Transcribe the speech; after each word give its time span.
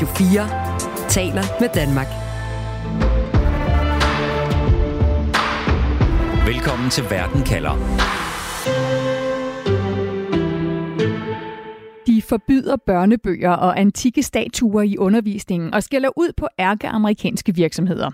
Radio 0.00 0.14
4 0.14 1.08
taler 1.08 1.42
med 1.60 1.68
Danmark. 1.74 2.06
Velkommen 6.46 6.90
til 6.90 7.04
Verden 7.10 7.42
kalder. 7.42 7.74
De 12.06 12.22
forbyder 12.22 12.76
børnebøger 12.86 13.50
og 13.50 13.80
antikke 13.80 14.22
statuer 14.22 14.82
i 14.82 14.96
undervisningen 14.96 15.74
og 15.74 15.82
skælder 15.82 16.10
ud 16.16 16.32
på 16.36 16.48
ærkeamerikanske 16.58 17.54
virksomheder. 17.54 18.10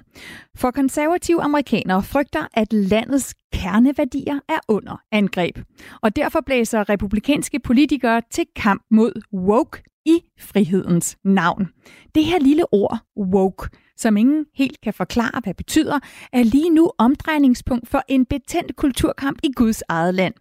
For 0.56 0.70
konservative 0.70 1.42
amerikanere 1.42 2.02
frygter, 2.02 2.46
at 2.54 2.72
landets 2.72 3.34
kerneværdier 3.52 4.38
er 4.48 4.58
under 4.68 5.02
angreb. 5.12 5.58
Og 6.02 6.16
derfor 6.16 6.40
blæser 6.46 6.88
republikanske 6.88 7.58
politikere 7.60 8.22
til 8.30 8.44
kamp 8.56 8.82
mod 8.90 9.12
woke 9.34 9.82
i 10.06 10.20
frihedens 10.38 11.16
navn. 11.24 11.68
Det 12.14 12.24
her 12.24 12.38
lille 12.38 12.74
ord, 12.74 12.98
woke, 13.16 13.68
som 13.96 14.16
ingen 14.16 14.46
helt 14.54 14.80
kan 14.80 14.94
forklare, 14.94 15.40
hvad 15.42 15.54
betyder, 15.54 15.98
er 16.32 16.42
lige 16.42 16.70
nu 16.70 16.90
omdrejningspunkt 16.98 17.88
for 17.88 18.02
en 18.08 18.26
betændt 18.26 18.76
kulturkamp 18.76 19.38
i 19.42 19.52
Guds 19.56 19.82
eget 19.88 20.14
land. 20.14 20.34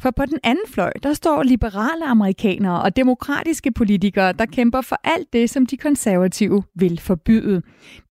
For 0.00 0.10
på 0.10 0.26
den 0.26 0.38
anden 0.42 0.64
fløj, 0.68 0.92
der 1.02 1.12
står 1.12 1.42
liberale 1.42 2.06
amerikanere 2.06 2.82
og 2.82 2.96
demokratiske 2.96 3.72
politikere, 3.72 4.32
der 4.32 4.46
kæmper 4.46 4.80
for 4.80 5.00
alt 5.04 5.32
det, 5.32 5.50
som 5.50 5.66
de 5.66 5.76
konservative 5.76 6.62
vil 6.74 7.00
forbyde. 7.00 7.62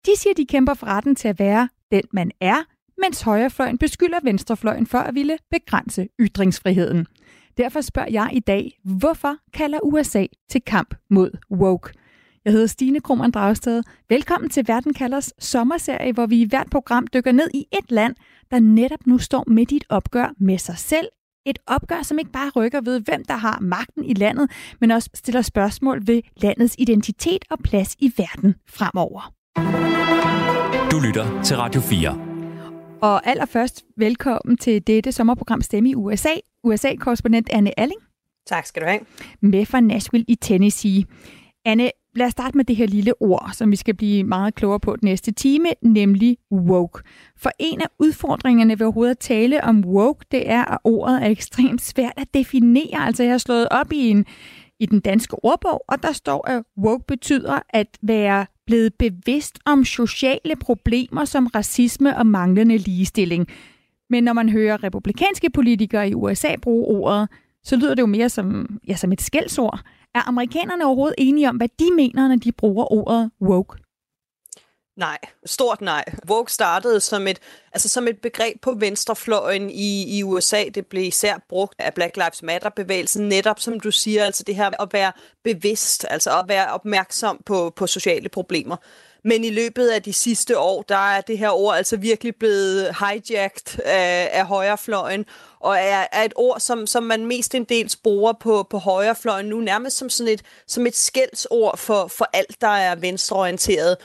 De 0.05 0.11
siger, 0.17 0.33
de 0.33 0.45
kæmper 0.45 0.73
for 0.73 0.87
retten 0.87 1.15
til 1.15 1.27
at 1.27 1.39
være 1.39 1.69
den, 1.91 2.01
man 2.13 2.31
er, 2.41 2.63
mens 2.97 3.21
højrefløjen 3.21 3.77
beskylder 3.77 4.19
venstrefløjen 4.23 4.87
for 4.87 4.97
at 4.97 5.15
ville 5.15 5.37
begrænse 5.51 6.07
ytringsfriheden. 6.19 7.07
Derfor 7.57 7.81
spørger 7.81 8.11
jeg 8.11 8.29
i 8.33 8.39
dag, 8.39 8.79
hvorfor 8.83 9.35
kalder 9.53 9.79
USA 9.83 10.25
til 10.49 10.61
kamp 10.61 10.95
mod 11.09 11.31
woke? 11.51 11.93
Jeg 12.45 12.53
hedder 12.53 12.67
Stine 12.67 12.99
Krohmann 12.99 13.31
Dragsted. 13.31 13.83
Velkommen 14.09 14.49
til 14.49 14.67
Verden 14.67 14.93
kalders 14.93 15.33
sommerserie, 15.39 16.13
hvor 16.13 16.25
vi 16.25 16.41
i 16.41 16.45
hvert 16.45 16.67
program 16.71 17.07
dykker 17.07 17.31
ned 17.31 17.49
i 17.53 17.65
et 17.71 17.91
land, 17.91 18.15
der 18.51 18.59
netop 18.59 19.07
nu 19.07 19.17
står 19.17 19.43
midt 19.47 19.71
i 19.71 19.75
et 19.75 19.83
opgør 19.89 20.33
med 20.39 20.57
sig 20.57 20.77
selv. 20.77 21.07
Et 21.45 21.59
opgør, 21.67 22.01
som 22.01 22.19
ikke 22.19 22.31
bare 22.31 22.49
rykker 22.49 22.81
ved, 22.81 22.99
hvem 22.99 23.23
der 23.25 23.35
har 23.35 23.59
magten 23.61 24.05
i 24.05 24.13
landet, 24.13 24.51
men 24.79 24.91
også 24.91 25.09
stiller 25.13 25.41
spørgsmål 25.41 26.07
ved 26.07 26.21
landets 26.37 26.75
identitet 26.79 27.45
og 27.49 27.59
plads 27.63 27.95
i 27.99 28.13
verden 28.17 28.55
fremover. 28.69 29.33
Du 30.91 30.99
lytter 30.99 31.41
til 31.43 31.57
Radio 31.57 31.81
4. 31.81 32.31
Og 33.01 33.27
allerførst 33.27 33.85
velkommen 33.97 34.57
til 34.57 34.87
dette 34.87 35.11
sommerprogram 35.11 35.61
Stemme 35.61 35.89
i 35.89 35.95
USA. 35.95 36.33
USA-korrespondent 36.63 37.49
Anne 37.51 37.79
Alling. 37.79 38.01
Tak 38.47 38.65
skal 38.65 38.81
du 38.81 38.87
have. 38.87 38.99
Med 39.41 39.65
fra 39.65 39.79
Nashville 39.79 40.25
i 40.27 40.35
Tennessee. 40.35 41.05
Anne, 41.65 41.91
lad 42.15 42.25
os 42.25 42.31
starte 42.31 42.57
med 42.57 42.65
det 42.65 42.75
her 42.75 42.87
lille 42.87 43.21
ord, 43.21 43.49
som 43.53 43.71
vi 43.71 43.75
skal 43.75 43.95
blive 43.95 44.23
meget 44.23 44.55
klogere 44.55 44.79
på 44.79 44.95
den 44.95 45.05
næste 45.07 45.31
time, 45.31 45.67
nemlig 45.81 46.37
woke. 46.51 47.03
For 47.37 47.51
en 47.59 47.81
af 47.81 47.87
udfordringerne 47.99 48.79
ved 48.79 48.85
overhovedet 48.85 49.11
at 49.11 49.19
tale 49.19 49.63
om 49.63 49.83
woke, 49.85 50.25
det 50.31 50.49
er, 50.49 50.65
at 50.65 50.77
ordet 50.83 51.23
er 51.23 51.27
ekstremt 51.27 51.81
svært 51.81 52.13
at 52.17 52.33
definere. 52.33 53.05
Altså 53.05 53.23
jeg 53.23 53.31
har 53.31 53.37
slået 53.37 53.67
op 53.71 53.93
i 53.93 54.09
en 54.09 54.25
i 54.79 54.85
den 54.85 54.99
danske 54.99 55.45
ordbog, 55.45 55.83
og 55.87 56.03
der 56.03 56.11
står, 56.11 56.47
at 56.47 56.63
woke 56.77 57.03
betyder 57.07 57.59
at 57.69 57.87
være 58.01 58.45
blevet 58.65 58.93
bevidst 58.99 59.59
om 59.65 59.85
sociale 59.85 60.55
problemer 60.55 61.25
som 61.25 61.47
racisme 61.47 62.17
og 62.17 62.25
manglende 62.25 62.77
ligestilling. 62.77 63.47
Men 64.11 64.23
når 64.23 64.33
man 64.33 64.49
hører 64.49 64.83
republikanske 64.83 65.49
politikere 65.49 66.09
i 66.09 66.13
USA 66.13 66.55
bruge 66.61 66.85
ordet, 66.85 67.29
så 67.63 67.75
lyder 67.75 67.95
det 67.95 68.01
jo 68.01 68.07
mere 68.07 68.29
som, 68.29 68.79
ja, 68.87 68.95
som 68.95 69.11
et 69.11 69.21
skældsord. 69.21 69.79
Er 70.15 70.27
amerikanerne 70.27 70.85
overhovedet 70.85 71.15
enige 71.17 71.49
om, 71.49 71.55
hvad 71.55 71.69
de 71.79 71.89
mener, 71.95 72.27
når 72.27 72.35
de 72.35 72.51
bruger 72.51 72.93
ordet 72.93 73.31
woke? 73.41 73.77
Nej, 74.97 75.17
stort 75.45 75.81
nej. 75.81 76.03
Woke 76.29 76.51
startede 76.51 76.99
som 76.99 77.27
et, 77.27 77.39
altså 77.73 77.89
som 77.89 78.07
et 78.07 78.17
begreb 78.21 78.61
på 78.61 78.71
venstrefløjen 78.71 79.69
i, 79.69 80.17
i 80.17 80.23
USA. 80.23 80.63
Det 80.75 80.87
blev 80.87 81.03
især 81.03 81.45
brugt 81.49 81.75
af 81.79 81.93
Black 81.93 82.17
Lives 82.17 82.43
Matter-bevægelsen, 82.43 83.29
netop 83.29 83.59
som 83.59 83.79
du 83.79 83.91
siger, 83.91 84.25
altså 84.25 84.43
det 84.47 84.55
her 84.55 84.81
at 84.81 84.93
være 84.93 85.11
bevidst, 85.43 86.05
altså 86.09 86.39
at 86.39 86.45
være 86.47 86.73
opmærksom 86.73 87.41
på, 87.45 87.73
på 87.75 87.87
sociale 87.87 88.29
problemer. 88.29 88.75
Men 89.23 89.43
i 89.43 89.49
løbet 89.49 89.87
af 89.87 90.03
de 90.03 90.13
sidste 90.13 90.59
år, 90.59 90.81
der 90.81 91.15
er 91.15 91.21
det 91.21 91.37
her 91.37 91.49
ord 91.49 91.75
altså 91.75 91.97
virkelig 91.97 92.35
blevet 92.35 92.95
hijacked 92.99 93.79
af, 93.85 94.29
af 94.31 94.45
højrefløjen, 94.45 95.25
og 95.59 95.75
er, 95.75 96.07
er 96.11 96.23
et 96.23 96.33
ord, 96.35 96.59
som, 96.59 96.87
som 96.87 97.03
man 97.03 97.25
mest 97.25 97.55
en 97.55 97.63
del 97.63 97.95
bruger 98.03 98.33
på, 98.33 98.67
på 98.69 98.77
højrefløjen 98.77 99.45
nu, 99.45 99.59
nærmest 99.59 99.97
som 99.97 100.09
sådan 100.09 100.33
et, 100.33 100.41
som 100.67 100.87
et 100.87 100.95
skældsord 100.95 101.77
for, 101.77 102.07
for 102.07 102.29
alt, 102.33 102.61
der 102.61 102.67
er 102.67 102.95
venstreorienteret. 102.95 103.97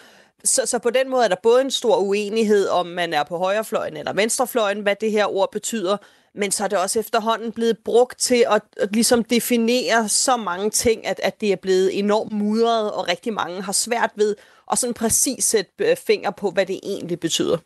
Så, 0.45 0.67
så 0.67 0.79
på 0.79 0.91
den 0.91 1.11
måde 1.11 1.25
er 1.25 1.29
der 1.29 1.37
både 1.43 1.61
en 1.61 1.71
stor 1.71 1.97
uenighed, 1.97 2.69
om 2.69 2.87
man 2.87 3.13
er 3.13 3.25
på 3.25 3.39
højrefløjen 3.39 3.97
eller 3.97 4.13
venstrefløjen, 4.13 4.81
hvad 4.81 4.97
det 5.01 5.11
her 5.11 5.27
ord 5.27 5.53
betyder, 5.53 5.97
men 6.35 6.51
så 6.51 6.65
er 6.65 6.69
det 6.69 6.79
også 6.79 6.99
efterhånden 6.99 7.53
blevet 7.53 7.79
brugt 7.85 8.21
til 8.21 8.45
at, 8.51 8.63
at 8.77 8.93
ligesom 8.93 9.25
definere 9.25 10.09
så 10.09 10.37
mange 10.37 10.71
ting, 10.71 11.07
at, 11.07 11.21
at 11.23 11.41
det 11.41 11.53
er 11.53 11.57
blevet 11.57 11.99
enormt 11.99 12.33
mudret, 12.33 12.93
og 12.93 13.09
rigtig 13.09 13.33
mange 13.33 13.63
har 13.63 13.73
svært 13.73 14.11
ved 14.17 14.37
at 14.73 14.79
sådan 14.79 14.95
præcis 14.95 15.45
sætte 15.45 15.73
øh, 15.79 15.97
finger 15.97 16.31
på, 16.31 16.51
hvad 16.51 16.67
det 16.67 16.81
egentlig 16.83 17.21
betyder. 17.21 17.57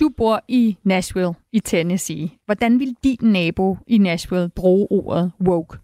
Du 0.00 0.08
bor 0.16 0.40
i 0.48 0.76
Nashville 0.84 1.34
i 1.52 1.60
Tennessee. 1.60 2.30
Hvordan 2.46 2.80
vil 2.80 2.96
din 3.04 3.18
nabo 3.22 3.76
i 3.86 3.98
Nashville 3.98 4.48
bruge 4.48 4.86
ordet 4.90 5.32
woke? 5.40 5.78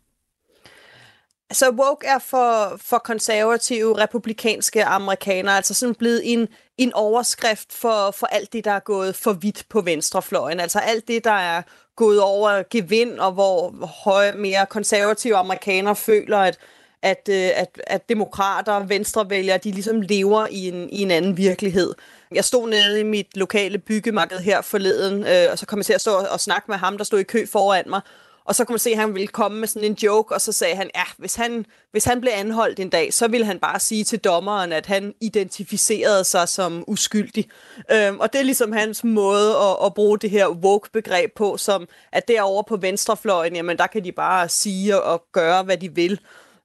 Altså 1.51 1.71
woke 1.71 2.07
er 2.07 2.19
for, 2.19 2.77
for 2.77 2.99
konservative, 2.99 3.99
republikanske 3.99 4.85
amerikanere 4.85 5.57
altså 5.57 5.75
sådan 5.75 5.95
blevet 5.95 6.33
en, 6.33 6.49
en 6.79 6.93
overskrift 6.93 7.73
for, 7.73 8.11
for 8.11 8.27
alt 8.27 8.53
det, 8.53 8.65
der 8.65 8.71
er 8.71 8.81
gået 8.81 9.15
for 9.15 9.33
vidt 9.33 9.67
på 9.69 9.81
venstrefløjen. 9.81 10.61
Altså 10.61 10.79
alt 10.79 11.09
det, 11.09 11.25
der 11.25 11.31
er 11.31 11.63
gået 11.97 12.21
over 12.21 12.63
gevind, 12.71 13.19
og 13.19 13.33
hvor 13.33 13.87
høje, 14.05 14.33
mere 14.33 14.67
konservative 14.67 15.37
amerikanere 15.37 15.97
føler, 15.97 16.39
at, 16.39 16.59
at, 17.03 17.29
øh, 17.31 17.51
at, 17.55 17.81
at 17.87 18.09
demokrater 18.09 18.73
og 18.73 18.89
venstrevælgere, 18.89 19.59
de 19.59 19.71
ligesom 19.71 20.01
lever 20.01 20.47
i 20.51 20.69
en, 20.69 20.91
i 20.91 21.03
en 21.03 21.11
anden 21.11 21.37
virkelighed. 21.37 21.95
Jeg 22.35 22.45
stod 22.45 22.69
nede 22.69 23.01
i 23.01 23.03
mit 23.03 23.37
lokale 23.37 23.79
byggemarked 23.79 24.39
her 24.39 24.61
forleden, 24.61 25.27
øh, 25.27 25.53
og 25.53 25.59
så 25.59 25.67
kom 25.67 25.79
jeg 25.79 25.87
til 25.87 25.93
at 25.93 26.01
stå 26.01 26.13
og 26.13 26.41
snakke 26.41 26.65
med 26.69 26.77
ham, 26.77 26.99
der 26.99 27.05
stod 27.05 27.19
i 27.19 27.23
kø 27.23 27.47
foran 27.47 27.85
mig, 27.87 28.01
og 28.45 28.55
så 28.55 28.65
kunne 28.65 28.75
man 28.75 28.79
se, 28.79 28.91
at 28.91 28.97
han 28.97 29.15
ville 29.15 29.27
komme 29.27 29.59
med 29.59 29.69
sådan 29.69 29.91
en 29.91 29.97
joke, 30.03 30.35
og 30.35 30.41
så 30.41 30.53
sagde 30.53 30.77
han, 30.77 30.91
ja, 30.95 31.03
hvis 31.17 31.35
han, 31.35 31.67
hvis 31.91 32.05
han 32.05 32.21
blev 32.21 32.33
anholdt 32.35 32.81
en 32.81 32.89
dag, 32.89 33.15
så 33.15 33.29
ville 33.29 33.47
han 33.47 33.59
bare 33.59 33.81
sige 33.81 34.05
til 34.05 34.19
dommeren, 34.19 34.73
at 34.73 34.87
han 34.87 35.15
identificerede 35.21 36.25
sig 36.25 36.49
som 36.49 36.85
uskyldig. 36.87 37.49
Øhm, 37.93 38.21
og 38.21 38.33
det 38.33 38.39
er 38.39 38.43
ligesom 38.43 38.73
hans 38.73 39.05
måde 39.05 39.57
at, 39.57 39.87
at 39.87 39.95
bruge 39.95 40.19
det 40.19 40.31
her 40.31 40.49
woke-begreb 40.49 41.35
på, 41.37 41.57
som 41.57 41.89
at 42.13 42.29
derovre 42.29 42.65
på 42.69 42.77
venstrefløjen, 42.77 43.57
jamen 43.57 43.77
der 43.77 43.87
kan 43.87 44.05
de 44.05 44.13
bare 44.13 44.49
sige 44.49 45.03
og 45.03 45.25
gøre, 45.33 45.63
hvad 45.63 45.77
de 45.77 45.95
vil. 45.95 46.21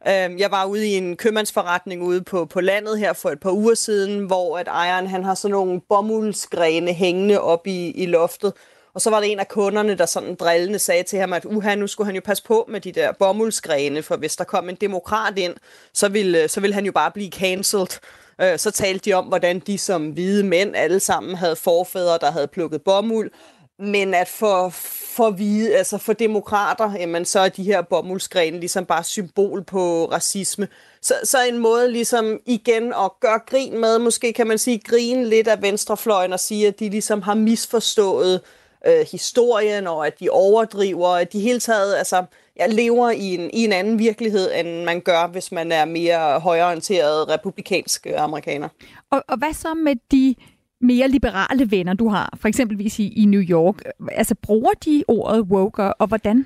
Øhm, 0.07 0.38
jeg 0.38 0.51
var 0.51 0.66
ude 0.66 0.88
i 0.88 0.93
en 0.93 1.17
købmandsforretning 1.17 2.03
ude 2.03 2.21
på, 2.21 2.45
på 2.45 2.61
landet 2.61 2.99
her 2.99 3.13
for 3.13 3.29
et 3.29 3.39
par 3.39 3.51
uger 3.51 3.75
siden, 3.75 4.25
hvor 4.25 4.57
at 4.57 4.67
ejeren 4.67 5.07
han 5.07 5.23
har 5.23 5.35
sådan 5.35 5.51
nogle 5.51 5.81
bomuldsgrene 5.89 6.93
hængende 6.93 7.41
op 7.41 7.67
i, 7.67 7.91
i 7.91 8.05
loftet, 8.05 8.53
og 8.93 9.01
så 9.01 9.09
var 9.09 9.19
der 9.19 9.27
en 9.27 9.39
af 9.39 9.47
kunderne, 9.47 9.95
der 9.95 10.05
sådan 10.05 10.35
drillende 10.35 10.79
sagde 10.79 11.03
til 11.03 11.19
ham, 11.19 11.33
at 11.33 11.45
uha, 11.45 11.75
nu 11.75 11.88
skulle 11.88 12.05
han 12.05 12.16
jo 12.16 12.21
passe 12.25 12.43
på 12.43 12.66
med 12.69 12.81
de 12.81 12.91
der 12.91 13.11
bomuldsgrene, 13.11 14.03
for 14.03 14.17
hvis 14.17 14.35
der 14.35 14.43
kom 14.43 14.69
en 14.69 14.75
demokrat 14.75 15.38
ind, 15.38 15.53
så 15.93 16.09
ville, 16.09 16.47
så 16.47 16.61
ville 16.61 16.73
han 16.73 16.85
jo 16.85 16.91
bare 16.91 17.11
blive 17.11 17.31
cancelled. 17.31 17.99
Øh, 18.41 18.59
så 18.59 18.72
talte 18.72 19.09
de 19.09 19.13
om, 19.13 19.25
hvordan 19.25 19.59
de 19.59 19.77
som 19.77 20.09
hvide 20.09 20.43
mænd 20.43 20.75
alle 20.75 20.99
sammen 20.99 21.35
havde 21.35 21.55
forfædre, 21.55 22.17
der 22.22 22.31
havde 22.31 22.47
plukket 22.47 22.81
bomuld, 22.81 23.31
men 23.79 24.13
at 24.13 24.27
for, 24.27 24.69
for 25.15 25.29
hvide, 25.29 25.75
altså 25.75 25.97
for 25.97 26.13
demokrater, 26.13 26.91
jamen, 26.93 27.25
så 27.25 27.39
er 27.39 27.49
de 27.49 27.63
her 27.63 27.81
bomuldsgrene 27.81 28.59
ligesom 28.59 28.85
bare 28.85 29.03
symbol 29.03 29.63
på 29.63 30.05
racisme. 30.11 30.67
Så, 31.01 31.13
så 31.23 31.37
en 31.49 31.57
måde 31.57 31.91
ligesom 31.91 32.39
igen 32.45 32.93
at 32.93 33.11
gøre 33.19 33.39
grin 33.45 33.81
med, 33.81 33.99
måske 33.99 34.33
kan 34.33 34.47
man 34.47 34.57
sige 34.57 34.79
grine 34.79 35.25
lidt 35.25 35.47
af 35.47 35.61
venstrefløjen 35.61 36.33
og 36.33 36.39
sige, 36.39 36.67
at 36.67 36.79
de 36.79 36.89
ligesom 36.89 37.22
har 37.22 37.33
misforstået 37.33 38.41
øh, 38.87 39.05
historien, 39.11 39.87
og 39.87 40.07
at 40.07 40.19
de 40.19 40.29
overdriver, 40.29 41.09
at 41.09 41.33
de 41.33 41.39
hele 41.39 41.59
taget 41.59 41.95
altså, 41.95 42.25
ja, 42.59 42.67
lever 42.67 43.11
i 43.11 43.33
en, 43.33 43.49
i 43.53 43.63
en 43.63 43.73
anden 43.73 43.99
virkelighed, 43.99 44.51
end 44.55 44.83
man 44.83 45.01
gør, 45.01 45.28
hvis 45.28 45.51
man 45.51 45.71
er 45.71 45.85
mere 45.85 46.39
højorienteret 46.39 47.29
republikansk 47.29 48.07
amerikaner. 48.17 48.69
Og, 49.11 49.23
og 49.28 49.37
hvad 49.37 49.53
så 49.53 49.73
med 49.73 49.95
de 50.11 50.35
mere 50.81 51.07
liberale 51.07 51.72
venner, 51.72 51.93
du 51.93 52.09
har, 52.09 52.37
for 52.41 52.47
eksempelvis 52.47 52.99
i, 52.99 53.13
i 53.22 53.25
New 53.25 53.41
York? 53.41 53.75
Altså, 54.11 54.35
bruger 54.41 54.72
de 54.72 55.03
ordet 55.07 55.41
woke, 55.41 55.93
og 55.93 56.07
hvordan? 56.07 56.45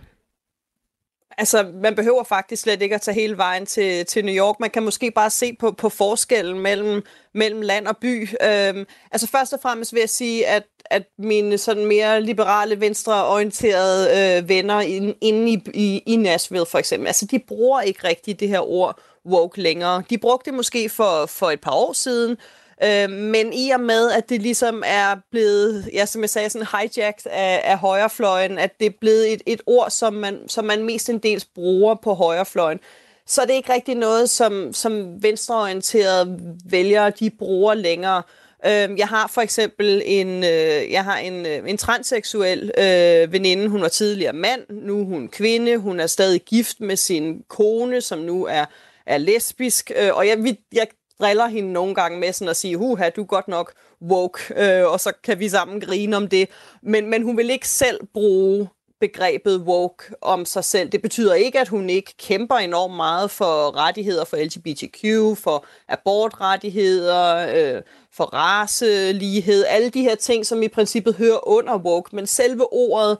Altså, 1.40 1.72
man 1.74 1.96
behøver 1.96 2.24
faktisk 2.24 2.62
slet 2.62 2.82
ikke 2.82 2.96
at 2.96 3.02
tage 3.02 3.16
hele 3.16 3.38
vejen 3.38 3.66
til, 3.66 4.06
til 4.06 4.26
New 4.26 4.36
York. 4.36 4.56
Man 4.60 4.70
kan 4.70 4.84
måske 4.84 5.12
bare 5.12 5.30
se 5.30 5.56
på, 5.60 5.72
på 5.72 5.90
forskellen 5.90 6.60
mellem, 6.60 7.04
mellem 7.34 7.62
land 7.62 7.88
og 7.88 7.98
by. 7.98 8.30
Øhm, 8.44 8.86
altså, 9.12 9.28
først 9.28 9.54
og 9.54 9.60
fremmest 9.62 9.94
vil 9.94 10.00
jeg 10.00 10.10
sige, 10.10 10.48
at, 10.48 10.64
at 10.86 11.04
mine 11.18 11.58
sådan 11.58 11.86
mere 11.86 12.22
liberale, 12.22 12.80
venstreorienterede 12.80 14.38
øh, 14.38 14.50
venner 14.50 14.82
inde 15.22 15.52
i, 15.52 15.64
i, 15.74 16.04
i 16.06 16.16
Nashville 16.16 16.66
for 16.66 16.78
eksempel, 16.78 17.08
altså, 17.08 17.26
de 17.26 17.40
bruger 17.40 17.82
ikke 17.82 18.08
rigtigt 18.08 18.40
det 18.40 18.50
her 18.50 18.70
ord 18.70 19.00
woke 19.26 19.62
længere. 19.62 20.04
De 20.10 20.18
brugte 20.18 20.50
det 20.50 20.58
måske 20.58 20.90
for, 20.90 21.26
for 21.26 21.52
et 21.52 21.62
par 21.62 21.74
år 21.74 21.94
siden, 21.94 22.38
øh, 22.84 23.10
men 23.10 23.54
i 23.54 23.70
og 23.70 23.80
med, 23.80 24.12
at 24.12 24.30
det 24.30 24.42
ligesom 24.42 24.84
er 24.86 25.16
blevet, 25.32 25.90
ja, 25.94 26.06
som 26.06 26.22
jeg 26.22 26.30
sagde, 26.30 26.50
sådan 26.50 26.68
hijacked 26.68 27.32
af, 27.32 27.62
af 27.64 27.78
højrefløjen, 27.78 28.58
at 28.58 28.80
det 28.80 28.86
er 28.86 28.98
blevet 29.02 29.34
et, 29.34 29.42
et 29.46 29.62
ord, 29.66 29.90
som 29.90 30.14
man, 30.14 30.40
som 30.48 30.66
man 30.66 30.84
mest 30.84 31.10
en 31.10 31.20
dels 31.20 31.46
bruger 31.46 31.96
på 31.96 32.14
højrefløjen, 32.14 32.80
så 33.26 33.42
er 33.42 33.46
det 33.46 33.54
ikke 33.54 33.74
rigtig 33.74 33.96
noget, 33.96 34.30
som, 34.30 34.74
som 34.74 35.24
venstreorienterede 35.24 36.40
vælgere, 36.66 37.10
de 37.10 37.30
bruger 37.30 37.74
længere. 37.74 38.24
Øh, 38.66 39.00
jeg 39.00 39.08
har 39.08 39.28
for 39.28 39.42
eksempel 39.42 40.02
en, 40.06 40.44
øh, 40.44 40.92
jeg 40.92 41.04
har 41.04 41.18
en, 41.18 41.46
øh, 41.46 41.70
en 41.70 41.78
transseksuel 41.78 42.72
øh, 42.78 43.34
veninde. 43.34 43.68
Hun 43.68 43.82
var 43.82 43.88
tidligere 43.88 44.34
mand, 44.34 44.62
nu 44.70 45.02
er 45.02 45.06
hun 45.06 45.28
kvinde. 45.28 45.78
Hun 45.78 46.00
er 46.00 46.08
stadig 46.08 46.42
gift 46.42 46.82
med 46.82 46.96
sin 46.96 47.44
kone, 47.48 48.02
som 48.02 48.20
nu 48.20 48.46
er, 48.46 48.66
er 49.06 49.18
lesbisk. 49.18 49.92
Øh, 49.96 50.10
og 50.14 50.28
jeg, 50.28 50.44
vi, 50.44 50.60
jeg 50.74 50.88
driller 51.22 51.48
hende 51.48 51.74
nogle 51.74 51.96
gange 51.96 52.20
med 52.20 52.34
sådan 52.34 52.50
at 52.50 52.56
sige, 52.56 52.78
huha, 52.78 53.10
du 53.10 53.22
er 53.22 53.26
godt 53.26 53.48
nok 53.48 53.74
woke, 54.02 54.40
øh, 54.56 54.92
og 54.92 55.00
så 55.00 55.12
kan 55.24 55.40
vi 55.40 55.50
sammen 55.50 55.82
grine 55.82 56.18
om 56.18 56.28
det. 56.28 56.50
Men, 56.82 57.10
men 57.10 57.24
hun 57.24 57.38
vil 57.38 57.50
ikke 57.50 57.68
selv 57.68 58.00
bruge 58.14 58.70
begrebet 59.00 59.60
woke 59.60 60.04
om 60.22 60.46
sig 60.46 60.64
selv. 60.64 60.90
Det 60.90 61.02
betyder 61.02 61.34
ikke, 61.34 61.60
at 61.60 61.68
hun 61.68 61.90
ikke 61.90 62.14
kæmper 62.18 62.56
enormt 62.56 62.96
meget 62.96 63.32
for 63.32 63.76
rettigheder 63.76 64.26
for 64.26 64.38
LGBTQ, 64.38 65.04
for 65.44 65.66
abortrettigheder, 65.88 67.36
øh, 67.56 67.82
for 68.14 68.24
racelighed, 68.24 69.66
alle 69.68 69.90
de 69.90 70.02
her 70.02 70.16
ting, 70.16 70.46
som 70.46 70.64
i 70.64 70.68
princippet 70.68 71.16
hører 71.16 71.48
under 71.48 71.78
woke, 71.78 72.16
men 72.16 72.28
selve 72.28 72.74
ordet 72.74 73.18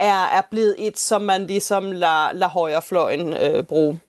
er, 0.00 0.24
er 0.24 0.42
blevet 0.50 0.74
et, 0.78 0.98
som 0.98 1.22
man 1.22 1.46
ligesom 1.46 1.92
lader, 1.92 2.32
lader 2.32 2.48
højrefløjen 2.48 3.32
øh, 3.32 3.64
bruge. 3.64 4.00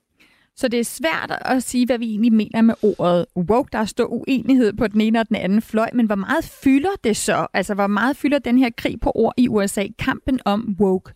Så 0.56 0.68
det 0.68 0.80
er 0.80 0.84
svært 0.84 1.38
at 1.40 1.62
sige, 1.62 1.86
hvad 1.86 1.98
vi 1.98 2.06
egentlig 2.10 2.32
mener 2.32 2.62
med 2.62 2.74
ordet 2.82 3.26
woke. 3.36 3.68
Der 3.72 3.78
er 3.78 3.84
stor 3.84 4.06
uenighed 4.06 4.72
på 4.72 4.86
den 4.86 5.00
ene 5.00 5.20
og 5.20 5.28
den 5.28 5.36
anden 5.36 5.62
fløj, 5.62 5.90
men 5.92 6.06
hvor 6.06 6.14
meget 6.14 6.44
fylder 6.44 6.90
det 7.04 7.16
så? 7.16 7.46
Altså, 7.54 7.74
hvor 7.74 7.86
meget 7.86 8.16
fylder 8.16 8.38
den 8.38 8.58
her 8.58 8.70
krig 8.78 9.00
på 9.00 9.12
ord 9.14 9.34
i 9.36 9.48
USA, 9.48 9.86
kampen 9.98 10.40
om 10.44 10.76
woke? 10.80 11.12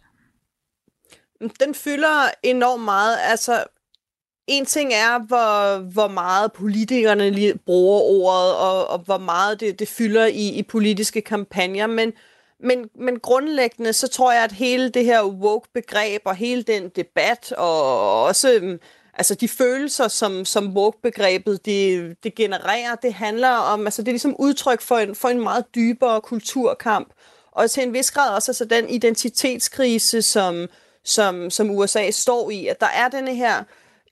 Den 1.40 1.75
fylder 1.75 2.31
enormt 2.43 2.85
meget. 2.85 3.17
Altså, 3.23 3.64
en 4.46 4.67
ting 4.67 4.93
er, 4.93 5.19
hvor, 5.19 5.79
hvor 5.79 6.08
meget 6.08 6.52
politikerne 6.52 7.31
lige 7.31 7.58
bruger 7.67 8.00
ordet, 8.00 8.56
og, 8.56 8.88
og 8.88 8.99
hvor 8.99 9.19
meget 9.19 9.61
det, 9.61 9.79
det 9.79 9.88
fylder 9.88 10.26
i, 10.26 10.49
i 10.49 10.62
politiske 10.62 11.20
kampagner, 11.20 11.87
men, 11.87 12.12
men, 12.61 12.91
men 12.94 13.20
grundlæggende, 13.20 13.93
så 13.93 14.08
tror 14.08 14.32
jeg, 14.32 14.44
at 14.44 14.52
hele 14.52 14.88
det 14.88 15.05
her 15.05 15.25
woke-begreb, 15.25 16.23
og 16.25 16.34
hele 16.34 16.62
den 16.62 16.88
debat, 16.88 17.52
og 17.52 18.23
også 18.25 18.58
mm, 18.62 18.79
altså 19.19 19.35
de 19.35 19.49
følelser, 19.49 20.09
som, 20.09 20.44
som 20.44 20.76
woke-begrebet 20.76 21.65
det, 21.65 22.17
det 22.25 22.35
genererer, 22.35 22.94
det 22.94 23.15
handler 23.15 23.50
om, 23.50 23.87
altså 23.87 24.03
det 24.03 24.09
er 24.09 24.12
ligesom 24.12 24.37
udtryk 24.38 24.81
for 24.81 24.99
en, 24.99 25.15
for 25.15 25.29
en 25.29 25.41
meget 25.41 25.65
dybere 25.75 26.20
kulturkamp, 26.20 27.09
og 27.53 27.70
til 27.70 27.82
en 27.82 27.93
vis 27.93 28.11
grad 28.11 28.35
også 28.35 28.50
altså 28.50 28.65
den 28.65 28.88
identitetskrise, 28.88 30.23
som, 30.23 30.67
som, 31.05 31.50
som 31.50 31.70
USA 31.70 32.11
står 32.11 32.50
i, 32.50 32.67
at 32.67 32.81
der 32.81 32.87
er 32.87 33.09
denne 33.09 33.35
her 33.35 33.65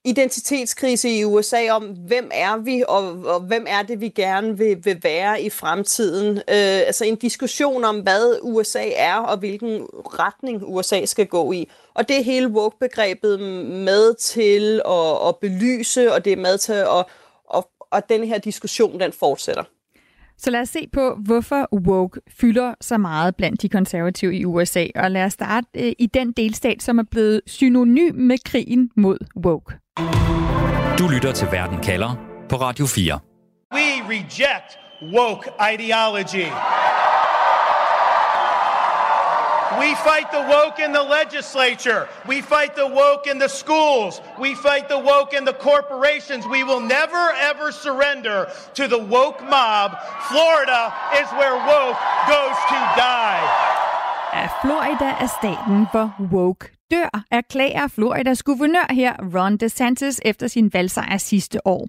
identitetskrise 0.07 1.11
i 1.11 1.25
USA 1.25 1.71
om, 1.71 1.85
hvem 1.85 2.31
er 2.35 2.57
vi, 2.57 2.85
og, 2.89 3.03
og 3.25 3.41
hvem 3.41 3.65
er 3.69 3.83
det, 3.83 4.01
vi 4.01 4.09
gerne 4.09 4.59
vil, 4.59 4.85
vil 4.85 5.01
være 5.03 5.43
i 5.43 5.51
fremtiden. 5.51 6.37
Øh, 6.37 6.87
altså 6.87 7.05
en 7.05 7.17
diskussion 7.17 7.85
om, 7.85 8.01
hvad 8.01 8.39
USA 8.43 8.85
er, 8.97 9.17
og 9.17 9.39
hvilken 9.39 9.87
retning 9.95 10.63
USA 10.65 11.05
skal 11.05 11.27
gå 11.27 11.53
i. 11.53 11.71
Og 11.95 12.09
det 12.09 12.19
er 12.19 12.23
hele 12.23 12.49
woke-begrebet 12.49 13.41
med 13.71 14.15
til 14.15 14.83
at, 14.89 15.29
at 15.29 15.37
belyse, 15.41 16.13
og 16.13 16.25
det 16.25 16.33
er 16.33 16.37
med 16.37 16.59
til 16.59 16.73
at, 16.73 17.05
og, 17.45 17.71
og 17.91 18.09
den 18.09 18.25
her 18.25 18.39
diskussion, 18.39 19.01
den 19.01 19.13
fortsætter. 19.13 19.65
Så 20.39 20.51
lad 20.51 20.61
os 20.61 20.69
se 20.69 20.89
på, 20.93 21.15
hvorfor 21.15 21.69
woke 21.75 22.21
fylder 22.29 22.75
så 22.81 22.99
meget 22.99 23.37
blandt 23.37 23.63
de 23.63 23.69
konservative 23.69 24.37
i 24.37 24.45
USA. 24.45 24.87
Og 24.95 25.11
lad 25.11 25.25
os 25.25 25.33
starte 25.33 25.69
øh, 25.75 25.93
i 25.99 26.07
den 26.07 26.33
delstat, 26.33 26.83
som 26.83 26.99
er 26.99 27.05
blevet 27.11 27.41
synonym 27.47 28.15
med 28.15 28.39
krigen 28.45 28.91
mod 28.97 29.19
woke. 29.37 29.75
Du 30.99 31.09
lytter 31.09 31.33
til 31.33 31.49
Verden 31.53 31.81
kalder 31.81 32.11
på 32.49 32.57
Radio 32.57 32.87
4. 32.87 33.19
We 33.73 33.89
reject 34.09 34.79
woke 35.03 35.51
ideology. 35.75 36.49
We 39.83 39.91
fight 40.09 40.29
the 40.37 40.45
woke 40.55 40.79
in 40.87 40.93
the 40.99 41.05
legislature. 41.19 42.09
We 42.29 42.37
fight 42.43 42.73
the 42.75 42.89
woke 43.01 43.25
in 43.33 43.39
the 43.41 43.49
schools. 43.49 44.23
We 44.39 44.51
fight 44.67 44.87
the 44.89 45.01
woke 45.13 45.33
in 45.39 45.45
the 45.51 45.57
corporations. 45.71 46.43
We 46.57 46.63
will 46.69 46.83
never 46.99 47.25
ever 47.51 47.69
surrender 47.73 48.39
to 48.79 48.85
the 48.89 49.03
woke 49.17 49.41
mob. 49.57 49.89
Florida 50.31 50.83
is 51.21 51.29
where 51.39 51.57
woke 51.75 51.99
goes 52.35 52.59
to 52.73 52.79
die. 52.97 53.43
Ja, 54.33 54.49
Florida 54.63 55.09
er 55.21 55.27
staten, 55.27 55.89
hvor 55.93 56.09
woke 56.33 56.76
dør, 56.91 57.25
erklærer 57.31 57.89
Floridas 57.89 58.43
guvernør 58.43 58.93
her, 58.93 59.15
Ron 59.35 59.57
DeSantis, 59.57 60.21
efter 60.25 60.47
sin 60.47 60.73
valgsejr 60.73 61.17
sidste 61.17 61.67
år. 61.67 61.89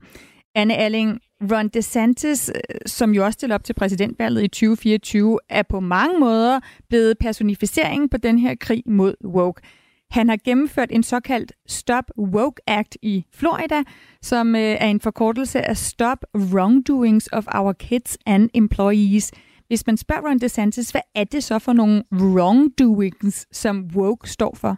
Anne 0.55 0.75
Alling, 0.75 1.19
Ron 1.51 1.67
DeSantis, 1.67 2.49
øh, 2.49 2.61
som 2.85 3.13
jo 3.13 3.25
også 3.25 3.33
stiller 3.38 3.55
op 3.55 3.63
til 3.63 3.73
præsidentvalget 3.73 4.44
i 4.44 4.47
2024, 4.47 5.39
er 5.49 5.63
på 5.63 5.79
mange 5.79 6.19
måder 6.19 6.59
blevet 6.89 7.17
personificeringen 7.19 8.09
på 8.09 8.17
den 8.17 8.39
her 8.39 8.55
krig 8.55 8.83
mod 8.85 9.13
woke. 9.25 9.61
Han 10.11 10.29
har 10.29 10.38
gennemført 10.45 10.91
en 10.91 11.03
såkaldt 11.03 11.51
Stop 11.67 12.05
Woke 12.19 12.61
Act 12.67 12.97
i 13.01 13.25
Florida, 13.33 13.83
som 14.21 14.55
øh, 14.55 14.61
er 14.61 14.88
en 14.88 15.01
forkortelse 15.01 15.61
af 15.61 15.77
Stop 15.77 16.17
Wrongdoings 16.35 17.29
of 17.31 17.45
Our 17.55 17.73
Kids 17.73 18.17
and 18.25 18.49
Employees. 18.53 19.31
Hvis 19.67 19.88
man 19.88 19.97
spørger 19.97 20.29
Ron 20.29 20.39
DeSantis, 20.39 20.91
hvad 20.91 21.01
er 21.15 21.23
det 21.23 21.44
så 21.44 21.59
for 21.59 21.73
nogle 21.73 22.03
wrongdoings, 22.11 23.47
som 23.51 23.89
woke 23.95 24.29
står 24.29 24.55
for? 24.55 24.77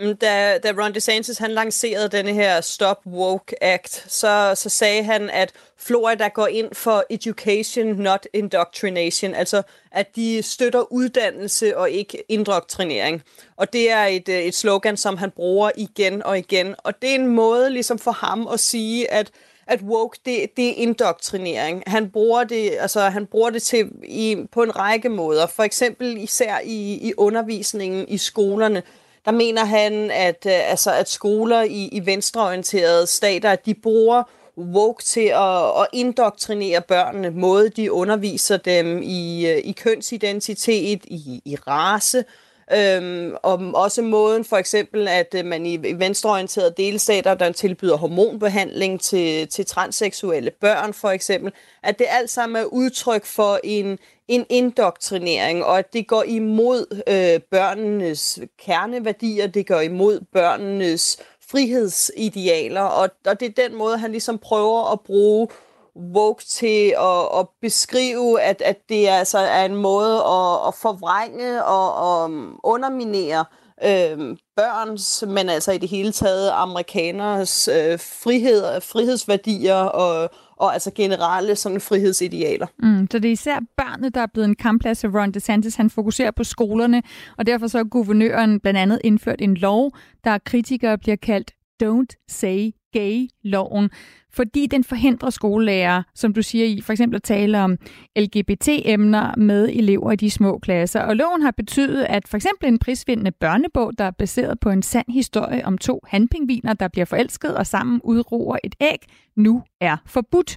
Mm, 0.00 0.16
da, 0.16 0.58
da 0.58 0.72
Ron 0.72 0.94
DeSantis 0.94 1.38
han 1.38 1.50
lancerede 1.50 2.08
denne 2.08 2.32
her 2.32 2.60
Stop 2.60 3.00
Woke 3.06 3.64
Act, 3.64 4.12
så, 4.12 4.52
så 4.54 4.68
sagde 4.68 5.02
han, 5.02 5.30
at 5.30 5.52
Florida 5.76 6.28
går 6.28 6.46
ind 6.46 6.74
for 6.74 7.04
education, 7.10 7.86
not 7.86 8.26
indoctrination. 8.32 9.34
Altså, 9.34 9.62
at 9.92 10.16
de 10.16 10.42
støtter 10.42 10.92
uddannelse 10.92 11.76
og 11.78 11.90
ikke 11.90 12.24
indoktrinering. 12.28 13.22
Og 13.56 13.72
det 13.72 13.90
er 13.90 14.04
et, 14.04 14.28
øh, 14.28 14.38
et 14.38 14.54
slogan, 14.54 14.96
som 14.96 15.16
han 15.16 15.30
bruger 15.30 15.70
igen 15.76 16.22
og 16.22 16.38
igen. 16.38 16.74
Og 16.78 17.02
det 17.02 17.10
er 17.10 17.14
en 17.14 17.26
måde 17.26 17.70
ligesom 17.70 17.98
for 17.98 18.12
ham 18.12 18.48
at 18.52 18.60
sige, 18.60 19.10
at 19.10 19.30
at 19.66 19.82
woke, 19.82 20.18
det, 20.24 20.56
det 20.56 20.68
er 20.68 20.74
indoktrinering. 20.74 21.82
Han 21.86 22.10
bruger 22.10 22.44
det, 22.44 22.70
altså, 22.80 23.00
han 23.00 23.26
bruger 23.26 23.50
det 23.50 23.62
til, 23.62 23.90
i, 24.04 24.36
på 24.52 24.62
en 24.62 24.76
række 24.76 25.08
måder. 25.08 25.46
For 25.46 25.62
eksempel 25.62 26.16
især 26.22 26.58
i, 26.64 27.08
i 27.08 27.12
undervisningen 27.16 28.08
i 28.08 28.18
skolerne 28.18 28.82
der 29.24 29.30
mener 29.30 29.64
han, 29.64 30.10
at, 30.10 30.46
øh, 30.46 30.70
altså, 30.70 30.92
at 30.92 31.08
skoler 31.08 31.62
i, 31.62 31.88
i 31.92 32.06
venstreorienterede 32.06 33.06
stater, 33.06 33.56
de 33.56 33.74
bruger 33.74 34.22
woke 34.58 35.04
til 35.04 35.26
at, 35.34 35.64
at 35.80 35.86
indoktrinere 35.92 36.80
børnene, 36.80 37.30
måde 37.30 37.68
de 37.68 37.92
underviser 37.92 38.56
dem 38.56 39.02
i, 39.02 39.46
øh, 39.46 39.58
i 39.64 39.72
kønsidentitet, 39.72 41.04
i, 41.04 41.42
i 41.44 41.56
race, 41.66 42.24
Øhm, 42.72 43.34
og 43.42 43.60
også 43.74 44.02
måden 44.02 44.44
for 44.44 44.56
eksempel, 44.56 45.08
at 45.08 45.34
øh, 45.38 45.44
man 45.44 45.66
i 45.66 45.92
venstreorienterede 45.98 46.74
delstater, 46.76 47.34
der 47.34 47.52
tilbyder 47.52 47.96
hormonbehandling 47.96 49.00
til, 49.00 49.48
til 49.48 49.66
transseksuelle 49.66 50.50
børn 50.60 50.94
for 50.94 51.08
eksempel, 51.08 51.52
at 51.82 51.98
det 51.98 52.06
alt 52.10 52.30
sammen 52.30 52.56
er 52.56 52.64
udtryk 52.64 53.24
for 53.24 53.60
en, 53.64 53.98
en 54.30 54.46
indoktrinering, 54.48 55.64
og 55.64 55.78
at 55.78 55.92
det 55.92 56.06
går 56.06 56.22
imod 56.22 57.02
øh, 57.08 57.40
børnenes 57.50 58.40
kerneværdier, 58.58 59.46
det 59.46 59.66
går 59.66 59.80
imod 59.80 60.20
børnenes 60.32 61.18
frihedsidealer, 61.50 62.82
og, 62.82 63.08
og 63.26 63.40
det 63.40 63.48
er 63.48 63.68
den 63.68 63.78
måde, 63.78 63.98
han 63.98 64.10
ligesom 64.10 64.38
prøver 64.38 64.92
at 64.92 65.00
bruge 65.00 65.48
woke 65.96 66.44
til 66.44 66.94
at, 66.98 67.38
at 67.38 67.46
beskrive, 67.60 68.40
at, 68.40 68.62
at 68.62 68.78
det 68.88 69.08
altså 69.08 69.38
er 69.38 69.64
en 69.64 69.76
måde 69.76 70.16
at, 70.16 70.68
at 70.68 70.74
forvrænge 70.74 71.64
og, 71.64 71.94
og 71.94 72.24
um, 72.24 72.60
underminere 72.64 73.44
øh, 73.84 74.36
børns, 74.56 75.24
men 75.28 75.48
altså 75.48 75.72
i 75.72 75.78
det 75.78 75.88
hele 75.88 76.12
taget 76.12 76.50
amerikaners 76.54 77.68
øh, 77.68 77.98
frihed, 77.98 78.80
frihedsværdier 78.80 79.74
og, 79.74 80.30
og 80.60 80.72
altså 80.72 80.90
generelle 80.94 81.56
sådan 81.56 81.80
frihedsidealer. 81.80 82.66
Mm, 82.78 83.08
så 83.10 83.18
det 83.18 83.28
er 83.28 83.32
især 83.32 83.58
børnene, 83.76 84.10
der 84.10 84.20
er 84.20 84.26
blevet 84.26 84.48
en 84.48 84.54
kampplads 84.54 85.04
af 85.04 85.08
Ron 85.08 85.32
DeSantis. 85.32 85.76
Han 85.76 85.90
fokuserer 85.90 86.30
på 86.30 86.44
skolerne, 86.44 87.02
og 87.38 87.46
derfor 87.46 87.66
så 87.66 87.78
har 87.78 87.84
guvernøren 87.84 88.60
blandt 88.60 88.80
andet 88.80 89.00
indført 89.04 89.40
en 89.40 89.54
lov, 89.54 89.92
der 90.24 90.38
kritikere 90.38 90.98
bliver 90.98 91.16
kaldt 91.16 91.50
Don't 91.82 92.24
Say 92.28 92.70
Gay-loven, 92.92 93.90
fordi 94.32 94.66
den 94.66 94.84
forhindrer 94.84 95.30
skolelærer, 95.30 96.02
som 96.14 96.34
du 96.34 96.42
siger 96.42 96.64
i, 96.64 96.80
for 96.80 96.92
eksempel 96.92 97.16
at 97.16 97.22
tale 97.22 97.58
om 97.58 97.78
LGBT-emner 98.16 99.36
med 99.36 99.68
elever 99.68 100.12
i 100.12 100.16
de 100.16 100.30
små 100.30 100.58
klasser. 100.58 101.00
Og 101.00 101.16
loven 101.16 101.42
har 101.42 101.50
betydet, 101.50 102.02
at 102.08 102.28
for 102.28 102.36
eksempel 102.36 102.68
en 102.68 102.78
prisvindende 102.78 103.30
børnebog, 103.30 103.92
der 103.98 104.04
er 104.04 104.10
baseret 104.10 104.60
på 104.60 104.70
en 104.70 104.82
sand 104.82 105.06
historie 105.08 105.66
om 105.66 105.78
to 105.78 106.00
handpingviner, 106.06 106.74
der 106.74 106.88
bliver 106.88 107.04
forelsket 107.04 107.56
og 107.56 107.66
sammen 107.66 108.00
udroer 108.04 108.56
et 108.64 108.74
æg, 108.80 108.98
nu 109.36 109.62
er 109.80 109.96
forbudt. 110.06 110.56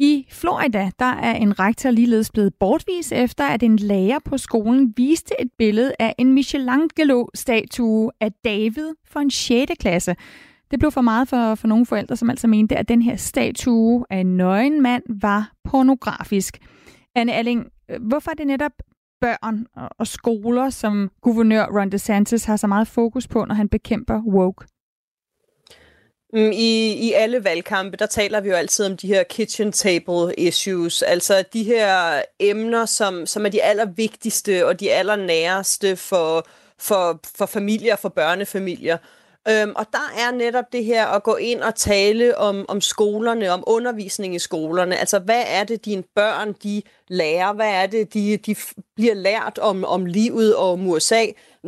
I 0.00 0.26
Florida, 0.30 0.90
der 0.98 1.04
er 1.04 1.34
en 1.34 1.58
rektor 1.58 1.90
ligeledes 1.90 2.30
blevet 2.30 2.54
bortvist 2.54 3.12
efter, 3.12 3.44
at 3.44 3.62
en 3.62 3.76
lærer 3.76 4.18
på 4.24 4.38
skolen 4.38 4.94
viste 4.96 5.34
et 5.40 5.48
billede 5.58 5.92
af 5.98 6.14
en 6.18 6.32
Michelangelo-statue 6.32 8.10
af 8.20 8.32
David 8.44 8.94
for 9.04 9.20
en 9.20 9.30
6. 9.30 9.72
klasse. 9.80 10.16
Det 10.70 10.78
blev 10.78 10.92
for 10.92 11.00
meget 11.00 11.28
for, 11.28 11.54
for 11.54 11.68
nogle 11.68 11.86
forældre, 11.86 12.16
som 12.16 12.30
altså 12.30 12.46
mente, 12.46 12.76
at 12.76 12.88
den 12.88 13.02
her 13.02 13.16
statue 13.16 14.04
af 14.10 14.16
en 14.16 14.36
nøgen 14.36 14.82
mand 14.82 15.02
var 15.20 15.52
pornografisk. 15.64 16.58
Anne 17.14 17.34
Alling, 17.34 17.66
øh, 17.90 18.02
hvorfor 18.02 18.30
er 18.30 18.34
det 18.34 18.46
netop 18.46 18.72
børn 19.20 19.66
og 19.98 20.06
skoler, 20.06 20.70
som 20.70 21.10
guvernør 21.22 21.64
Ron 21.64 21.90
DeSantis 21.90 22.44
har 22.44 22.56
så 22.56 22.66
meget 22.66 22.88
fokus 22.88 23.28
på, 23.28 23.44
når 23.44 23.54
han 23.54 23.68
bekæmper 23.68 24.22
woke? 24.22 24.66
Mm, 26.32 26.50
I, 26.52 26.92
I 26.92 27.12
alle 27.12 27.44
valgkampe, 27.44 27.96
der 27.96 28.06
taler 28.06 28.40
vi 28.40 28.48
jo 28.48 28.54
altid 28.54 28.86
om 28.86 28.96
de 28.96 29.06
her 29.06 29.22
kitchen 29.22 29.72
table 29.72 30.34
issues, 30.38 31.02
altså 31.02 31.44
de 31.52 31.64
her 31.64 32.22
emner, 32.40 32.86
som, 32.86 33.26
som 33.26 33.46
er 33.46 33.50
de 33.50 33.62
allervigtigste 33.62 34.66
og 34.66 34.80
de 34.80 34.92
allernæreste 34.92 35.96
for, 35.96 36.46
for, 36.78 37.20
for 37.36 37.46
familier, 37.46 37.96
for 37.96 38.08
børnefamilier. 38.08 38.98
Øhm, 39.48 39.72
og 39.76 39.86
der 39.92 40.12
er 40.18 40.30
netop 40.30 40.64
det 40.72 40.84
her 40.84 41.06
at 41.06 41.22
gå 41.22 41.36
ind 41.36 41.60
og 41.60 41.74
tale 41.74 42.38
om, 42.38 42.64
om 42.68 42.80
skolerne, 42.80 43.50
om 43.50 43.64
undervisning 43.66 44.34
i 44.34 44.38
skolerne. 44.38 44.96
Altså, 44.96 45.18
hvad 45.18 45.44
er 45.46 45.64
det, 45.64 45.84
dine 45.84 46.02
børn 46.14 46.52
de 46.62 46.82
lærer? 47.08 47.52
Hvad 47.52 47.70
er 47.70 47.86
det, 47.86 48.14
de, 48.14 48.36
de 48.36 48.56
bliver 48.96 49.14
lært 49.14 49.58
om, 49.58 49.84
om 49.84 50.06
livet 50.06 50.56
og 50.56 50.72
om 50.72 50.86
USA? 50.86 51.26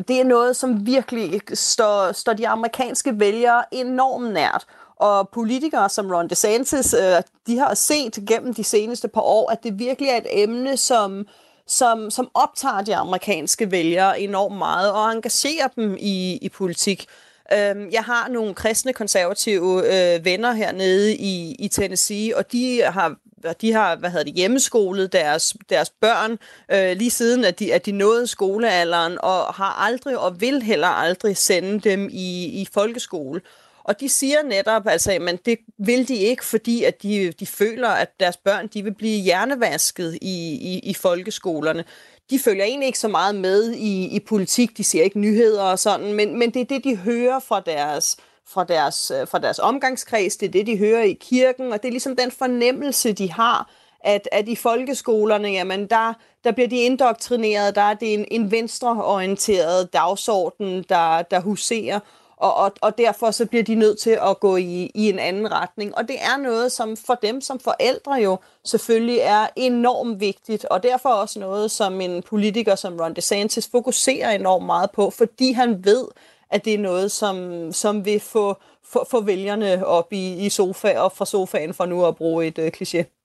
Det 0.09 0.21
er 0.21 0.25
noget, 0.25 0.57
som 0.57 0.87
virkelig 0.87 1.41
står, 1.55 2.13
står 2.13 2.33
de 2.33 2.49
amerikanske 2.49 3.21
vælgere 3.21 3.65
enormt 3.73 4.33
nært. 4.33 4.67
Og 4.97 5.29
politikere 5.29 5.89
som 5.89 6.11
Ron 6.11 6.29
DeSantis, 6.29 6.95
øh, 6.95 7.23
de 7.47 7.59
har 7.59 7.75
set 7.75 8.19
gennem 8.29 8.55
de 8.55 8.65
seneste 8.65 9.09
par 9.09 9.21
år, 9.21 9.51
at 9.51 9.63
det 9.63 9.79
virkelig 9.79 10.11
er 10.11 10.17
et 10.17 10.43
emne, 10.43 10.77
som, 10.77 11.27
som, 11.67 12.11
som 12.11 12.31
optager 12.35 12.83
de 12.83 12.97
amerikanske 12.97 13.71
vælgere 13.71 14.21
enormt 14.21 14.59
meget 14.59 14.93
og 14.93 15.13
engagerer 15.13 15.69
dem 15.69 15.97
i, 15.99 16.39
i 16.43 16.49
politik. 16.49 17.07
Øhm, 17.53 17.91
jeg 17.93 18.03
har 18.03 18.29
nogle 18.29 18.55
kristne 18.55 18.93
konservative 18.93 19.83
øh, 19.87 20.25
venner 20.25 20.53
hernede 20.53 21.17
i, 21.17 21.57
i 21.59 21.69
Tennessee, 21.69 22.37
og 22.37 22.53
de 22.53 22.83
har 22.83 23.17
de 23.61 23.73
har 23.73 23.97
hvad 23.97 24.11
hedder 24.11 24.25
det, 24.25 24.35
hjemmeskolet 24.35 25.13
deres, 25.13 25.57
deres 25.71 25.91
børn 25.91 26.39
øh, 26.73 26.97
lige 26.97 27.11
siden, 27.11 27.45
at 27.45 27.59
de, 27.59 27.75
at 27.75 27.87
de 27.87 27.93
nåede 27.93 28.27
skolealderen, 28.27 29.19
og 29.21 29.55
har 29.55 29.87
aldrig 29.87 30.19
og 30.19 30.41
vil 30.41 30.63
heller 30.63 30.89
aldrig 30.89 31.37
sende 31.37 31.81
dem 31.81 32.09
i, 32.13 32.45
i 32.45 32.69
folkeskole. 32.73 33.41
Og 33.85 34.01
de 34.01 34.09
siger 34.09 34.43
netop, 34.43 34.87
altså, 34.87 35.19
men 35.21 35.37
det 35.37 35.59
vil 35.79 36.09
de 36.09 36.15
ikke, 36.15 36.45
fordi 36.45 36.85
at 36.85 37.03
de, 37.03 37.33
de 37.33 37.47
føler, 37.47 37.89
at 37.89 38.21
deres 38.21 38.37
børn 38.37 38.67
de 38.67 38.85
vil 38.85 38.95
blive 38.95 39.23
hjernevasket 39.23 40.19
i, 40.23 40.55
i, 40.55 40.79
i 40.79 40.95
folkeskolerne 40.95 41.85
de 42.31 42.39
følger 42.39 42.65
egentlig 42.65 42.87
ikke 42.87 42.99
så 42.99 43.09
meget 43.09 43.35
med 43.35 43.73
i, 43.73 44.17
i 44.17 44.21
politik, 44.21 44.77
de 44.77 44.85
ser 44.85 45.03
ikke 45.03 45.19
nyheder 45.21 45.63
og 45.63 45.79
sådan, 45.79 46.13
men, 46.13 46.39
men 46.39 46.51
det 46.51 46.61
er 46.61 46.65
det, 46.65 46.85
de 46.85 46.97
hører 46.97 47.39
fra 47.39 47.61
deres, 47.61 48.17
fra, 48.47 48.65
deres, 48.65 49.13
øh, 49.21 49.29
fra 49.29 49.39
deres 49.39 49.59
omgangskreds, 49.59 50.37
det 50.37 50.47
er 50.47 50.51
det, 50.51 50.67
de 50.67 50.79
hører 50.79 51.03
i 51.03 51.13
kirken, 51.13 51.73
og 51.73 51.83
det 51.83 51.89
er 51.89 51.93
ligesom 51.93 52.17
den 52.17 52.31
fornemmelse, 52.31 53.13
de 53.13 53.33
har, 53.33 53.71
at, 54.05 54.29
at 54.33 54.49
i 54.49 54.57
folkeskolerne, 54.57 55.49
jamen 55.49 55.87
der, 55.87 56.15
der 56.45 56.53
bliver 56.53 56.69
de 56.69 56.77
indoktrineret, 56.77 57.75
der 57.75 57.83
er 57.83 57.95
det 57.95 58.15
en, 58.15 58.25
en 58.31 58.51
venstreorienteret 58.51 59.93
dagsorden, 59.93 60.85
der, 60.89 61.23
der 61.23 61.41
huserer, 61.41 62.01
og, 62.41 62.55
og, 62.55 62.73
og 62.81 62.99
derfor 62.99 63.31
så 63.31 63.47
bliver 63.47 63.63
de 63.63 63.75
nødt 63.75 63.99
til 63.99 64.19
at 64.23 64.41
gå 64.41 64.57
i, 64.57 64.91
i 64.95 65.09
en 65.09 65.19
anden 65.19 65.53
retning. 65.53 65.97
Og 65.97 66.09
det 66.09 66.17
er 66.21 66.37
noget, 66.37 66.73
som 66.73 66.97
for 66.97 67.15
dem 67.15 67.41
som 67.41 67.61
forældre 67.61 68.13
jo 68.13 68.39
selvfølgelig 68.65 69.19
er 69.19 69.47
enormt 69.57 70.21
vigtigt, 70.21 70.65
og 70.65 70.83
derfor 70.83 71.09
også 71.09 71.41
noget, 71.41 71.71
som 71.71 72.01
en 72.01 72.23
politiker 72.23 72.75
som 72.75 73.01
Ron 73.01 73.15
DeSantis 73.15 73.69
fokuserer 73.69 74.31
enormt 74.31 74.67
meget 74.67 74.91
på, 74.91 75.11
fordi 75.11 75.53
han 75.53 75.85
ved, 75.85 76.07
at 76.51 76.65
det 76.65 76.75
er 76.75 76.79
noget, 76.79 77.13
som, 77.13 77.69
som 77.73 78.05
vil 78.05 78.21
få, 78.21 78.57
få, 78.85 79.07
få 79.11 79.21
vælgerne 79.21 79.87
op 79.87 80.13
i, 80.13 80.47
i 80.47 80.49
sofa 80.49 80.99
og 80.99 81.13
fra 81.13 81.27
sofaen, 81.27 81.75
for 81.75 81.87
nu 81.87 82.07
at 82.07 82.17
bruge 82.17 82.47
et 82.47 82.59
øh, 82.59 82.73
kliché. 82.77 83.20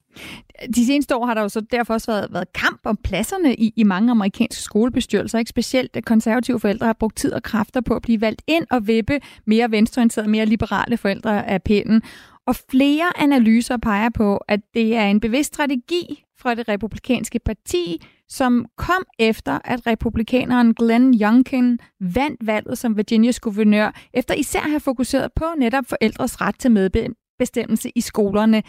De 0.75 0.85
seneste 0.85 1.15
år 1.15 1.25
har 1.25 1.33
der 1.33 1.41
jo 1.41 1.49
så 1.49 1.61
derfor 1.61 1.93
også 1.93 2.11
været, 2.11 2.33
været 2.33 2.53
kamp 2.53 2.79
om 2.83 2.97
pladserne 3.03 3.55
i, 3.55 3.73
i 3.75 3.83
mange 3.83 4.11
amerikanske 4.11 4.61
skolebestyrelser. 4.61 5.39
Ikke 5.39 5.49
specielt 5.49 5.97
at 5.97 6.05
konservative 6.05 6.59
forældre 6.59 6.85
har 6.85 6.93
brugt 6.93 7.17
tid 7.17 7.33
og 7.33 7.43
kræfter 7.43 7.81
på 7.81 7.95
at 7.95 8.01
blive 8.01 8.21
valgt 8.21 8.41
ind 8.47 8.65
og 8.71 8.87
vippe 8.87 9.19
mere 9.45 9.71
venstreorienterede, 9.71 10.29
mere 10.29 10.45
liberale 10.45 10.97
forældre 10.97 11.47
af 11.47 11.63
pinden. 11.63 12.01
Og 12.47 12.55
flere 12.71 13.21
analyser 13.21 13.77
peger 13.77 14.09
på, 14.09 14.37
at 14.37 14.59
det 14.73 14.95
er 14.95 15.05
en 15.05 15.19
bevidst 15.19 15.53
strategi 15.53 16.23
fra 16.39 16.55
det 16.55 16.67
republikanske 16.67 17.39
parti, 17.39 18.01
som 18.29 18.65
kom 18.77 19.05
efter, 19.19 19.59
at 19.63 19.87
republikaneren 19.87 20.73
Glenn 20.73 21.21
Youngkin 21.21 21.79
vandt 21.99 22.47
valget 22.47 22.77
som 22.77 22.97
Virginias 22.97 23.39
guvernør, 23.39 23.91
efter 24.13 24.33
især 24.33 24.59
at 24.59 24.69
have 24.69 24.79
fokuseret 24.79 25.31
på 25.35 25.45
netop 25.57 25.85
forældres 25.89 26.41
ret 26.41 26.59
til 26.59 26.71
medbestemmelse 26.71 27.91
i 27.95 28.01
skolerne. 28.01 28.63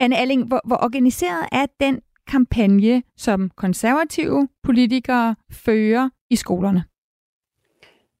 Anne 0.00 0.16
Alling, 0.16 0.44
hvor, 0.44 0.60
hvor 0.64 0.76
organiseret 0.76 1.48
er 1.52 1.66
den 1.80 2.00
kampagne, 2.28 3.02
som 3.16 3.50
konservative 3.56 4.48
politikere 4.62 5.36
fører 5.52 6.08
i 6.30 6.36
skolerne? 6.36 6.84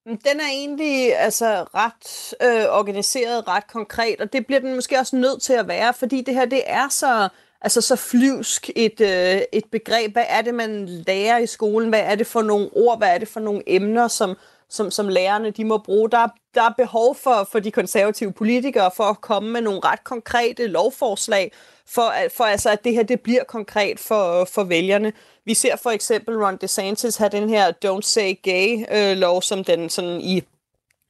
Mm, 0.06 0.18
den 0.18 0.40
er 0.40 0.48
egentlig 0.52 1.18
altså 1.18 1.64
ret 1.74 2.34
øh, 2.42 2.78
organiseret, 2.78 3.48
ret 3.48 3.66
konkret, 3.66 4.20
og 4.20 4.32
det 4.32 4.46
bliver 4.46 4.60
den 4.60 4.74
måske 4.74 4.98
også 4.98 5.16
nødt 5.16 5.42
til 5.42 5.52
at 5.52 5.68
være, 5.68 5.94
fordi 5.94 6.20
det 6.20 6.34
her 6.34 6.44
det 6.44 6.62
er 6.66 6.88
så 6.88 7.28
altså 7.60 7.80
så 7.80 7.96
flyvsk 7.96 8.70
et, 8.76 9.00
øh, 9.00 9.40
et 9.52 9.64
begreb. 9.72 10.12
Hvad 10.12 10.24
er 10.28 10.42
det, 10.42 10.54
man 10.54 10.86
lærer 10.86 11.38
i 11.38 11.46
skolen? 11.46 11.88
Hvad 11.88 12.00
er 12.00 12.14
det 12.14 12.26
for 12.26 12.42
nogle 12.42 12.68
ord? 12.72 12.98
Hvad 12.98 13.14
er 13.14 13.18
det 13.18 13.28
for 13.28 13.40
nogle 13.40 13.62
emner, 13.66 14.08
som, 14.08 14.36
som, 14.68 14.90
som 14.90 15.08
lærerne 15.08 15.50
de 15.50 15.64
må 15.64 15.78
bruge? 15.78 16.10
Der, 16.10 16.28
der 16.58 16.64
er 16.64 16.74
behov 16.76 17.14
for, 17.14 17.48
for 17.52 17.58
de 17.58 17.70
konservative 17.70 18.32
politikere 18.32 18.90
for 18.96 19.04
at 19.04 19.20
komme 19.20 19.50
med 19.50 19.60
nogle 19.60 19.80
ret 19.84 20.04
konkrete 20.04 20.66
lovforslag, 20.66 21.52
for, 21.86 22.12
for 22.36 22.44
altså, 22.44 22.70
at 22.70 22.84
det 22.84 22.94
her 22.94 23.02
det 23.02 23.20
bliver 23.20 23.44
konkret 23.44 24.00
for, 24.00 24.44
for 24.44 24.64
vælgerne. 24.64 25.12
Vi 25.44 25.54
ser 25.54 25.76
for 25.76 25.90
eksempel 25.90 26.36
Ron 26.44 26.56
DeSantis 26.56 27.16
have 27.16 27.28
den 27.28 27.48
her 27.48 27.72
Don't 27.84 28.02
Say 28.02 28.34
Gay-lov, 28.42 29.36
øh, 29.36 29.42
som 29.42 29.64
den 29.64 29.90
sådan 29.90 30.20
i 30.20 30.42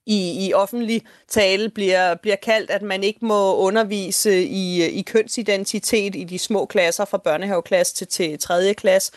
i, 0.06 0.46
i 0.46 0.52
offentlig 0.52 1.02
tale 1.28 1.68
bliver, 1.68 2.14
bliver 2.14 2.36
kaldt, 2.36 2.70
at 2.70 2.82
man 2.82 3.04
ikke 3.04 3.24
må 3.24 3.56
undervise 3.56 4.44
i, 4.44 4.84
i 4.84 5.02
kønsidentitet 5.02 6.14
i 6.14 6.24
de 6.24 6.38
små 6.38 6.66
klasser 6.66 7.04
fra 7.04 7.18
børnehaveklasse 7.18 7.94
til, 7.94 8.06
til 8.06 8.38
3. 8.38 8.74
klasse. 8.74 9.12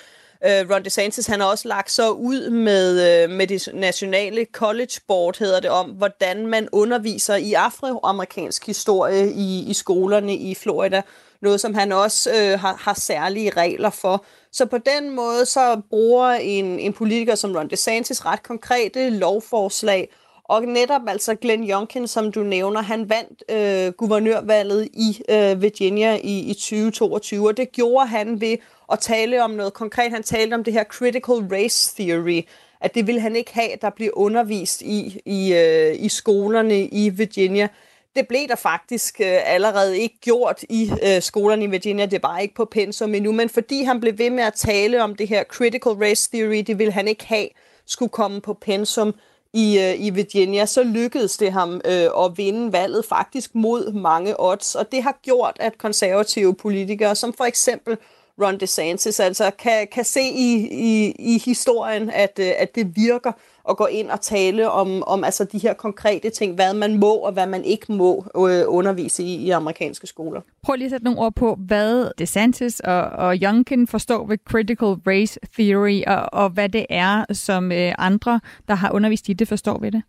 Øh, 0.46 0.70
Ron 0.70 0.86
DeSantis 0.86 1.28
han 1.28 1.40
har 1.40 1.48
også 1.48 1.68
lagt 1.68 1.92
så 1.92 2.10
ud 2.10 2.50
med, 2.50 3.24
øh, 3.24 3.30
med 3.30 3.48
det 3.48 3.70
nationale 3.74 4.46
college 4.52 5.00
board, 5.08 5.40
hedder 5.40 5.60
det 5.60 5.70
om, 5.70 5.90
hvordan 5.90 6.48
man 6.48 6.70
underviser 6.72 7.36
i 7.36 7.54
afroamerikansk 7.54 8.66
historie 8.66 9.32
i, 9.32 9.70
i 9.70 9.74
skolerne 9.74 10.36
i 10.36 10.56
Florida. 10.56 11.02
Noget, 11.42 11.62
som 11.62 11.74
han 11.74 11.92
også 11.92 12.30
øh, 12.30 12.60
har, 12.60 12.76
har 12.80 12.94
særlige 12.94 13.50
regler 13.50 13.90
for. 13.90 14.26
Så 14.52 14.66
på 14.66 14.78
den 14.78 15.10
måde 15.16 15.46
så 15.46 15.82
bruger 15.90 16.28
en, 16.28 16.66
en 16.66 16.94
politiker 16.94 17.36
som 17.36 17.56
Ron 17.56 17.70
DeSantis 17.70 18.26
ret 18.26 18.44
konkrete 18.44 19.10
lovforslag 19.10 20.10
og 20.52 20.64
netop 20.64 21.02
altså 21.08 21.36
Glenn 21.36 21.70
Youngkin, 21.70 22.08
som 22.08 22.32
du 22.32 22.44
nævner, 22.44 22.82
han 22.82 23.10
vandt 23.10 23.44
øh, 23.50 23.94
guvernørvalget 23.94 24.90
i 24.94 25.22
øh, 25.30 25.62
Virginia 25.62 26.16
i, 26.16 26.40
i 26.40 26.54
2022, 26.54 27.48
og 27.48 27.58
det 27.58 27.72
gjorde 27.72 28.08
han 28.08 28.42
ved 28.42 28.58
at 28.92 29.00
tale 29.00 29.44
om 29.44 29.52
noget 29.52 29.74
konkret. 29.74 30.12
Han 30.12 30.24
talte 30.24 30.54
om 30.54 30.64
det 30.64 30.74
her 30.74 30.84
critical 30.84 31.36
race 31.52 31.96
theory, 31.96 32.42
at 32.82 32.96
det 32.96 33.08
ville 33.08 33.22
han 33.22 33.36
ikke 33.36 33.54
have, 33.54 33.70
der 33.82 33.90
bliver 33.90 34.12
undervist 34.14 34.82
i, 34.82 35.22
i, 35.26 35.54
øh, 35.54 35.96
i 36.00 36.10
skolerne 36.10 36.86
i 36.86 37.10
Virginia. 37.10 37.68
Det 38.16 38.28
blev 38.28 38.48
der 38.48 38.56
faktisk 38.56 39.22
øh, 39.22 39.40
allerede 39.46 40.00
ikke 40.00 40.20
gjort 40.22 40.64
i 40.70 40.92
øh, 41.04 41.22
skolerne 41.22 41.64
i 41.64 41.68
Virginia, 41.68 42.06
det 42.06 42.24
var 42.24 42.40
ikke 42.40 42.56
på 42.56 42.66
pensum 42.66 43.16
endnu, 43.16 43.32
men 43.32 43.50
fordi 43.50 43.84
han 43.84 44.00
blev 44.00 44.18
ved 44.18 44.30
med 44.30 44.44
at 44.44 44.54
tale 44.54 45.04
om 45.04 45.16
det 45.16 45.28
her 45.28 45.44
critical 45.44 45.92
race 45.92 46.30
theory, 46.34 46.64
det 46.68 46.80
ville 46.80 46.94
han 46.94 47.08
ikke 47.08 47.26
have 47.26 47.48
skulle 47.86 48.10
komme 48.10 48.42
på 48.42 48.54
pensum, 48.54 49.16
i, 49.54 49.80
øh, 49.80 50.06
i 50.06 50.10
Virginia, 50.10 50.66
så 50.66 50.84
lykkedes 50.84 51.38
det 51.38 51.52
ham 51.52 51.82
øh, 51.86 52.26
at 52.26 52.38
vinde 52.38 52.74
valget 52.74 53.06
faktisk 53.06 53.56
mod 53.56 53.92
mange 53.94 54.40
odds. 54.40 54.76
Og 54.76 54.92
det 54.92 55.04
har 55.04 55.20
gjort, 55.24 55.58
at 55.60 55.78
konservative 55.78 56.56
politikere, 56.56 57.16
som 57.16 57.34
for 57.34 57.44
eksempel 57.44 57.98
Ron 58.42 58.60
DeSantis, 58.60 59.20
altså 59.20 59.52
kan, 59.60 59.88
kan 59.92 60.06
se 60.06 60.22
i, 60.22 60.68
i, 60.72 61.16
i 61.20 61.42
historien, 61.46 62.10
at, 62.10 62.40
øh, 62.40 62.52
at 62.58 62.76
det 62.76 62.96
virker 62.96 63.32
at 63.70 63.78
gå 63.78 63.86
ind 63.86 64.10
og 64.10 64.22
tale 64.22 64.70
om, 64.70 65.04
om 65.04 65.24
altså 65.24 65.44
de 65.44 65.58
her 65.58 65.74
konkrete 65.74 66.30
ting, 66.30 66.56
hvad 66.56 66.74
man 66.74 67.00
må 67.00 67.14
og 67.14 67.32
hvad 67.32 67.48
man 67.48 67.66
ikke 67.66 67.92
må 67.92 68.26
øh, 68.36 68.64
undervise 68.68 69.24
i 69.24 69.36
i 69.36 69.50
amerikanske 69.50 70.08
skoler. 70.08 70.42
Prøv 70.64 70.76
lige 70.76 70.86
at 70.86 70.92
sætte 70.92 71.04
nogle 71.04 71.20
ord 71.20 71.36
på, 71.36 71.58
hvad 71.68 72.12
DeSantis 72.18 72.80
og, 72.80 73.02
og 73.02 73.36
Youngkin 73.36 73.88
forstår 73.88 74.28
ved 74.28 74.38
critical 74.50 74.96
race 75.08 75.40
theory, 75.54 76.04
og, 76.08 76.42
og 76.44 76.50
hvad 76.50 76.70
det 76.70 76.86
er, 76.90 77.34
som 77.34 77.72
øh, 77.72 77.94
andre, 77.98 78.40
der 78.68 78.76
har 78.76 78.92
undervist 78.92 79.30
i 79.30 79.34
det, 79.34 79.48
forstår 79.48 79.78
ved 79.80 79.92
det. 79.92 80.04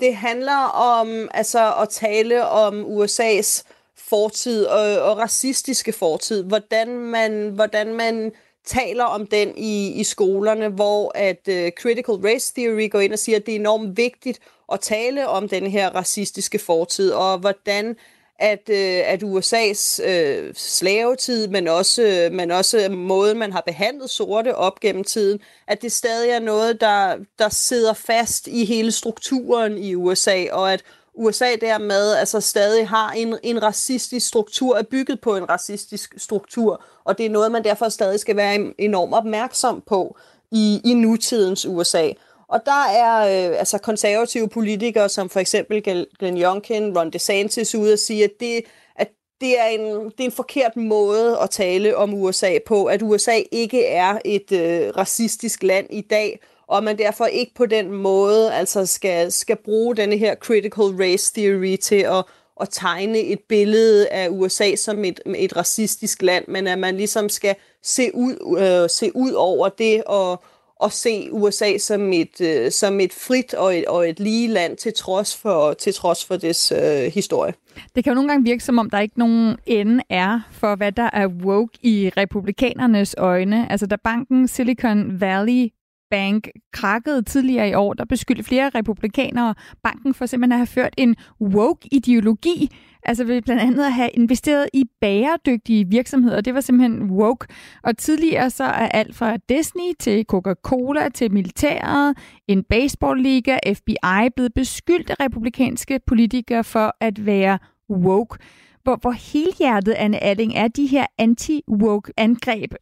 Det 0.00 0.16
handler 0.16 0.62
om 0.74 1.28
altså 1.34 1.74
at 1.82 1.88
tale 1.88 2.48
om 2.48 2.84
USA's 2.84 3.62
fortid 4.08 4.64
og, 4.64 5.00
og 5.02 5.18
racistiske 5.18 5.92
fortid, 5.92 6.44
hvordan 6.44 6.88
man, 6.98 7.48
hvordan 7.54 7.94
man 7.94 8.32
taler 8.64 9.04
om 9.04 9.26
den 9.26 9.56
i, 9.56 9.92
i 9.92 10.04
skolerne, 10.04 10.68
hvor 10.68 11.12
at 11.14 11.48
uh, 11.48 11.68
critical 11.80 12.14
race 12.14 12.54
theory 12.54 12.90
går 12.90 13.00
ind 13.00 13.12
og 13.12 13.18
siger, 13.18 13.38
at 13.38 13.46
det 13.46 13.52
er 13.52 13.58
enormt 13.58 13.96
vigtigt 13.96 14.38
at 14.72 14.80
tale 14.80 15.28
om 15.28 15.48
den 15.48 15.66
her 15.66 15.90
racistiske 15.90 16.58
fortid, 16.58 17.10
og 17.12 17.38
hvordan 17.38 17.96
at, 18.38 18.68
øh, 18.70 19.02
at 19.04 19.22
USA's 19.22 20.08
øh, 20.08 20.54
slavetid, 20.54 21.48
men 21.48 21.68
også, 21.68 22.02
øh, 22.02 22.32
men 22.32 22.50
også 22.50 22.88
måden, 22.90 23.38
man 23.38 23.52
har 23.52 23.60
behandlet 23.60 24.10
sorte 24.10 24.56
op 24.56 24.80
gennem 24.80 25.04
tiden, 25.04 25.40
at 25.66 25.82
det 25.82 25.92
stadig 25.92 26.30
er 26.30 26.38
noget, 26.38 26.80
der, 26.80 27.16
der 27.38 27.48
sidder 27.48 27.92
fast 27.92 28.46
i 28.46 28.64
hele 28.64 28.92
strukturen 28.92 29.78
i 29.78 29.94
USA, 29.94 30.44
og 30.52 30.72
at 30.72 30.82
USA 31.18 31.56
dermed 31.60 32.14
altså 32.14 32.40
stadig 32.40 32.88
har 32.88 33.10
en, 33.10 33.38
en 33.42 33.62
racistisk 33.62 34.28
struktur, 34.28 34.76
er 34.76 34.82
bygget 34.82 35.20
på 35.20 35.36
en 35.36 35.48
racistisk 35.48 36.14
struktur, 36.16 36.84
og 37.04 37.18
det 37.18 37.26
er 37.26 37.30
noget, 37.30 37.52
man 37.52 37.64
derfor 37.64 37.88
stadig 37.88 38.20
skal 38.20 38.36
være 38.36 38.72
enormt 38.78 39.14
opmærksom 39.14 39.82
på 39.86 40.16
i, 40.50 40.80
i 40.84 40.94
nutidens 40.94 41.66
USA. 41.66 42.10
Og 42.48 42.60
der 42.66 42.84
er 42.90 43.18
øh, 43.18 43.58
altså 43.58 43.78
konservative 43.78 44.48
politikere, 44.48 45.08
som 45.08 45.28
for 45.28 45.40
eksempel 45.40 45.82
Glenn 46.18 46.42
Youngkin, 46.42 46.98
Ron 46.98 47.10
DeSantis, 47.10 47.74
ude 47.74 47.92
og 47.92 47.98
sige, 47.98 48.24
at 48.24 48.30
det, 48.40 48.60
at 48.96 49.08
det 49.40 49.60
er, 49.60 49.66
en, 49.66 50.04
det 50.04 50.20
er 50.20 50.24
en 50.24 50.32
forkert 50.32 50.76
måde 50.76 51.38
at 51.42 51.50
tale 51.50 51.96
om 51.96 52.14
USA 52.14 52.58
på, 52.66 52.84
at 52.84 53.02
USA 53.02 53.42
ikke 53.52 53.86
er 53.86 54.18
et 54.24 54.52
øh, 54.52 54.96
racistisk 54.96 55.62
land 55.62 55.86
i 55.90 56.00
dag, 56.00 56.40
og 56.68 56.84
man 56.84 56.98
derfor 56.98 57.26
ikke 57.26 57.54
på 57.54 57.66
den 57.66 57.92
måde 57.92 58.52
altså 58.52 58.86
skal, 58.86 59.32
skal 59.32 59.56
bruge 59.64 59.96
denne 59.96 60.16
her 60.16 60.34
critical 60.34 60.84
race 60.84 61.34
theory 61.34 61.76
til 61.76 61.96
at, 61.96 62.24
at 62.60 62.68
tegne 62.70 63.18
et 63.18 63.40
billede 63.48 64.08
af 64.08 64.28
USA 64.30 64.76
som 64.76 65.04
et, 65.04 65.20
et 65.36 65.56
racistisk 65.56 66.22
land, 66.22 66.44
men 66.48 66.66
at 66.66 66.78
man 66.78 66.96
ligesom 66.96 67.28
skal 67.28 67.54
se 67.82 68.10
ud, 68.14 68.58
øh, 68.58 68.90
se 68.90 69.16
ud 69.16 69.32
over 69.32 69.68
det 69.68 70.04
og, 70.04 70.42
og 70.76 70.92
se 70.92 71.28
USA 71.32 71.78
som 71.78 72.12
et, 72.12 72.40
øh, 72.40 72.70
som 72.70 73.00
et 73.00 73.12
frit 73.12 73.54
og 73.54 73.78
et, 73.78 73.84
og 73.84 74.08
et 74.08 74.20
lige 74.20 74.48
land 74.48 74.76
til 74.76 74.92
trods 74.94 75.36
for, 75.36 75.72
til 75.72 75.94
trods 75.94 76.24
for 76.24 76.36
dets 76.36 76.72
øh, 76.72 77.12
historie. 77.12 77.54
Det 77.94 78.04
kan 78.04 78.10
jo 78.10 78.14
nogle 78.14 78.28
gange 78.28 78.44
virke 78.44 78.64
som 78.64 78.78
om, 78.78 78.90
der 78.90 79.00
ikke 79.00 79.18
nogen 79.18 79.56
ende 79.66 80.02
er 80.10 80.40
for, 80.52 80.76
hvad 80.76 80.92
der 80.92 81.10
er 81.12 81.26
woke 81.26 81.78
i 81.82 82.10
republikanernes 82.16 83.14
øjne. 83.18 83.72
Altså 83.72 83.86
da 83.86 83.96
banken 84.04 84.48
Silicon 84.48 85.20
Valley 85.20 85.68
Bank 86.10 86.48
krakkede 86.72 87.22
tidligere 87.22 87.68
i 87.68 87.74
år, 87.74 87.94
der 87.94 88.04
beskyldte 88.04 88.42
flere 88.42 88.68
republikanere 88.68 89.54
banken 89.82 90.14
for 90.14 90.26
simpelthen 90.26 90.52
at 90.52 90.58
have 90.58 90.66
ført 90.66 90.94
en 90.96 91.16
woke-ideologi, 91.40 92.70
altså 93.02 93.24
ved 93.24 93.42
blandt 93.42 93.62
andet 93.62 93.84
at 93.84 93.92
have 93.92 94.10
investeret 94.14 94.68
i 94.72 94.84
bæredygtige 95.00 95.88
virksomheder. 95.88 96.40
Det 96.40 96.54
var 96.54 96.60
simpelthen 96.60 97.10
woke. 97.10 97.46
Og 97.82 97.98
tidligere 97.98 98.50
så 98.50 98.64
er 98.64 98.88
alt 98.88 99.16
fra 99.16 99.36
Disney 99.48 99.92
til 99.98 100.24
Coca-Cola 100.32 101.08
til 101.08 101.32
militæret, 101.32 102.18
en 102.48 102.64
baseballliga, 102.64 103.58
FBI 103.74 104.28
blevet 104.36 104.54
beskyldt 104.54 105.10
af 105.10 105.20
republikanske 105.20 106.00
politikere 106.06 106.64
for 106.64 106.96
at 107.00 107.26
være 107.26 107.58
woke. 107.90 108.38
Hvor, 108.82 108.96
hvor 108.96 109.10
helhjertet, 109.10 109.92
Anne 109.92 110.22
Alling, 110.22 110.54
er 110.54 110.68
de 110.68 110.86
her 110.86 111.06
anti-woke-angreb 111.18 112.74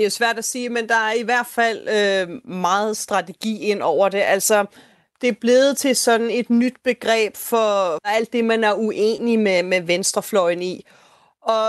det 0.00 0.04
er 0.04 0.06
jo 0.06 0.10
svært 0.10 0.38
at 0.38 0.44
sige, 0.44 0.68
men 0.68 0.88
der 0.88 0.94
er 0.94 1.12
i 1.12 1.22
hvert 1.22 1.46
fald 1.46 1.88
øh, 1.88 2.50
meget 2.50 2.96
strategi 2.96 3.58
ind 3.58 3.82
over 3.82 4.08
det. 4.08 4.18
Altså, 4.18 4.66
det 5.20 5.28
er 5.28 5.32
blevet 5.40 5.76
til 5.76 5.96
sådan 5.96 6.30
et 6.30 6.50
nyt 6.50 6.74
begreb 6.84 7.36
for 7.36 7.98
alt 8.08 8.32
det, 8.32 8.44
man 8.44 8.64
er 8.64 8.74
uenig 8.74 9.38
med, 9.38 9.62
med 9.62 9.80
venstrefløjen 9.80 10.62
i. 10.62 10.86
Og 11.42 11.66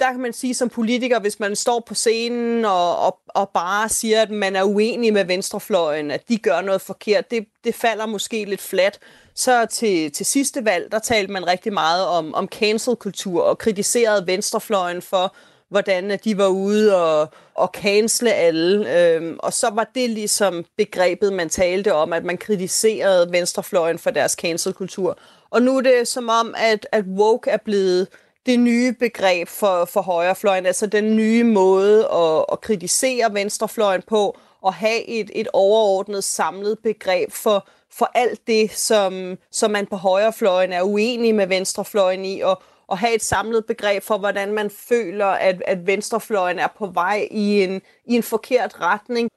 der 0.00 0.10
kan 0.10 0.20
man 0.20 0.32
sige 0.32 0.54
som 0.54 0.68
politiker, 0.68 1.20
hvis 1.20 1.40
man 1.40 1.56
står 1.56 1.80
på 1.86 1.94
scenen 1.94 2.64
og, 2.64 2.98
og, 2.98 3.18
og 3.28 3.50
bare 3.54 3.88
siger, 3.88 4.22
at 4.22 4.30
man 4.30 4.56
er 4.56 4.64
uenig 4.64 5.12
med 5.12 5.24
venstrefløjen, 5.24 6.10
at 6.10 6.28
de 6.28 6.38
gør 6.38 6.60
noget 6.60 6.80
forkert, 6.80 7.30
det, 7.30 7.46
det 7.64 7.74
falder 7.74 8.06
måske 8.06 8.44
lidt 8.44 8.62
flat. 8.62 8.98
Så 9.34 9.66
til, 9.66 10.12
til 10.12 10.26
sidste 10.26 10.64
valg, 10.64 10.92
der 10.92 10.98
talte 10.98 11.32
man 11.32 11.46
rigtig 11.46 11.72
meget 11.72 12.06
om, 12.06 12.34
om 12.34 12.48
cancel-kultur 12.48 13.42
og 13.42 13.58
kritiserede 13.58 14.26
venstrefløjen 14.26 15.02
for, 15.02 15.34
hvordan 15.68 16.18
de 16.24 16.38
var 16.38 16.46
ude 16.46 17.02
og, 17.02 17.28
og 17.54 17.70
cancele 17.74 18.32
alle. 18.32 18.98
Øhm, 18.98 19.36
og 19.38 19.52
så 19.52 19.70
var 19.70 19.90
det 19.94 20.10
ligesom 20.10 20.64
begrebet, 20.76 21.32
man 21.32 21.48
talte 21.48 21.94
om, 21.94 22.12
at 22.12 22.24
man 22.24 22.38
kritiserede 22.38 23.32
venstrefløjen 23.32 23.98
for 23.98 24.10
deres 24.10 24.32
cancelkultur. 24.32 25.18
Og 25.50 25.62
nu 25.62 25.76
er 25.76 25.80
det 25.80 26.08
som 26.08 26.28
om, 26.28 26.54
at, 26.58 26.86
at 26.92 27.04
woke 27.04 27.50
er 27.50 27.56
blevet 27.56 28.08
det 28.46 28.60
nye 28.60 28.92
begreb 28.92 29.48
for, 29.48 29.84
for 29.84 30.00
højrefløjen, 30.00 30.66
altså 30.66 30.86
den 30.86 31.16
nye 31.16 31.44
måde 31.44 32.08
at, 32.12 32.44
at 32.52 32.60
kritisere 32.60 33.34
venstrefløjen 33.34 34.02
på, 34.08 34.38
og 34.62 34.74
have 34.74 35.08
et, 35.08 35.30
et 35.34 35.48
overordnet 35.52 36.24
samlet 36.24 36.78
begreb 36.78 37.32
for, 37.32 37.68
for 37.90 38.10
alt 38.14 38.46
det, 38.46 38.70
som, 38.72 39.38
som 39.50 39.70
man 39.70 39.86
på 39.86 39.96
højrefløjen 39.96 40.72
er 40.72 40.82
uenig 40.82 41.34
med 41.34 41.46
venstrefløjen 41.46 42.24
i, 42.24 42.40
og, 42.40 42.62
at 42.92 42.98
have 42.98 43.14
et 43.14 43.22
samlet 43.22 43.64
begreb 43.66 44.02
for, 44.02 44.18
hvordan 44.18 44.52
man 44.52 44.70
føler, 44.88 45.26
at, 45.26 45.62
at 45.66 45.86
venstrefløjen 45.86 46.58
er 46.58 46.68
på 46.78 46.86
vej 46.86 47.28
i 47.30 47.62
en, 47.64 47.80
i 48.06 48.14
en 48.14 48.22
forkert 48.22 48.80
retning. 48.80 49.30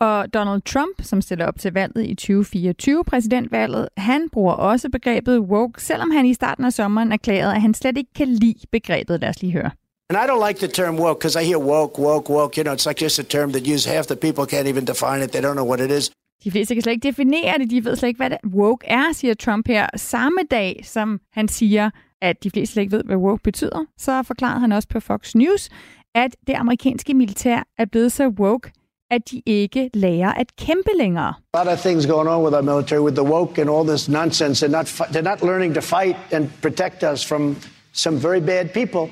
Og 0.00 0.34
Donald 0.34 0.62
Trump, 0.62 1.02
som 1.02 1.20
stiller 1.20 1.46
op 1.46 1.58
til 1.58 1.72
valget 1.72 2.06
i 2.06 2.14
2024, 2.14 3.04
præsidentvalget, 3.04 3.88
han 3.96 4.28
bruger 4.32 4.52
også 4.52 4.88
begrebet 4.88 5.38
woke, 5.38 5.82
selvom 5.82 6.10
han 6.10 6.26
i 6.26 6.34
starten 6.34 6.64
af 6.64 6.72
sommeren 6.72 7.12
erklærede, 7.12 7.54
at 7.54 7.62
han 7.62 7.74
slet 7.74 7.98
ikke 7.98 8.10
kan 8.16 8.28
lide 8.28 8.66
begrebet. 8.72 9.20
Lad 9.20 9.28
os 9.28 9.42
lige 9.42 9.52
høre. 9.52 9.70
And 10.10 10.18
I 10.18 10.26
don't 10.30 10.46
like 10.48 10.58
the 10.58 10.68
term 10.68 10.98
woke 10.98 11.18
because 11.18 11.36
I 11.42 11.44
hear 11.44 11.58
woke, 11.58 11.98
woke, 11.98 12.30
woke. 12.30 12.56
You 12.58 12.64
know, 12.64 12.74
it's 12.74 12.86
like 12.86 13.04
just 13.04 13.18
a 13.18 13.22
term 13.22 13.52
that 13.52 13.66
use 13.74 13.90
half 13.94 14.06
the 14.06 14.16
people 14.16 14.44
can't 14.56 14.68
even 14.68 14.86
define 14.86 15.24
it. 15.24 15.30
They 15.32 15.42
don't 15.42 15.58
know 15.60 15.68
what 15.68 15.80
it 15.80 15.90
is. 15.90 16.10
De 16.44 16.50
fleste 16.50 16.74
kan 16.74 16.82
slet 16.82 16.92
ikke 16.92 17.08
definere 17.08 17.58
det. 17.58 17.70
De 17.70 17.84
ved 17.84 17.96
slet 17.96 18.08
ikke, 18.08 18.18
hvad 18.18 18.30
det 18.30 18.38
woke 18.54 18.86
er, 18.86 19.12
siger 19.12 19.34
Trump 19.34 19.68
her. 19.68 19.86
Samme 19.96 20.38
dag, 20.50 20.80
som 20.84 21.20
han 21.32 21.48
siger, 21.48 21.90
at 22.22 22.44
de 22.44 22.50
fleste 22.50 22.72
slet 22.72 22.82
ikke 22.82 22.96
ved, 22.96 23.04
hvad 23.04 23.16
woke 23.16 23.42
betyder, 23.42 23.84
så 23.98 24.22
forklarede 24.22 24.60
han 24.60 24.72
også 24.72 24.88
på 24.88 25.00
Fox 25.00 25.34
News, 25.34 25.68
at 26.14 26.36
det 26.46 26.54
amerikanske 26.54 27.14
militær 27.14 27.62
er 27.78 27.84
blevet 27.84 28.12
så 28.12 28.28
woke, 28.28 28.72
at 29.10 29.30
de 29.30 29.42
ikke 29.46 29.90
lærer 29.94 30.32
at 30.32 30.56
kæmpe 30.56 30.90
længere. 30.98 31.34
A 31.54 31.64
lot 31.64 31.72
of 31.72 31.78
things 31.78 32.06
going 32.06 32.28
on 32.28 32.44
with 32.44 32.54
our 32.54 32.62
military, 32.62 33.00
with 33.00 33.16
the 33.16 33.24
woke 33.24 33.60
and 33.60 33.70
all 33.70 33.86
this 33.88 34.08
nonsense. 34.08 34.66
They're 34.66 34.76
not, 34.76 34.86
they're 34.86 35.30
not 35.30 35.42
learning 35.42 35.74
to 35.74 35.80
fight 35.80 36.16
and 36.32 36.50
protect 36.62 37.02
us 37.02 37.26
from 37.26 37.56
some 37.92 38.16
very 38.22 38.40
bad 38.40 38.72
people. 38.72 39.10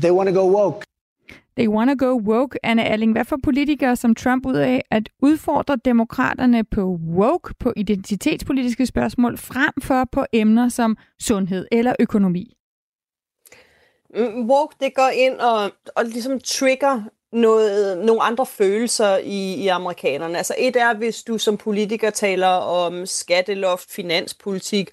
They 0.00 0.10
want 0.10 0.28
to 0.28 0.34
go 0.34 0.46
woke. 0.46 0.84
They 1.60 1.68
wanna 1.68 1.94
go 1.94 2.16
woke, 2.16 2.58
Anna 2.62 2.82
Alling, 2.82 3.12
Hvad 3.12 3.24
får 3.24 3.38
politikere 3.44 3.96
som 3.96 4.14
Trump 4.14 4.46
ud 4.46 4.56
af 4.56 4.82
at 4.90 5.08
udfordre 5.22 5.76
demokraterne 5.84 6.64
på 6.64 6.98
woke, 7.16 7.54
på 7.60 7.72
identitetspolitiske 7.76 8.86
spørgsmål, 8.86 9.38
frem 9.38 9.72
for 9.82 10.08
på 10.12 10.24
emner 10.32 10.68
som 10.68 10.96
sundhed 11.22 11.66
eller 11.72 11.92
økonomi? 12.00 12.56
Mm, 14.14 14.50
woke, 14.50 14.76
det 14.80 14.94
går 14.94 15.08
ind 15.14 15.34
og, 15.34 15.70
og 15.96 16.04
ligesom 16.04 16.40
trigger 16.44 17.02
noget, 17.32 17.98
nogle 17.98 18.22
andre 18.22 18.46
følelser 18.46 19.16
i, 19.16 19.54
i 19.54 19.68
amerikanerne. 19.68 20.36
Altså 20.36 20.54
et 20.58 20.76
er, 20.76 20.94
hvis 20.94 21.22
du 21.22 21.38
som 21.38 21.56
politiker 21.56 22.10
taler 22.10 22.48
om 22.48 23.06
skatteloft, 23.06 23.90
finanspolitik, 23.90 24.90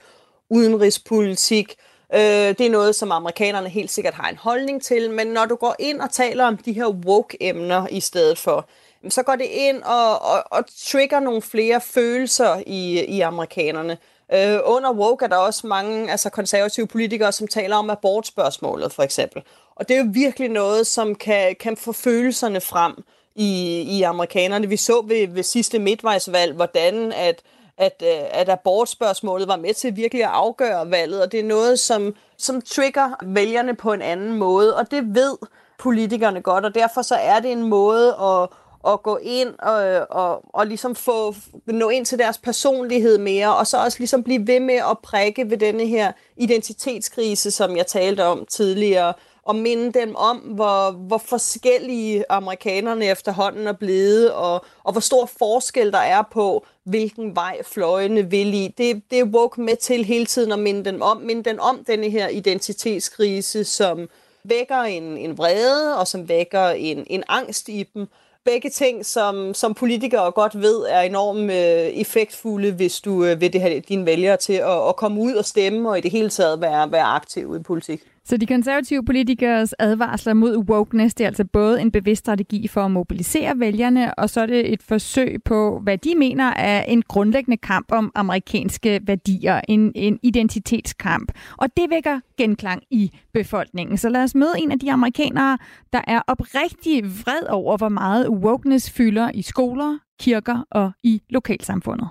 udenrigspolitik, 0.49 1.75
Øh, 2.13 2.19
det 2.57 2.61
er 2.61 2.69
noget, 2.69 2.95
som 2.95 3.11
amerikanerne 3.11 3.69
helt 3.69 3.91
sikkert 3.91 4.13
har 4.13 4.29
en 4.29 4.37
holdning 4.37 4.83
til, 4.83 5.11
men 5.11 5.27
når 5.27 5.45
du 5.45 5.55
går 5.55 5.75
ind 5.79 6.01
og 6.01 6.11
taler 6.11 6.45
om 6.45 6.57
de 6.57 6.73
her 6.73 6.87
woke-emner 6.87 7.87
i 7.87 7.99
stedet 7.99 8.37
for, 8.37 8.67
så 9.09 9.23
går 9.23 9.35
det 9.35 9.45
ind 9.45 9.83
og, 9.83 10.21
og, 10.21 10.43
og 10.51 10.63
trigger 10.77 11.19
nogle 11.19 11.41
flere 11.41 11.81
følelser 11.81 12.61
i, 12.65 13.05
i 13.05 13.21
amerikanerne. 13.21 13.97
Øh, 14.33 14.59
under 14.63 14.93
woke 14.93 15.25
er 15.25 15.29
der 15.29 15.37
også 15.37 15.67
mange 15.67 16.11
altså 16.11 16.29
konservative 16.29 16.87
politikere, 16.87 17.31
som 17.31 17.47
taler 17.47 17.75
om 17.75 17.89
abortspørgsmålet 17.89 18.93
for 18.93 19.03
eksempel. 19.03 19.43
Og 19.75 19.87
det 19.87 19.97
er 19.97 20.03
jo 20.03 20.09
virkelig 20.13 20.49
noget, 20.49 20.87
som 20.87 21.15
kan, 21.15 21.55
kan 21.59 21.77
få 21.77 21.91
følelserne 21.91 22.61
frem 22.61 23.03
i, 23.35 23.81
i 23.81 24.01
amerikanerne. 24.01 24.69
Vi 24.69 24.77
så 24.77 25.01
ved, 25.07 25.27
ved 25.27 25.43
sidste 25.43 25.79
midtvejsvalg, 25.79 26.53
hvordan 26.53 27.11
at 27.11 27.41
at, 27.77 28.03
øh, 28.05 28.23
at 28.31 28.49
abortspørgsmålet 28.49 29.47
var 29.47 29.55
med 29.55 29.73
til 29.73 29.95
virkelig 29.95 30.23
at 30.23 30.29
afgøre 30.29 30.91
valget, 30.91 31.21
og 31.21 31.31
det 31.31 31.39
er 31.39 31.43
noget, 31.43 31.79
som, 31.79 32.15
som 32.37 32.61
trigger 32.61 33.09
vælgerne 33.23 33.75
på 33.75 33.93
en 33.93 34.01
anden 34.01 34.33
måde, 34.33 34.75
og 34.75 34.91
det 34.91 35.15
ved 35.15 35.37
politikerne 35.79 36.41
godt, 36.41 36.65
og 36.65 36.75
derfor 36.75 37.01
så 37.01 37.15
er 37.15 37.39
det 37.39 37.51
en 37.51 37.63
måde 37.63 38.15
at, 38.21 38.49
at 38.93 39.03
gå 39.03 39.19
ind 39.21 39.53
og, 39.59 40.07
og, 40.09 40.41
og 40.53 40.67
ligesom 40.67 40.95
få 40.95 41.35
nå 41.65 41.89
ind 41.89 42.05
til 42.05 42.19
deres 42.19 42.37
personlighed 42.37 43.17
mere, 43.17 43.55
og 43.55 43.67
så 43.67 43.83
også 43.83 43.99
ligesom 43.99 44.23
blive 44.23 44.47
ved 44.47 44.59
med 44.59 44.75
at 44.75 44.97
prikke 45.03 45.49
ved 45.49 45.57
denne 45.57 45.85
her 45.85 46.11
identitetskrise, 46.37 47.51
som 47.51 47.77
jeg 47.77 47.87
talte 47.87 48.25
om 48.25 48.45
tidligere, 48.45 49.13
og 49.47 49.55
minde 49.55 49.99
dem 49.99 50.15
om, 50.15 50.37
hvor, 50.37 50.91
hvor 50.91 51.17
forskellige 51.17 52.23
amerikanerne 52.29 53.05
efterhånden 53.05 53.67
er 53.67 53.73
blevet, 53.73 54.31
og, 54.31 54.65
og 54.83 54.91
hvor 54.91 55.01
stor 55.01 55.29
forskel 55.39 55.91
der 55.91 55.97
er 55.97 56.23
på, 56.31 56.65
hvilken 56.83 57.35
vej 57.35 57.57
fløjene 57.63 58.29
vil 58.29 58.53
i. 58.53 58.67
Det, 58.77 59.01
det 59.11 59.19
er 59.19 59.23
woke 59.23 59.61
med 59.61 59.75
til 59.75 60.05
hele 60.05 60.25
tiden 60.25 60.51
at 60.51 60.59
minde 60.59 60.85
dem 60.85 61.01
om, 61.01 61.17
minde 61.17 61.49
dem 61.49 61.59
om 61.59 61.83
denne 61.87 62.09
her 62.09 62.27
identitetskrise, 62.27 63.63
som 63.63 64.09
vækker 64.43 64.81
en, 64.81 65.03
en 65.17 65.37
vrede, 65.37 65.97
og 65.97 66.07
som 66.07 66.29
vækker 66.29 66.69
en, 66.69 67.05
en 67.09 67.23
angst 67.27 67.69
i 67.69 67.83
dem. 67.93 68.07
Begge 68.45 68.69
ting, 68.69 69.05
som, 69.05 69.53
som 69.53 69.73
politikere 69.73 70.31
godt 70.31 70.61
ved, 70.61 70.85
er 70.89 71.01
enormt 71.01 71.51
øh, 71.51 72.01
effektfulde, 72.01 72.71
hvis 72.71 73.01
du 73.01 73.25
øh, 73.25 73.41
vil 73.41 73.53
det 73.53 73.61
have 73.61 73.79
dine 73.79 74.05
vælgere 74.05 74.37
til 74.37 74.53
at, 74.53 74.87
at 74.89 74.95
komme 74.95 75.21
ud 75.21 75.33
og 75.33 75.45
stemme, 75.45 75.89
og 75.89 75.97
i 75.97 76.01
det 76.01 76.11
hele 76.11 76.29
taget 76.29 76.61
være, 76.61 76.91
være 76.91 77.03
aktiv 77.03 77.55
i 77.59 77.63
politik. 77.63 78.01
Så 78.29 78.37
de 78.37 78.45
konservative 78.45 79.05
politikers 79.05 79.73
advarsler 79.79 80.33
mod 80.33 80.57
wokeness, 80.57 81.15
det 81.15 81.23
er 81.23 81.27
altså 81.27 81.45
både 81.45 81.81
en 81.81 81.91
bevidst 81.91 82.19
strategi 82.19 82.67
for 82.67 82.85
at 82.85 82.91
mobilisere 82.91 83.59
vælgerne, 83.59 84.19
og 84.19 84.29
så 84.29 84.41
er 84.41 84.45
det 84.45 84.73
et 84.73 84.83
forsøg 84.83 85.43
på, 85.45 85.79
hvad 85.83 85.97
de 85.97 86.13
mener 86.17 86.53
er 86.53 86.83
en 86.83 87.01
grundlæggende 87.01 87.57
kamp 87.57 87.91
om 87.91 88.11
amerikanske 88.15 88.99
værdier, 89.03 89.61
en, 89.67 89.91
en 89.95 90.19
identitetskamp. 90.23 91.31
Og 91.57 91.67
det 91.77 91.89
vækker 91.89 92.19
genklang 92.37 92.83
i 92.91 93.11
befolkningen. 93.33 93.97
Så 93.97 94.09
lad 94.09 94.23
os 94.23 94.35
møde 94.35 94.53
en 94.57 94.71
af 94.71 94.79
de 94.79 94.91
amerikanere, 94.91 95.57
der 95.93 96.01
er 96.07 96.21
oprigtig 96.27 97.05
vred 97.05 97.49
over, 97.49 97.77
hvor 97.77 97.89
meget 97.89 98.29
wokeness 98.29 98.91
fylder 98.91 99.31
i 99.33 99.41
skoler, 99.41 99.97
kirker 100.19 100.65
og 100.71 100.91
i 101.03 101.21
lokalsamfundet. 101.29 102.07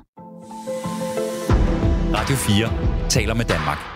Radio 2.14 2.36
4 2.36 3.08
taler 3.08 3.34
med 3.34 3.44
Danmark. 3.44 3.95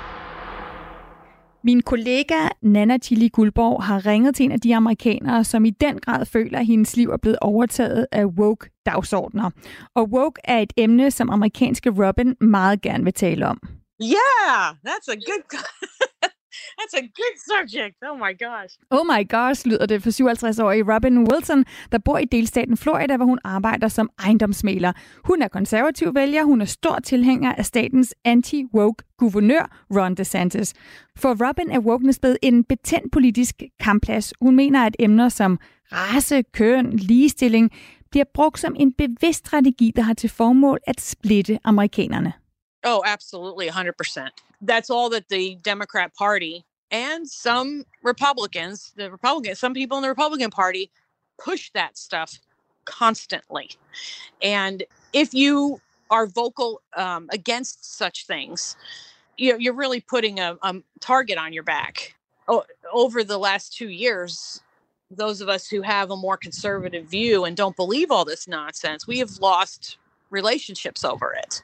Min 1.64 1.82
kollega 1.82 2.48
Nana 2.62 2.98
Chili 2.98 3.28
Guldborg 3.28 3.82
har 3.82 4.06
ringet 4.06 4.34
til 4.34 4.44
en 4.44 4.52
af 4.52 4.60
de 4.60 4.76
amerikanere, 4.76 5.44
som 5.44 5.64
i 5.64 5.70
den 5.70 5.98
grad 6.00 6.26
føler, 6.26 6.58
at 6.58 6.66
hendes 6.66 6.96
liv 6.96 7.10
er 7.10 7.16
blevet 7.16 7.38
overtaget 7.40 8.06
af 8.12 8.24
woke 8.24 8.70
dagsordner. 8.86 9.50
Og 9.94 10.04
woke 10.04 10.40
er 10.44 10.58
et 10.58 10.72
emne, 10.76 11.10
som 11.10 11.30
amerikanske 11.30 11.90
Robin 11.90 12.36
meget 12.40 12.80
gerne 12.80 13.04
vil 13.04 13.12
tale 13.12 13.46
om. 13.46 13.58
Yeah, 14.02 14.74
that's 14.86 15.08
a 15.12 15.14
good 15.14 15.42
That's 16.78 16.94
a 17.02 17.04
good 17.20 17.36
subject. 17.50 17.96
Oh 18.08 18.16
my 18.26 18.32
gosh. 18.44 18.72
Oh 18.90 19.04
my 19.12 19.22
gosh, 19.34 19.66
lyder 19.66 19.86
det 19.86 20.02
for 20.02 20.10
57-årige 20.10 20.94
Robin 20.94 21.18
Wilson, 21.18 21.64
der 21.92 21.98
bor 21.98 22.18
i 22.18 22.24
delstaten 22.24 22.76
Florida, 22.76 23.16
hvor 23.16 23.26
hun 23.26 23.38
arbejder 23.44 23.88
som 23.88 24.10
ejendomsmaler. 24.18 24.92
Hun 25.24 25.42
er 25.42 25.48
konservativ 25.48 26.14
vælger. 26.14 26.44
Hun 26.44 26.60
er 26.60 26.64
stor 26.64 26.98
tilhænger 26.98 27.52
af 27.52 27.64
statens 27.66 28.14
anti-woke 28.24 29.16
guvernør 29.18 29.84
Ron 29.96 30.14
DeSantis. 30.14 30.74
For 31.16 31.48
Robin 31.48 31.70
er 31.70 31.78
wokeness 31.78 32.18
blevet 32.18 32.38
en 32.42 32.64
betændt 32.64 33.12
politisk 33.12 33.54
kampplads. 33.80 34.32
Hun 34.40 34.56
mener, 34.56 34.86
at 34.86 34.96
emner 34.98 35.28
som 35.28 35.58
race, 35.92 36.42
køn, 36.42 36.92
ligestilling 36.92 37.70
bliver 38.10 38.24
brugt 38.34 38.60
som 38.60 38.76
en 38.78 38.92
bevidst 38.92 39.38
strategi, 39.46 39.92
der 39.96 40.02
har 40.02 40.14
til 40.14 40.30
formål 40.30 40.78
at 40.86 41.00
splitte 41.00 41.58
amerikanerne. 41.64 42.32
Oh, 42.86 43.12
absolutely, 43.12 43.68
100%. 43.70 44.49
That's 44.60 44.90
all 44.90 45.10
that 45.10 45.28
the 45.28 45.56
Democrat 45.62 46.14
Party 46.14 46.64
and 46.90 47.28
some 47.28 47.84
Republicans, 48.02 48.92
the 48.96 49.10
Republicans, 49.10 49.58
some 49.58 49.74
people 49.74 49.96
in 49.96 50.02
the 50.02 50.08
Republican 50.08 50.50
Party 50.50 50.90
push 51.42 51.70
that 51.72 51.96
stuff 51.96 52.38
constantly. 52.84 53.70
And 54.42 54.82
if 55.12 55.32
you 55.32 55.80
are 56.10 56.26
vocal 56.26 56.82
um, 56.96 57.28
against 57.32 57.96
such 57.96 58.26
things, 58.26 58.76
you 59.36 59.52
know, 59.52 59.58
you're 59.58 59.74
really 59.74 60.00
putting 60.00 60.40
a, 60.40 60.56
a 60.62 60.74
target 61.00 61.38
on 61.38 61.52
your 61.52 61.62
back. 61.62 62.14
Over 62.92 63.22
the 63.22 63.38
last 63.38 63.72
two 63.76 63.88
years, 63.88 64.60
those 65.10 65.40
of 65.40 65.48
us 65.48 65.68
who 65.68 65.82
have 65.82 66.10
a 66.10 66.16
more 66.16 66.36
conservative 66.36 67.06
view 67.06 67.44
and 67.44 67.56
don't 67.56 67.76
believe 67.76 68.10
all 68.10 68.24
this 68.24 68.48
nonsense, 68.48 69.06
we 69.06 69.18
have 69.20 69.38
lost 69.38 69.98
relationships 70.30 71.04
over 71.04 71.32
it. 71.32 71.62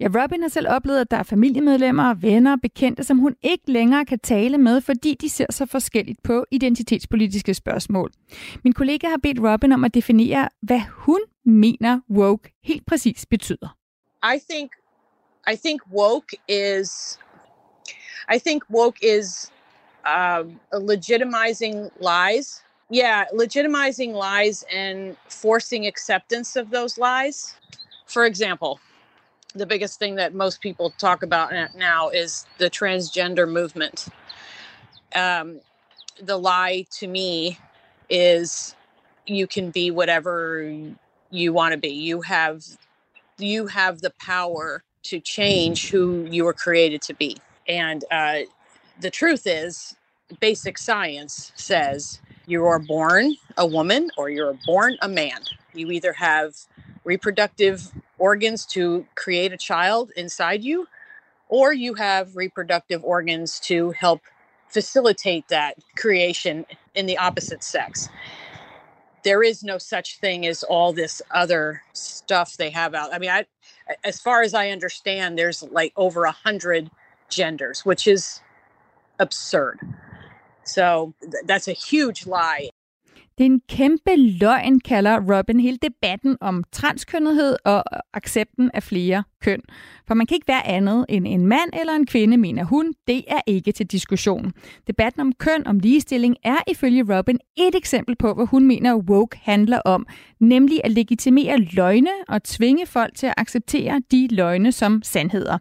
Ja, 0.00 0.08
Robin 0.22 0.42
har 0.42 0.48
selv 0.48 0.68
oplevet, 0.68 1.00
at 1.00 1.10
der 1.10 1.16
er 1.16 1.22
familiemedlemmer, 1.22 2.14
venner, 2.14 2.56
bekendte, 2.56 3.04
som 3.04 3.18
hun 3.18 3.36
ikke 3.42 3.72
længere 3.72 4.04
kan 4.04 4.18
tale 4.18 4.58
med, 4.58 4.80
fordi 4.80 5.14
de 5.14 5.28
ser 5.28 5.46
så 5.50 5.66
forskelligt 5.66 6.22
på 6.22 6.44
identitetspolitiske 6.50 7.54
spørgsmål. 7.54 8.12
Min 8.64 8.72
kollega 8.72 9.08
har 9.08 9.18
bedt 9.22 9.38
Robin 9.40 9.72
om 9.72 9.84
at 9.84 9.94
definere, 9.94 10.48
hvad 10.62 10.80
hun 10.90 11.20
mener 11.44 12.00
woke 12.10 12.52
helt 12.64 12.86
præcis 12.86 13.26
betyder. 13.26 13.76
I 14.34 14.38
think 14.50 14.70
I 15.52 15.56
think 15.56 15.80
woke 15.92 16.36
is 16.48 17.18
I 18.34 18.38
think 18.38 18.62
woke 18.70 18.98
is 19.18 19.52
um, 20.04 20.60
legitimizing 20.88 21.90
lies. 22.00 22.62
Yeah, 22.94 23.24
legitimizing 23.42 24.12
lies 24.12 24.64
and 24.72 25.16
forcing 25.42 25.86
acceptance 25.86 26.60
of 26.60 26.66
those 26.72 26.98
lies. 26.98 27.56
For 28.08 28.24
example, 28.24 28.80
the 29.54 29.66
biggest 29.66 29.98
thing 29.98 30.16
that 30.16 30.34
most 30.34 30.60
people 30.60 30.90
talk 30.98 31.22
about 31.22 31.52
now 31.76 32.08
is 32.08 32.46
the 32.58 32.70
transgender 32.70 33.50
movement. 33.50 34.06
Um, 35.14 35.60
the 36.22 36.36
lie 36.36 36.86
to 36.98 37.06
me 37.08 37.58
is 38.08 38.74
you 39.26 39.46
can 39.46 39.70
be 39.70 39.90
whatever 39.90 40.72
you 41.30 41.52
want 41.52 41.72
to 41.72 41.78
be. 41.78 41.88
You 41.90 42.22
have 42.22 42.64
you 43.38 43.66
have 43.68 44.00
the 44.00 44.12
power 44.20 44.84
to 45.04 45.20
change 45.20 45.90
who 45.90 46.26
you 46.30 46.44
were 46.44 46.52
created 46.52 47.02
to 47.02 47.14
be. 47.14 47.36
And 47.66 48.04
uh, 48.10 48.40
the 49.00 49.10
truth 49.10 49.46
is, 49.46 49.96
basic 50.40 50.78
science 50.78 51.52
says 51.54 52.20
you 52.46 52.66
are 52.66 52.78
born 52.78 53.36
a 53.56 53.66
woman 53.66 54.10
or 54.16 54.28
you're 54.28 54.58
born 54.66 54.96
a 55.00 55.08
man. 55.08 55.40
You 55.74 55.90
either 55.90 56.12
have 56.12 56.54
reproductive 57.04 57.90
organs 58.20 58.64
to 58.66 59.06
create 59.16 59.52
a 59.52 59.56
child 59.56 60.12
inside 60.16 60.62
you, 60.62 60.86
or 61.48 61.72
you 61.72 61.94
have 61.94 62.36
reproductive 62.36 63.02
organs 63.04 63.58
to 63.60 63.90
help 63.90 64.20
facilitate 64.68 65.48
that 65.48 65.76
creation 65.96 66.64
in 66.94 67.06
the 67.06 67.18
opposite 67.18 67.64
sex. 67.64 68.08
There 69.24 69.42
is 69.42 69.64
no 69.64 69.78
such 69.78 70.18
thing 70.18 70.46
as 70.46 70.62
all 70.62 70.92
this 70.92 71.20
other 71.30 71.82
stuff 71.92 72.56
they 72.56 72.70
have 72.70 72.94
out. 72.94 73.12
I 73.12 73.18
mean, 73.18 73.30
I, 73.30 73.46
as 74.04 74.20
far 74.20 74.42
as 74.42 74.54
I 74.54 74.70
understand, 74.70 75.36
there's 75.36 75.62
like 75.64 75.92
over 75.96 76.24
a 76.24 76.32
hundred 76.32 76.90
genders, 77.28 77.84
which 77.84 78.06
is 78.06 78.40
absurd. 79.18 79.80
So 80.64 81.14
th- 81.20 81.44
that's 81.46 81.68
a 81.68 81.72
huge 81.72 82.26
lie. 82.26 82.70
Det 83.38 83.46
er 83.46 83.50
en 83.50 83.60
kæmpe 83.68 84.16
løgn, 84.16 84.80
kalder 84.80 85.36
Robin 85.36 85.60
hele 85.60 85.78
debatten 85.82 86.36
om 86.40 86.64
transkønnethed 86.72 87.56
og 87.64 87.84
accepten 88.14 88.70
af 88.74 88.82
flere 88.82 89.24
køn. 89.42 89.60
For 90.08 90.14
man 90.14 90.26
kan 90.26 90.34
ikke 90.34 90.48
være 90.48 90.66
andet 90.66 91.06
end 91.08 91.26
en 91.26 91.46
mand 91.46 91.70
eller 91.80 91.92
en 91.92 92.06
kvinde, 92.06 92.36
mener 92.36 92.64
hun. 92.64 92.94
Det 93.06 93.24
er 93.28 93.40
ikke 93.46 93.72
til 93.72 93.86
diskussion. 93.86 94.52
Debatten 94.86 95.20
om 95.20 95.32
køn, 95.32 95.66
om 95.66 95.78
ligestilling, 95.78 96.36
er 96.44 96.56
ifølge 96.68 97.16
Robin 97.16 97.38
et 97.56 97.74
eksempel 97.74 98.16
på, 98.16 98.34
hvad 98.34 98.46
hun 98.46 98.66
mener 98.66 98.96
woke 98.96 99.38
handler 99.42 99.80
om. 99.84 100.06
Nemlig 100.40 100.80
at 100.84 100.90
legitimere 100.90 101.58
løgne 101.58 102.10
og 102.28 102.42
tvinge 102.42 102.86
folk 102.86 103.14
til 103.14 103.26
at 103.26 103.34
acceptere 103.36 104.02
de 104.10 104.28
løgne 104.30 104.72
som 104.72 105.02
sandheder. 105.02 105.58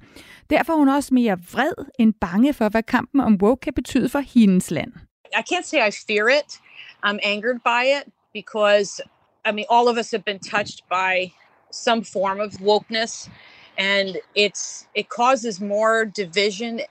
Derfor 0.49 0.73
er 0.73 0.77
hun 0.77 0.89
også 0.89 1.13
mere 1.13 1.38
vred 1.51 1.86
end 1.99 2.13
bange 2.21 2.53
for, 2.53 2.69
hvad 2.69 2.84
kampen 2.84 3.21
om 3.21 3.38
woke 3.41 3.60
kan 3.60 3.73
betyde 3.73 4.10
for 4.10 4.19
hendes 4.19 4.71
land. 4.71 4.91
I 5.39 5.41
can't 5.53 5.65
say 5.65 5.77
I 5.77 5.91
fear 6.08 6.27
it. 6.27 6.68
I'm 7.03 7.19
angered 7.23 7.63
by 7.63 7.85
it 7.85 8.11
because 8.33 9.01
I 9.45 9.51
mean 9.51 9.65
all 9.69 9.87
of 9.87 9.97
us 9.97 10.11
have 10.11 10.25
been 10.25 10.39
touched 10.39 10.87
by 10.89 11.31
some 11.71 12.01
form 12.01 12.39
of 12.39 12.53
wokeness 12.53 13.29
and 13.77 14.17
it's 14.35 14.87
it 14.93 15.09
causes 15.09 15.61
more 15.61 16.05
division, 16.05 16.81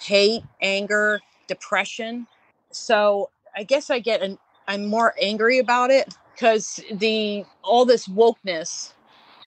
hate, 0.00 0.42
anger, 0.60 1.20
depression. 1.46 2.26
So 2.70 3.30
I 3.56 3.62
guess 3.62 3.90
I 3.90 3.98
get 3.98 4.22
an 4.22 4.38
I'm 4.68 4.86
more 4.86 5.14
angry 5.20 5.58
about 5.58 5.90
it 5.90 6.14
because 6.34 6.80
the 6.92 7.44
all 7.62 7.84
this 7.84 8.08
wokeness 8.08 8.92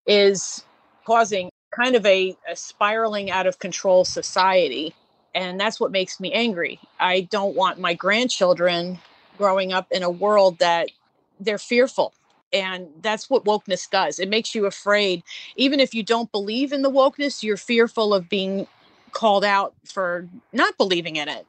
is 0.07 0.63
causing 1.05 1.49
kind 1.71 1.95
of 1.95 2.05
a, 2.05 2.35
a 2.49 2.55
spiraling 2.55 3.29
out 3.29 3.45
of 3.45 3.59
control 3.59 4.03
society 4.03 4.95
and 5.35 5.59
that's 5.59 5.79
what 5.79 5.91
makes 5.91 6.19
me 6.19 6.33
angry. 6.33 6.79
I 6.99 7.21
don't 7.21 7.55
want 7.55 7.79
my 7.79 7.93
grandchildren 7.93 8.99
growing 9.39 9.73
up 9.73 9.87
in 9.91 10.03
a 10.03 10.11
world 10.11 10.59
that 10.59 10.91
they're 11.39 11.57
fearful 11.57 12.13
and 12.53 12.89
that's 13.01 13.29
what 13.29 13.45
wokeness 13.45 13.89
does. 13.89 14.19
It 14.19 14.29
makes 14.29 14.53
you 14.55 14.65
afraid. 14.67 15.23
Even 15.55 15.79
if 15.79 15.93
you 15.93 16.03
don't 16.03 16.31
believe 16.31 16.73
in 16.73 16.83
the 16.83 16.91
wokeness 16.91 17.41
you're 17.41 17.57
fearful 17.57 18.13
of 18.13 18.29
being 18.29 18.67
called 19.13 19.45
out 19.45 19.73
for 19.85 20.27
not 20.53 20.77
believing 20.77 21.15
in 21.15 21.29
it 21.29 21.47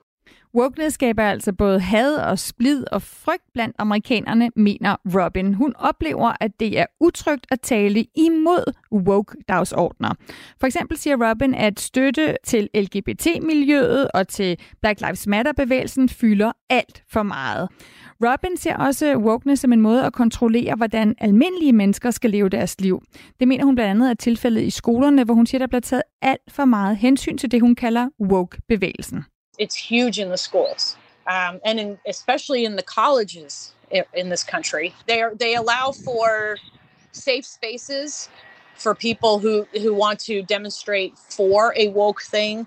Wokeness 0.54 0.94
skaber 0.94 1.22
altså 1.22 1.52
både 1.52 1.80
had 1.80 2.16
og 2.16 2.38
splid 2.38 2.84
og 2.92 3.02
frygt 3.02 3.52
blandt 3.54 3.76
amerikanerne, 3.78 4.50
mener 4.56 4.96
Robin. 5.14 5.54
Hun 5.54 5.74
oplever, 5.76 6.32
at 6.40 6.60
det 6.60 6.78
er 6.78 6.86
utrygt 7.00 7.46
at 7.50 7.60
tale 7.60 8.04
imod 8.16 8.72
woke-dagsordner. 8.92 10.14
For 10.60 10.66
eksempel 10.66 10.96
siger 10.96 11.30
Robin, 11.30 11.54
at 11.54 11.80
støtte 11.80 12.36
til 12.44 12.68
LGBT-miljøet 12.74 14.10
og 14.14 14.28
til 14.28 14.58
Black 14.80 15.00
Lives 15.00 15.26
Matter-bevægelsen 15.26 16.08
fylder 16.08 16.52
alt 16.70 17.02
for 17.12 17.22
meget. 17.22 17.68
Robin 18.24 18.56
ser 18.56 18.76
også 18.76 19.16
wokeness 19.16 19.62
som 19.62 19.72
en 19.72 19.80
måde 19.80 20.04
at 20.04 20.12
kontrollere, 20.12 20.74
hvordan 20.74 21.14
almindelige 21.18 21.72
mennesker 21.72 22.10
skal 22.10 22.30
leve 22.30 22.48
deres 22.48 22.80
liv. 22.80 23.02
Det 23.40 23.48
mener 23.48 23.64
hun 23.64 23.74
blandt 23.74 23.90
andet 23.90 24.10
er 24.10 24.14
tilfældet 24.14 24.62
i 24.62 24.70
skolerne, 24.70 25.24
hvor 25.24 25.34
hun 25.34 25.46
siger, 25.46 25.58
der 25.58 25.66
bliver 25.66 25.80
taget 25.80 26.02
alt 26.22 26.52
for 26.52 26.64
meget 26.64 26.96
hensyn 26.96 27.38
til 27.38 27.50
det, 27.50 27.60
hun 27.60 27.74
kalder 27.74 28.08
woke-bevægelsen. 28.20 29.24
It's 29.60 29.76
huge 29.76 30.18
in 30.18 30.30
the 30.30 30.38
schools, 30.38 30.96
um, 31.28 31.60
and 31.64 31.80
in, 31.80 31.98
especially 32.08 32.64
in 32.64 32.76
the 32.76 32.82
colleges 32.82 33.74
in 34.14 34.30
this 34.30 34.44
country. 34.44 34.94
They 35.06 35.22
are, 35.22 35.34
they 35.36 35.54
allow 35.54 35.92
for 35.92 36.58
safe 37.12 37.46
spaces 37.46 38.28
for 38.74 38.94
people 38.94 39.38
who 39.40 39.68
who 39.82 39.94
want 39.94 40.20
to 40.20 40.42
demonstrate 40.42 41.18
for 41.18 41.74
a 41.76 41.88
woke 41.88 42.22
thing. 42.22 42.66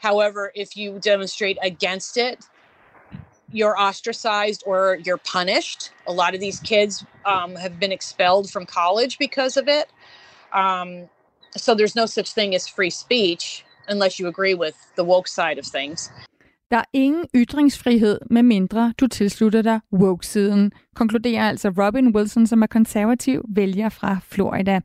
However, 0.00 0.52
if 0.56 0.76
you 0.76 0.98
demonstrate 1.00 1.58
against 1.62 2.18
it, 2.18 2.44
you're 3.52 3.78
ostracized 3.78 4.64
or 4.66 4.98
you're 5.04 5.18
punished. 5.18 5.90
A 6.06 6.12
lot 6.12 6.34
of 6.34 6.40
these 6.40 6.60
kids 6.60 7.04
um, 7.24 7.54
have 7.56 7.80
been 7.80 7.92
expelled 7.92 8.50
from 8.50 8.66
college 8.66 9.18
because 9.18 9.56
of 9.56 9.68
it. 9.68 9.88
Um, 10.52 11.08
so 11.56 11.74
there's 11.74 11.96
no 11.96 12.06
such 12.06 12.32
thing 12.32 12.54
as 12.54 12.66
free 12.68 12.90
speech 12.90 13.64
unless 13.88 14.18
you 14.18 14.28
agree 14.28 14.54
with 14.54 14.76
the 14.96 15.04
woke 15.04 15.28
side 15.28 15.58
of 15.58 15.66
things. 15.66 16.10
Der 16.72 16.78
er 16.78 16.84
ingen 16.92 17.24
ytringsfrihed, 17.34 18.18
med 18.30 18.42
mindre 18.42 18.94
du 19.00 19.06
tilslutter 19.06 19.62
dig 19.62 19.80
woke-siden, 19.92 20.72
konkluderer 20.96 21.48
altså 21.48 21.68
Robin 21.68 22.16
Wilson, 22.16 22.46
som 22.46 22.62
er 22.62 22.66
konservativ 22.66 23.44
vælger 23.48 23.88
fra 23.88 24.18
Florida. 24.22 24.80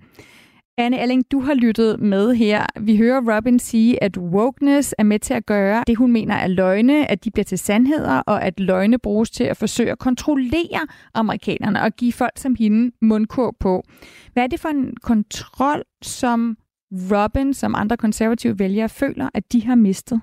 Anne 0.77 0.99
Alling, 0.99 1.31
du 1.31 1.39
har 1.39 1.53
lyttet 1.53 1.99
med 1.99 2.35
her. 2.35 2.65
Vi 2.79 2.97
hører 2.97 3.35
Robin 3.35 3.59
sige, 3.59 4.03
at 4.03 4.17
wokeness 4.17 4.95
er 4.97 5.03
med 5.03 5.19
til 5.19 5.33
at 5.33 5.45
gøre 5.45 5.83
det, 5.87 5.97
hun 5.97 6.11
mener 6.11 6.35
er 6.35 6.47
løgne, 6.47 7.11
at 7.11 7.23
de 7.23 7.31
bliver 7.31 7.43
til 7.43 7.59
sandheder, 7.59 8.19
og 8.19 8.43
at 8.43 8.59
løgne 8.59 8.99
bruges 8.99 9.31
til 9.31 9.43
at 9.43 9.57
forsøge 9.57 9.91
at 9.91 9.99
kontrollere 9.99 10.87
amerikanerne 11.13 11.81
og 11.81 11.91
give 11.91 12.13
folk 12.13 12.37
som 12.37 12.55
hende 12.59 12.91
mundkur 13.01 13.55
på. 13.59 13.83
Hvad 14.33 14.43
er 14.43 14.47
det 14.47 14.59
for 14.59 14.69
en 14.69 14.97
kontrol, 15.03 15.83
som 16.01 16.57
Robin, 16.91 17.53
som 17.53 17.75
andre 17.75 17.97
konservative 17.97 18.59
vælgere, 18.59 18.89
føler, 18.89 19.29
at 19.33 19.53
de 19.53 19.65
har 19.65 19.75
mistet? 19.75 20.21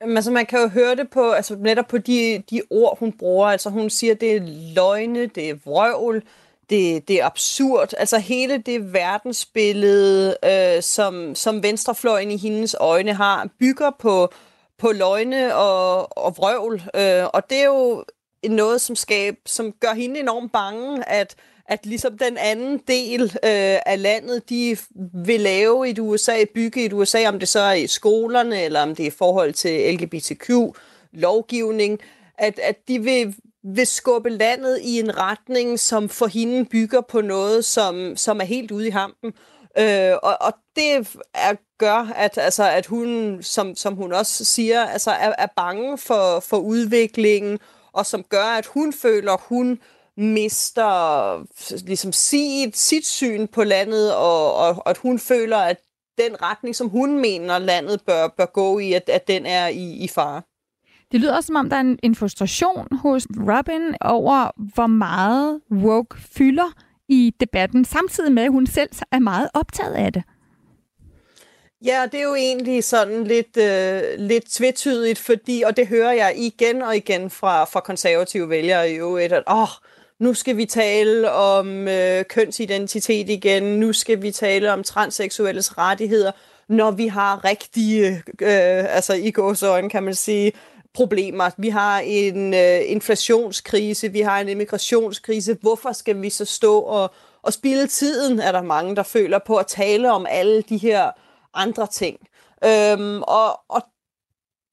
Altså, 0.00 0.30
man 0.30 0.46
kan 0.46 0.60
jo 0.60 0.68
høre 0.68 0.96
det 0.96 1.10
på, 1.10 1.30
altså 1.30 1.56
netop 1.56 1.86
på 1.86 1.98
de, 1.98 2.42
de 2.50 2.62
ord, 2.70 2.98
hun 2.98 3.12
bruger. 3.12 3.46
Altså, 3.46 3.70
hun 3.70 3.90
siger, 3.90 4.14
det 4.14 4.36
er 4.36 4.40
løgne, 4.74 5.26
det 5.26 5.50
er 5.50 5.54
vrøvl, 5.64 6.22
det, 6.70 7.08
det 7.08 7.20
er 7.20 7.26
absurd. 7.26 7.94
Altså, 7.98 8.18
hele 8.18 8.58
det 8.58 8.92
verdensbillede, 8.92 10.36
øh, 10.44 10.82
som, 10.82 11.34
som 11.34 11.62
venstrefløjen 11.62 12.30
i 12.30 12.36
hendes 12.36 12.76
øjne 12.80 13.14
har, 13.14 13.48
bygger 13.60 13.90
på, 13.98 14.32
på 14.78 14.92
løgne 14.92 15.54
og, 15.54 16.18
og 16.18 16.36
vrøvl. 16.36 16.82
Øh, 16.94 17.24
og 17.34 17.50
det 17.50 17.58
er 17.58 17.66
jo 17.66 18.04
noget, 18.48 18.80
som, 18.80 18.96
skab, 18.96 19.36
som 19.46 19.72
gør 19.72 19.94
hende 19.94 20.20
enormt 20.20 20.52
bange, 20.52 21.08
at 21.08 21.36
at 21.68 21.86
ligesom 21.86 22.18
den 22.18 22.36
anden 22.36 22.80
del 22.88 23.22
øh, 23.22 23.78
af 23.86 24.02
landet, 24.02 24.48
de 24.48 24.76
vil 25.24 25.40
lave 25.40 25.88
et 25.88 25.98
USA, 25.98 26.44
bygge 26.54 26.84
et 26.84 26.92
USA, 26.92 27.28
om 27.28 27.38
det 27.38 27.48
så 27.48 27.60
er 27.60 27.72
i 27.72 27.86
skolerne, 27.86 28.62
eller 28.62 28.82
om 28.82 28.94
det 28.94 29.02
er 29.02 29.06
i 29.06 29.18
forhold 29.18 29.52
til 29.52 29.94
LGBTQ-lovgivning, 29.94 32.00
at, 32.38 32.58
at 32.58 32.88
de 32.88 33.02
vil, 33.02 33.34
vil 33.64 33.86
skubbe 33.86 34.30
landet 34.30 34.80
i 34.82 35.00
en 35.00 35.18
retning, 35.18 35.80
som 35.80 36.08
for 36.08 36.26
hende 36.26 36.64
bygger 36.64 37.00
på 37.00 37.20
noget, 37.20 37.64
som, 37.64 38.16
som 38.16 38.40
er 38.40 38.44
helt 38.44 38.70
ude 38.70 38.86
i 38.86 38.90
hampen. 38.90 39.32
Øh, 39.78 40.12
og, 40.22 40.36
og 40.40 40.52
det 40.76 41.16
er, 41.34 41.54
gør, 41.78 42.12
at, 42.16 42.38
altså, 42.38 42.70
at 42.70 42.86
hun, 42.86 43.38
som, 43.42 43.76
som 43.76 43.94
hun 43.94 44.12
også 44.12 44.44
siger, 44.44 44.84
altså, 44.84 45.10
er, 45.10 45.32
er 45.38 45.46
bange 45.56 45.98
for, 45.98 46.40
for 46.40 46.56
udviklingen, 46.56 47.58
og 47.92 48.06
som 48.06 48.22
gør, 48.22 48.56
at 48.58 48.66
hun 48.66 48.92
føler, 48.92 49.36
hun 49.48 49.80
mister 50.18 51.46
ligesom 51.86 52.12
sit, 52.12 52.76
sit 52.76 53.06
syn 53.06 53.46
på 53.46 53.64
landet, 53.64 54.14
og, 54.14 54.54
og, 54.54 54.68
og 54.68 54.90
at 54.90 54.98
hun 54.98 55.18
føler, 55.18 55.56
at 55.56 55.76
den 56.18 56.42
retning, 56.42 56.76
som 56.76 56.88
hun 56.88 57.20
mener, 57.20 57.58
landet 57.58 58.00
bør, 58.06 58.28
bør 58.28 58.46
gå 58.46 58.78
i, 58.78 58.92
at, 58.92 59.08
at 59.08 59.28
den 59.28 59.46
er 59.46 59.68
i, 59.68 59.92
i 59.92 60.08
fare. 60.08 60.42
Det 61.12 61.20
lyder 61.20 61.36
også 61.36 61.46
som 61.46 61.56
om, 61.56 61.70
der 61.70 61.76
er 61.76 61.80
en, 61.80 61.98
en 62.02 62.14
frustration 62.14 62.88
hos 62.92 63.26
Robin 63.36 63.94
over, 64.00 64.50
hvor 64.74 64.86
meget 64.86 65.60
woke 65.72 66.16
fylder 66.36 66.72
i 67.08 67.34
debatten, 67.40 67.84
samtidig 67.84 68.32
med, 68.32 68.42
at 68.42 68.52
hun 68.52 68.66
selv 68.66 68.90
er 69.12 69.18
meget 69.18 69.48
optaget 69.54 69.94
af 69.94 70.12
det. 70.12 70.22
Ja, 71.84 72.06
det 72.12 72.20
er 72.20 72.24
jo 72.24 72.34
egentlig 72.34 72.84
sådan 72.84 73.24
lidt, 73.24 73.56
øh, 73.56 74.02
lidt 74.18 74.44
tvetydigt, 74.44 75.18
fordi, 75.18 75.62
og 75.66 75.76
det 75.76 75.86
hører 75.86 76.12
jeg 76.12 76.34
igen 76.36 76.82
og 76.82 76.96
igen 76.96 77.30
fra, 77.30 77.64
fra 77.64 77.80
konservative 77.80 78.48
vælgere 78.48 78.90
i 78.90 78.94
øvrigt, 78.94 79.32
at 79.32 79.42
åh, 79.50 79.68
nu 80.20 80.34
skal 80.34 80.56
vi 80.56 80.64
tale 80.64 81.32
om 81.32 81.88
øh, 81.88 82.24
kønsidentitet 82.24 83.30
igen, 83.30 83.62
nu 83.62 83.92
skal 83.92 84.22
vi 84.22 84.30
tale 84.30 84.72
om 84.72 84.82
transseksuelles 84.82 85.78
rettigheder, 85.78 86.32
når 86.68 86.90
vi 86.90 87.06
har 87.06 87.44
rigtige, 87.44 88.22
øh, 88.42 88.96
altså 88.96 89.14
i 89.14 89.30
gåsøjne 89.30 89.90
kan 89.90 90.02
man 90.02 90.14
sige, 90.14 90.52
problemer. 90.94 91.50
Vi 91.58 91.68
har 91.68 92.00
en 92.00 92.54
øh, 92.54 92.80
inflationskrise, 92.86 94.12
vi 94.12 94.20
har 94.20 94.40
en 94.40 94.48
immigrationskrise. 94.48 95.58
Hvorfor 95.60 95.92
skal 95.92 96.22
vi 96.22 96.30
så 96.30 96.44
stå 96.44 96.78
og, 96.78 97.10
og 97.42 97.52
spille 97.52 97.86
tiden, 97.86 98.40
er 98.40 98.52
der 98.52 98.62
mange, 98.62 98.96
der 98.96 99.02
føler 99.02 99.38
på 99.46 99.56
at 99.56 99.66
tale 99.66 100.12
om 100.12 100.26
alle 100.28 100.62
de 100.62 100.76
her 100.76 101.10
andre 101.54 101.86
ting. 101.86 102.18
Øhm, 102.64 103.22
og, 103.22 103.60
og 103.68 103.82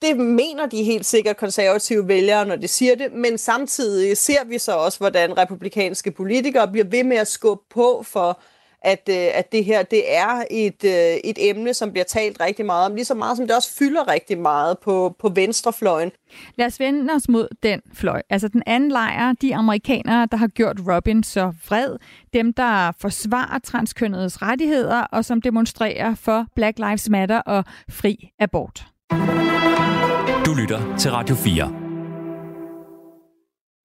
det 0.05 0.17
mener 0.17 0.65
de 0.65 0.83
helt 0.83 1.05
sikkert 1.05 1.37
konservative 1.37 2.07
vælgere, 2.07 2.45
når 2.45 2.55
de 2.55 2.67
siger 2.67 2.95
det, 2.95 3.13
men 3.13 3.37
samtidig 3.37 4.17
ser 4.17 4.45
vi 4.45 4.57
så 4.57 4.71
også, 4.71 4.99
hvordan 4.99 5.37
republikanske 5.37 6.11
politikere 6.11 6.67
bliver 6.67 6.85
ved 6.85 7.03
med 7.03 7.17
at 7.17 7.27
skubbe 7.27 7.63
på 7.69 8.03
for, 8.07 8.39
at, 8.81 9.09
øh, 9.09 9.27
at 9.33 9.51
det 9.51 9.65
her 9.65 9.83
det 9.83 10.15
er 10.15 10.43
et, 10.51 10.83
øh, 10.83 10.91
et 11.23 11.49
emne, 11.49 11.73
som 11.73 11.91
bliver 11.91 12.03
talt 12.03 12.41
rigtig 12.41 12.65
meget 12.65 12.85
om, 12.85 12.95
lige 12.95 13.05
så 13.05 13.13
meget 13.13 13.37
som 13.37 13.47
det 13.47 13.55
også 13.55 13.75
fylder 13.79 14.07
rigtig 14.07 14.37
meget 14.37 14.79
på, 14.79 15.15
på 15.19 15.29
venstrefløjen. 15.29 16.11
Lad 16.55 16.65
os 16.65 16.79
vende 16.79 17.13
os 17.13 17.29
mod 17.29 17.47
den 17.63 17.81
fløj. 17.93 18.21
Altså 18.29 18.47
den 18.47 18.63
anden 18.65 18.91
lejr, 18.91 19.33
de 19.33 19.55
amerikanere, 19.55 20.27
der 20.31 20.37
har 20.37 20.47
gjort 20.47 20.77
Robin 20.87 21.23
så 21.23 21.53
vred. 21.67 21.97
Dem, 22.33 22.53
der 22.53 22.91
forsvarer 22.99 23.59
transkønnedes 23.59 24.41
rettigheder 24.41 25.01
og 25.01 25.25
som 25.25 25.41
demonstrerer 25.41 26.15
for 26.15 26.45
Black 26.55 26.79
Lives 26.79 27.09
Matter 27.09 27.39
og 27.39 27.63
fri 27.89 28.29
abort. 28.39 28.85
Du 30.45 30.53
lytter 30.53 30.97
til 30.97 31.11
Radio 31.11 31.35
4. 31.35 31.63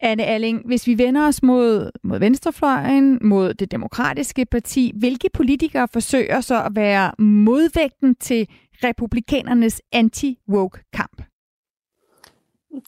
Anne 0.00 0.24
Alling, 0.24 0.66
hvis 0.66 0.86
vi 0.86 0.98
vender 0.98 1.26
os 1.26 1.42
mod, 1.42 1.90
mod 2.04 2.18
venstrefløjen, 2.18 3.18
mod 3.22 3.54
det 3.54 3.70
demokratiske 3.70 4.46
parti, 4.46 4.92
hvilke 4.98 5.28
politikere 5.34 5.88
forsøger 5.92 6.40
så 6.40 6.62
at 6.62 6.72
være 6.74 7.12
modvægten 7.18 8.14
til 8.14 8.48
republikanernes 8.84 9.82
anti-woke-kamp? 9.92 11.22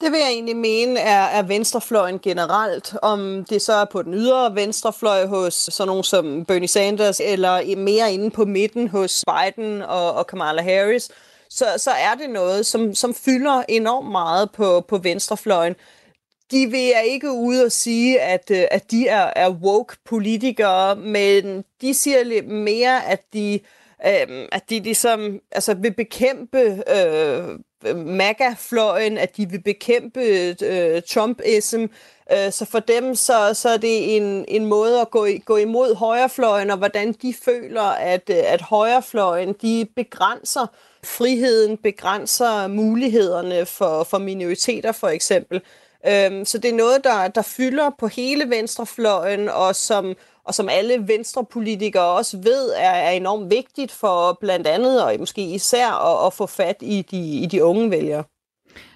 Det 0.01 0.13
vil 0.13 0.19
jeg 0.19 0.31
egentlig 0.33 0.57
mene 0.57 1.01
er, 1.01 1.23
er 1.23 1.43
venstrefløjen 1.43 2.19
generelt. 2.19 2.95
Om 3.03 3.45
det 3.51 3.63
så 3.63 3.73
er 3.73 3.85
på 3.85 4.03
den 4.03 4.15
ydre 4.15 4.55
venstrefløj 4.55 5.27
hos 5.27 5.55
sådan 5.55 5.89
nogen 5.89 6.05
som 6.05 6.45
Bernie 6.45 6.69
Sanders, 6.69 7.21
eller 7.25 7.77
mere 7.77 8.13
inde 8.13 8.31
på 8.31 8.45
midten 8.45 8.89
hos 8.89 9.25
Biden 9.27 9.83
og, 9.83 10.15
og 10.15 10.27
Kamala 10.27 10.63
Harris, 10.63 11.11
så, 11.55 11.67
så 11.77 11.91
er 11.91 12.15
det 12.15 12.31
noget, 12.31 12.67
som, 12.67 12.95
som 12.95 13.15
fylder 13.15 13.63
enormt 13.69 14.11
meget 14.11 14.51
på, 14.51 14.81
på 14.81 14.99
venstrefløjen. 14.99 15.75
De 16.51 16.67
vil 16.67 16.81
jeg 16.81 17.05
ikke 17.07 17.33
ude 17.33 17.65
og 17.65 17.73
sige, 17.73 18.21
at, 18.21 18.51
øh, 18.51 18.65
at 18.71 18.91
de 18.91 19.09
er, 19.09 19.33
er 19.37 19.51
woke 19.51 19.97
politikere, 20.05 20.97
men 20.97 21.65
de 21.81 21.95
siger 21.95 22.25
lidt 22.25 22.49
mere, 22.49 23.07
at 23.07 23.23
de, 23.33 23.61
øh, 24.07 24.49
at 24.53 24.71
de 24.71 24.81
ligesom 24.81 25.41
altså 25.53 25.75
vil 25.75 25.95
bekæmpe 25.95 26.83
øh, 26.95 27.59
MAGA-fløjen, 27.97 29.19
at 29.19 29.37
de 29.37 29.51
vil 29.51 29.63
bekæmpe 29.63 30.21
øh, 30.63 31.03
Trumpism. 31.09 31.85
Øh, 32.33 32.53
så 32.53 32.65
for 32.65 32.79
dem 32.79 33.15
så, 33.15 33.55
så 33.55 33.69
er 33.69 33.77
det 33.77 34.17
en, 34.17 34.45
en 34.49 34.67
måde 34.67 35.01
at 35.01 35.11
gå, 35.11 35.27
gå 35.45 35.57
imod 35.57 35.95
højrefløjen, 35.95 36.71
og 36.71 36.79
hvordan 36.79 37.13
de 37.13 37.35
føler, 37.45 37.83
at, 37.83 38.31
øh, 38.31 38.37
at 38.45 38.63
højrefløjen 38.63 39.53
de 39.53 39.87
begrænser 39.97 40.67
friheden, 41.05 41.77
begrænser 41.77 42.67
mulighederne 42.67 43.67
for, 43.67 44.05
for 44.05 44.19
minoriteter 44.19 44.93
for 44.93 45.09
eksempel. 45.09 45.61
Øhm, 46.09 46.45
så 46.45 46.59
det 46.59 46.71
er 46.71 46.77
noget, 46.77 47.05
der, 47.05 47.29
der 47.29 47.43
fylder 47.43 47.91
på 47.99 48.07
hele 48.07 48.51
venstrefløjen, 48.51 49.49
og 49.49 49.77
som, 49.77 50.15
og 50.45 50.55
som 50.55 50.69
alle 50.69 51.09
venstrepolitikere 51.09 52.05
også 52.05 52.37
ved, 52.37 52.73
er, 52.77 52.91
er 52.91 53.11
enormt 53.11 53.51
vigtigt 53.51 53.93
for 53.93 54.39
blandt 54.41 54.67
andet, 54.67 55.05
og 55.05 55.15
måske 55.19 55.55
især, 55.55 55.91
at, 55.91 56.27
at 56.27 56.33
få 56.33 56.47
fat 56.47 56.77
i 56.81 57.03
de, 57.11 57.19
i 57.19 57.47
de 57.47 57.65
unge 57.65 57.91
vælgere. 57.91 58.25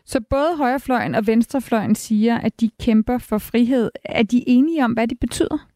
Så 0.06 0.20
både 0.30 0.56
højrefløjen 0.56 1.14
og 1.14 1.26
venstrefløjen 1.26 1.94
siger, 1.94 2.38
at 2.38 2.60
de 2.60 2.70
kæmper 2.80 3.18
for 3.18 3.38
frihed. 3.38 3.90
Er 4.04 4.22
de 4.22 4.48
enige 4.48 4.84
om, 4.84 4.92
hvad 4.92 5.08
det 5.08 5.20
betyder? 5.20 5.68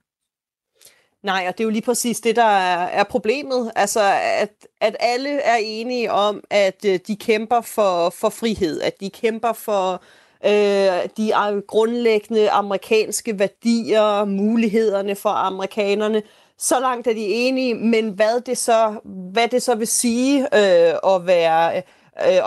Nej, 1.23 1.45
og 1.49 1.59
det 1.59 1.61
er 1.61 1.65
jo 1.65 1.71
lige 1.71 1.83
præcis 1.83 2.21
det, 2.21 2.37
der 2.37 2.45
er, 2.89 3.05
problemet. 3.05 3.73
Altså, 3.77 4.01
at, 4.39 4.51
at 4.81 4.97
alle 5.01 5.41
er 5.41 5.57
enige 5.57 6.13
om, 6.13 6.45
at 6.51 6.85
øh, 6.87 6.99
de 7.07 7.17
kæmper 7.17 7.61
for, 7.61 8.11
for 8.11 8.29
frihed, 8.29 8.81
at 8.81 9.01
de 9.01 9.11
kæmper 9.11 9.53
for 9.53 10.03
øh, 10.45 11.09
de 11.17 11.63
grundlæggende 11.69 12.51
amerikanske 12.51 13.39
værdier, 13.39 14.25
mulighederne 14.25 15.15
for 15.15 15.31
amerikanerne. 15.31 16.23
Så 16.59 16.81
langt 16.81 17.07
er 17.07 17.15
de 17.15 17.27
enige, 17.27 17.75
men 17.75 18.09
hvad 18.09 18.41
det 18.41 18.59
så, 18.59 18.95
hvad 19.05 19.49
det 19.49 19.63
så 19.63 19.75
vil 19.75 19.87
sige 19.87 20.41
øh, 20.43 21.15
at 21.15 21.27
være 21.27 21.77
øh, 21.77 21.83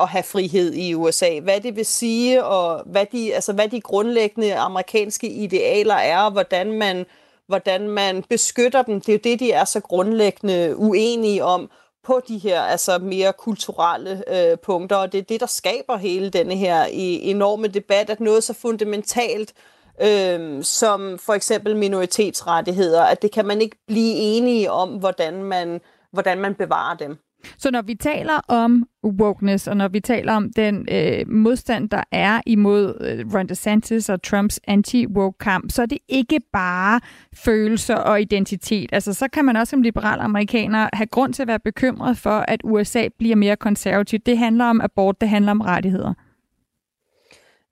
at 0.01 0.07
have 0.07 0.23
frihed 0.23 0.73
i 0.73 0.93
USA. 0.93 1.39
Hvad 1.39 1.61
det 1.61 1.75
vil 1.75 1.85
sige, 1.85 2.43
og 2.43 2.83
hvad 2.85 3.05
de, 3.11 3.33
altså, 3.33 3.53
hvad 3.53 3.67
de 3.67 3.81
grundlæggende 3.81 4.55
amerikanske 4.55 5.27
idealer 5.27 5.95
er, 5.95 6.19
og 6.19 6.31
hvordan 6.31 6.71
man, 6.71 7.05
hvordan 7.47 7.89
man 7.89 8.23
beskytter 8.29 8.81
dem. 8.81 9.01
Det 9.01 9.09
er 9.09 9.13
jo 9.13 9.19
det, 9.23 9.39
de 9.39 9.51
er 9.51 9.65
så 9.65 9.79
grundlæggende 9.79 10.75
uenige 10.77 11.43
om 11.43 11.69
på 12.03 12.21
de 12.27 12.37
her 12.37 12.61
altså 12.61 12.97
mere 12.97 13.33
kulturelle 13.33 14.23
øh, 14.27 14.57
punkter, 14.57 14.95
og 14.95 15.11
det 15.11 15.17
er 15.17 15.23
det, 15.23 15.39
der 15.39 15.45
skaber 15.45 15.97
hele 15.97 16.29
denne 16.29 16.55
her 16.55 16.85
enorme 16.91 17.67
debat, 17.67 18.09
at 18.09 18.19
noget 18.19 18.43
så 18.43 18.53
fundamentalt 18.53 19.53
øh, 20.01 20.63
som 20.63 21.19
for 21.19 21.33
eksempel 21.33 21.75
minoritetsrettigheder, 21.75 23.03
at 23.03 23.21
det 23.21 23.31
kan 23.31 23.45
man 23.45 23.61
ikke 23.61 23.77
blive 23.87 24.15
enige 24.15 24.71
om, 24.71 24.89
hvordan 24.89 25.43
man, 25.43 25.81
hvordan 26.11 26.37
man 26.37 26.55
bevarer 26.55 26.97
dem. 26.97 27.17
Så 27.57 27.71
når 27.71 27.81
vi 27.81 27.95
taler 27.95 28.33
om 28.47 28.87
wokeness, 29.03 29.67
og 29.67 29.77
når 29.77 29.87
vi 29.87 29.99
taler 29.99 30.33
om 30.33 30.49
den 30.55 30.87
øh, 30.91 31.29
modstand, 31.29 31.89
der 31.89 32.03
er 32.11 32.41
imod 32.45 32.97
øh, 33.01 33.33
Ron 33.33 33.47
DeSantis 33.47 34.09
og 34.09 34.23
Trumps 34.23 34.59
anti-woke-kamp, 34.67 35.71
så 35.71 35.81
er 35.81 35.85
det 35.85 35.97
ikke 36.07 36.39
bare 36.53 36.99
følelser 37.35 37.95
og 37.95 38.21
identitet. 38.21 38.89
Altså, 38.93 39.13
så 39.13 39.27
kan 39.27 39.45
man 39.45 39.55
også 39.55 39.71
som 39.71 39.81
liberal 39.81 40.19
amerikaner 40.19 40.89
have 40.93 41.07
grund 41.07 41.33
til 41.33 41.41
at 41.41 41.47
være 41.47 41.59
bekymret 41.59 42.17
for, 42.17 42.45
at 42.47 42.61
USA 42.63 43.07
bliver 43.19 43.35
mere 43.35 43.55
konservativt. 43.55 44.25
Det 44.25 44.37
handler 44.37 44.65
om 44.65 44.81
abort, 44.81 45.21
det 45.21 45.29
handler 45.29 45.51
om 45.51 45.61
rettigheder. 45.61 46.13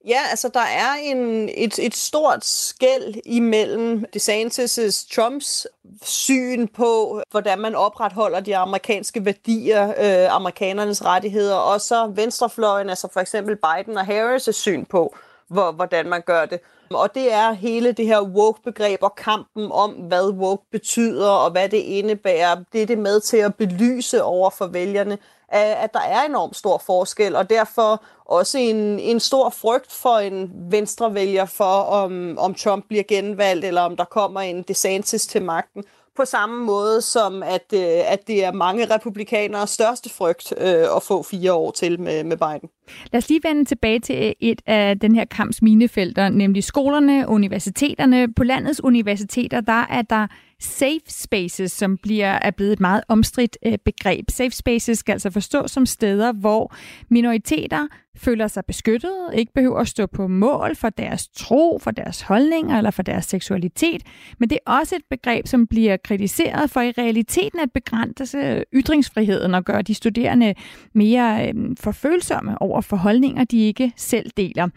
Ja, 0.08 0.20
altså 0.30 0.50
der 0.54 0.60
er 0.60 0.94
en, 1.04 1.50
et, 1.50 1.80
et 1.80 1.96
stort 1.96 2.46
skæld 2.46 3.16
imellem 3.26 4.06
DeSantis' 4.16 5.16
Trumps 5.16 5.68
syn 6.02 6.68
på, 6.68 7.22
hvordan 7.32 7.60
man 7.60 7.76
opretholder 7.76 8.40
de 8.40 8.58
amerikanske 8.58 9.26
værdier, 9.26 9.90
øh, 9.90 10.36
amerikanernes 10.36 11.06
rettigheder, 11.06 11.56
og 11.56 11.82
så 11.82 12.08
venstrefløjen, 12.16 12.90
altså 12.90 13.08
for 13.14 13.20
eksempel 13.20 13.56
Biden 13.56 13.98
og 13.98 14.36
Harris' 14.36 14.52
syn 14.52 14.86
på, 14.86 15.16
hvor, 15.48 15.72
hvordan 15.72 16.10
man 16.10 16.22
gør 16.22 16.46
det. 16.46 16.60
Og 16.94 17.16
det 17.16 17.34
er 17.34 17.52
hele 17.52 17.92
det 17.92 18.06
her 18.06 18.22
woke-begreb 18.22 19.04
og 19.04 19.16
kampen 19.16 19.72
om, 19.72 19.92
hvad 19.92 20.30
woke 20.30 20.64
betyder 20.72 21.30
og 21.30 21.52
hvad 21.52 21.70
det 21.70 21.78
indebærer. 21.78 22.56
Det 22.74 22.82
er 22.82 22.86
det 22.86 22.98
med 22.98 23.20
til 23.20 23.38
at 23.38 23.56
belyse 23.56 24.24
over 24.24 24.50
for 24.50 24.68
vælgerne, 24.68 25.18
at 25.52 25.94
der 25.94 26.00
er 26.00 26.24
enormt 26.24 26.56
stor 26.56 26.78
forskel, 26.78 27.36
og 27.36 27.50
derfor 27.50 28.04
også 28.32 28.58
en, 28.58 29.00
en 29.00 29.20
stor 29.20 29.50
frygt 29.50 29.92
for 29.92 30.18
en 30.18 30.52
venstrevælger 30.72 31.46
for, 31.46 31.82
om, 31.84 32.38
om 32.38 32.54
Trump 32.54 32.86
bliver 32.88 33.04
genvalgt, 33.04 33.66
eller 33.66 33.82
om 33.82 33.98
der 33.98 34.06
kommer 34.06 34.42
en 34.42 34.62
DeSantis 34.62 35.28
til 35.28 35.42
magten. 35.42 35.84
På 36.16 36.26
samme 36.26 36.66
måde 36.66 37.02
som, 37.02 37.44
at, 37.44 37.66
øh, 37.74 38.12
at 38.12 38.28
det 38.28 38.46
er 38.46 38.52
mange 38.52 38.96
republikanere 38.96 39.68
største 39.68 40.10
frygt 40.10 40.54
øh, 40.58 40.96
at 40.96 41.04
få 41.04 41.24
fire 41.24 41.54
år 41.54 41.72
til 41.72 42.02
med, 42.02 42.24
med 42.24 42.38
Biden. 42.38 42.70
Lad 43.14 43.18
os 43.18 43.30
lige 43.30 43.42
vende 43.44 43.66
tilbage 43.66 44.00
til 44.00 44.34
et 44.40 44.62
af 44.66 45.00
den 45.00 45.16
her 45.16 45.26
kamps 45.26 45.62
minefelter, 45.62 46.30
nemlig 46.30 46.64
skolerne, 46.64 47.28
universiteterne. 47.28 48.34
På 48.34 48.44
landets 48.44 48.84
universiteter, 48.84 49.62
der 49.62 49.86
er 49.90 50.02
der 50.02 50.28
safe 50.62 51.02
spaces, 51.08 51.72
som 51.72 51.98
bliver, 51.98 52.40
er 52.42 52.52
blevet 52.52 52.74
et 52.74 52.80
meget 52.80 53.04
omstridt 53.08 53.58
øh, 53.66 53.78
begreb. 53.86 54.30
Safe 54.30 54.52
spaces 54.52 54.98
skal 54.98 55.14
altså 55.14 55.30
forstås 55.30 55.72
som 55.72 55.86
steder, 55.86 56.32
hvor 56.32 56.76
minoriteter 57.10 57.88
føler 58.16 58.48
sig 58.48 58.66
beskyttet, 58.66 59.30
ikke 59.34 59.54
behøver 59.54 59.80
at 59.80 59.88
stå 59.88 60.06
på 60.06 60.28
mål 60.28 60.76
for 60.76 60.90
deres 60.90 61.28
tro, 61.28 61.80
for 61.82 61.92
deres 61.92 62.22
holdninger 62.22 62.78
eller 62.78 62.92
for 62.92 63.04
deres 63.04 63.26
seksualitet. 63.26 64.04
Men 64.40 64.50
det 64.50 64.60
er 64.66 64.72
også 64.72 64.96
et 64.96 65.02
begreb, 65.10 65.48
som 65.48 65.68
bliver 65.68 65.98
kritiseret 65.98 66.70
for 66.70 66.82
i 66.82 66.92
realiteten 66.92 67.60
at 67.60 67.72
begrænse 67.72 68.64
ytringsfriheden 68.74 69.56
og 69.56 69.66
gøre 69.66 69.82
de 69.82 69.94
studerende 69.94 70.54
mere 70.94 71.48
øh, 71.48 71.54
forfølsomme 71.80 72.62
over 72.62 72.81
for 72.82 72.98
holdninger, 72.98 73.44
de 73.44 73.58
ikke 73.58 73.94
selv 73.96 74.32
deler. 74.38 74.68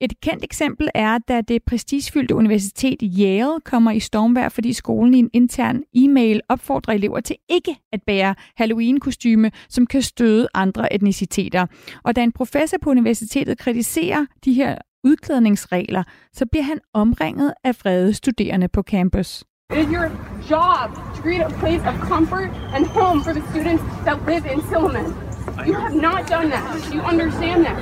Et 0.00 0.20
kendt 0.20 0.44
eksempel 0.44 0.88
er, 0.94 1.18
da 1.18 1.40
det 1.40 1.62
prestigefyldte 1.62 2.34
universitet 2.34 3.02
Yale 3.18 3.60
kommer 3.64 3.90
i 3.90 4.00
stormvær, 4.00 4.48
fordi 4.48 4.72
skolen 4.72 5.14
i 5.14 5.18
en 5.18 5.30
intern 5.32 5.82
e-mail 5.94 6.40
opfordrer 6.48 6.94
elever 6.94 7.20
til 7.20 7.36
ikke 7.48 7.76
at 7.92 8.00
bære 8.06 8.34
Halloween-kostyme, 8.56 9.50
som 9.68 9.86
kan 9.86 10.02
støde 10.02 10.48
andre 10.54 10.94
etniciteter. 10.94 11.66
Og 12.04 12.16
da 12.16 12.22
en 12.22 12.32
professor 12.32 12.78
på 12.82 12.90
universitetet 12.90 13.58
kritiserer 13.58 14.26
de 14.44 14.52
her 14.52 14.78
udklædningsregler, 15.04 16.02
så 16.32 16.46
bliver 16.46 16.64
han 16.64 16.80
omringet 16.94 17.54
af 17.64 17.76
vrede 17.80 18.14
studerende 18.14 18.68
på 18.68 18.82
campus. 18.82 19.44
It 19.72 19.78
is 19.78 19.86
your 19.92 20.10
job 20.50 20.94
to 20.94 21.22
create 21.22 21.44
a 21.44 21.48
place 21.48 21.82
of 21.88 21.94
comfort 22.08 22.50
and 22.74 22.86
home 22.86 23.24
for 23.24 23.32
the 23.32 23.42
students 23.50 23.82
that 24.06 24.18
live 24.26 24.44
in 24.52 24.60
Silliman. 24.70 25.25
You 25.64 25.74
have 25.74 25.94
not 25.94 26.26
done 26.26 26.50
that. 26.50 26.92
You 26.94 27.00
understand 27.00 27.64
that? 27.64 27.78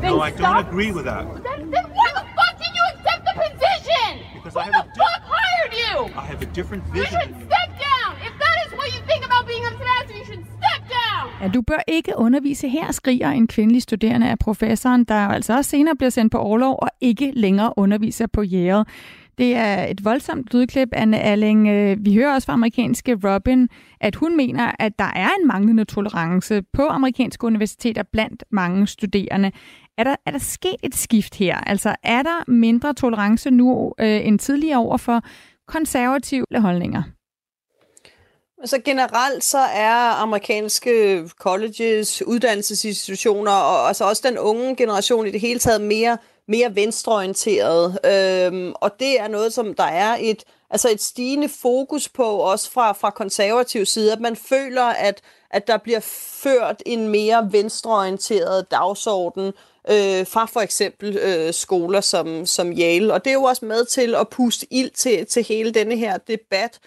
Then 0.00 0.12
no, 0.12 0.20
I 0.20 0.30
stop. 0.30 0.40
don't 0.40 0.66
agree 0.68 0.92
with 0.92 1.04
that. 1.06 1.24
Then, 1.42 1.70
then 1.74 1.84
why 1.98 2.08
the 2.18 2.24
fuck 2.36 2.54
did 2.62 2.72
you 2.78 2.84
accept 2.92 3.22
the 3.28 3.34
position? 3.44 4.10
Because 4.36 4.54
Who 4.54 4.60
I 4.60 4.64
have 4.64 4.72
the 4.72 4.84
a 4.92 5.04
fuck 5.04 5.22
hired 5.36 5.72
you? 5.82 5.96
I 6.22 6.24
have 6.32 6.40
a 6.42 6.50
different 6.58 6.82
You 6.94 7.02
vision. 7.02 7.20
should 7.20 7.34
step 7.50 7.68
down. 7.88 8.10
If 8.28 8.34
that 8.44 8.56
is 8.64 8.70
what 8.78 8.88
you 8.94 9.00
think 9.10 9.22
about 9.28 9.42
being 9.52 9.64
a 9.72 9.74
pastor, 9.86 10.14
you 10.20 10.24
should 10.30 10.44
step 10.58 10.80
down. 10.98 11.24
Ja, 11.42 11.48
du 11.48 11.62
bør 11.62 11.82
ikke 11.88 12.12
undervise 12.16 12.68
her, 12.68 12.92
skriger 12.92 13.30
en 13.30 13.46
kvindelig 13.46 13.82
studerende 13.82 14.28
af 14.30 14.38
professoren, 14.38 15.04
der 15.04 15.14
altså 15.28 15.56
også 15.56 15.70
senere 15.70 15.96
bliver 15.96 16.10
sendt 16.10 16.32
på 16.32 16.38
overlov 16.38 16.78
og 16.82 16.88
ikke 17.00 17.32
længere 17.36 17.72
underviser 17.76 18.26
på 18.26 18.42
Yale. 18.52 18.84
Det 19.38 19.54
er 19.54 19.84
et 19.84 20.04
voldsomt 20.04 20.54
lydklip, 20.54 20.88
Anne 20.92 21.20
Alling. 21.20 21.68
Øh, 21.68 21.96
vi 22.00 22.14
hører 22.14 22.34
også 22.34 22.46
fra 22.46 22.52
amerikanske 22.52 23.18
Robin, 23.24 23.68
at 24.00 24.14
hun 24.14 24.36
mener, 24.36 24.72
at 24.78 24.92
der 24.98 25.12
er 25.14 25.28
en 25.40 25.46
manglende 25.46 25.84
tolerance 25.84 26.62
på 26.72 26.86
amerikanske 26.86 27.46
universiteter 27.46 28.02
blandt 28.12 28.44
mange 28.50 28.86
studerende. 28.86 29.52
Er 29.98 30.04
der, 30.04 30.16
er 30.26 30.30
der 30.30 30.38
sket 30.38 30.76
et 30.82 30.94
skift 30.94 31.34
her? 31.34 31.56
Altså 31.56 31.96
er 32.02 32.22
der 32.22 32.50
mindre 32.50 32.94
tolerance 32.94 33.50
nu 33.50 33.92
øh, 34.00 34.26
end 34.26 34.38
tidligere 34.38 34.78
over 34.78 34.96
for 34.96 35.22
konservative 35.68 36.46
holdninger? 36.54 37.02
Altså 38.60 38.78
generelt 38.84 39.44
så 39.44 39.58
er 39.58 40.22
amerikanske 40.22 41.24
colleges, 41.28 42.22
uddannelsesinstitutioner 42.26 43.52
og 43.52 43.88
altså 43.88 44.04
også 44.04 44.22
den 44.28 44.38
unge 44.38 44.76
generation 44.76 45.26
i 45.26 45.30
det 45.30 45.40
hele 45.40 45.58
taget 45.58 45.80
mere 45.80 46.18
mere 46.48 46.74
venstreorienteret. 46.74 47.98
Øhm, 48.04 48.72
og 48.74 49.00
det 49.00 49.20
er 49.20 49.28
noget, 49.28 49.52
som 49.52 49.74
der 49.74 49.84
er 49.84 50.16
et, 50.20 50.44
altså 50.70 50.88
et 50.90 51.02
stigende 51.02 51.48
fokus 51.48 52.08
på, 52.08 52.24
også 52.24 52.70
fra, 52.70 52.92
fra 52.92 53.10
konservativ 53.10 53.86
side, 53.86 54.12
at 54.12 54.20
man 54.20 54.36
føler, 54.36 54.84
at, 54.84 55.20
at 55.50 55.66
der 55.66 55.76
bliver 55.76 56.00
ført 56.42 56.82
en 56.86 57.08
mere 57.08 57.48
venstreorienteret 57.52 58.70
dagsorden 58.70 59.52
øh, 59.90 60.26
fra 60.26 60.46
for 60.46 60.60
eksempel 60.60 61.16
øh, 61.16 61.54
skoler 61.54 62.00
som, 62.00 62.46
som 62.46 62.72
Yale. 62.72 63.14
Og 63.14 63.24
det 63.24 63.30
er 63.30 63.34
jo 63.34 63.42
også 63.42 63.64
med 63.64 63.84
til 63.84 64.14
at 64.14 64.28
puste 64.28 64.66
ild 64.70 64.90
til, 64.90 65.26
til 65.26 65.44
hele 65.44 65.70
denne 65.70 65.96
her 65.96 66.18
debat, 66.18 66.78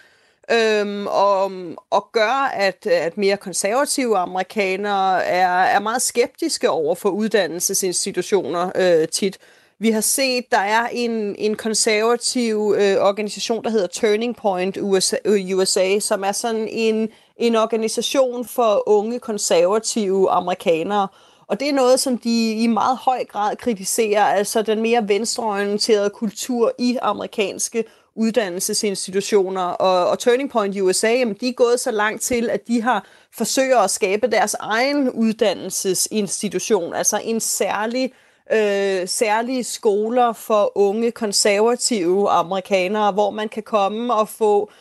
øhm, 0.53 1.07
og, 1.07 1.51
og 1.89 2.09
gør, 2.11 2.51
at, 2.53 2.87
at 2.87 3.17
mere 3.17 3.37
konservative 3.37 4.17
amerikanere 4.17 5.25
er, 5.25 5.47
er 5.47 5.79
meget 5.79 6.01
skeptiske 6.01 6.69
over 6.69 6.95
for 6.95 7.09
uddannelsesinstitutioner 7.09 8.71
øh, 8.75 9.07
tit. 9.07 9.37
Vi 9.79 9.91
har 9.91 10.01
set, 10.01 10.51
der 10.51 10.57
er 10.57 10.87
en, 10.91 11.35
en 11.37 11.55
konservativ 11.55 12.75
øh, 12.77 12.97
organisation, 12.99 13.63
der 13.63 13.69
hedder 13.69 13.87
Turning 13.87 14.35
Point 14.35 14.77
USA, 14.81 15.15
øh, 15.25 15.57
USA, 15.57 15.99
som 15.99 16.23
er 16.23 16.31
sådan 16.31 16.67
en, 16.67 17.09
en 17.37 17.55
organisation 17.55 18.45
for 18.45 18.83
unge 18.89 19.19
konservative 19.19 20.29
amerikanere. 20.29 21.07
Og 21.47 21.59
det 21.59 21.69
er 21.69 21.73
noget, 21.73 21.99
som 21.99 22.17
de 22.17 22.53
i 22.53 22.67
meget 22.67 22.97
høj 22.97 23.25
grad 23.25 23.55
kritiserer, 23.55 24.23
altså 24.23 24.61
den 24.61 24.81
mere 24.81 25.07
venstreorienterede 25.07 26.09
kultur 26.09 26.71
i 26.79 26.97
amerikanske 27.01 27.83
uddannelsesinstitutioner. 28.15 29.61
Og, 29.61 30.09
og 30.09 30.19
Turning 30.19 30.51
Point 30.51 30.81
USA, 30.81 31.09
jamen, 31.09 31.37
de 31.41 31.49
er 31.49 31.53
gået 31.53 31.79
så 31.79 31.91
langt 31.91 32.21
til, 32.21 32.49
at 32.49 32.67
de 32.67 32.81
har 32.81 33.05
forsøger 33.37 33.77
at 33.77 33.89
skabe 33.89 34.27
deres 34.27 34.55
egen 34.59 35.09
uddannelsesinstitution, 35.09 36.93
altså 36.93 37.21
en 37.23 37.39
særlig 37.39 38.13
øh, 38.51 39.07
særlige 39.07 39.63
skoler 39.63 40.33
for 40.33 40.71
unge 40.75 41.11
konservative 41.11 42.29
amerikanere, 42.29 43.11
hvor 43.11 43.31
man 43.31 43.49
kan 43.49 43.63
komme 43.63 44.13
og 44.13 44.29
få 44.29 44.71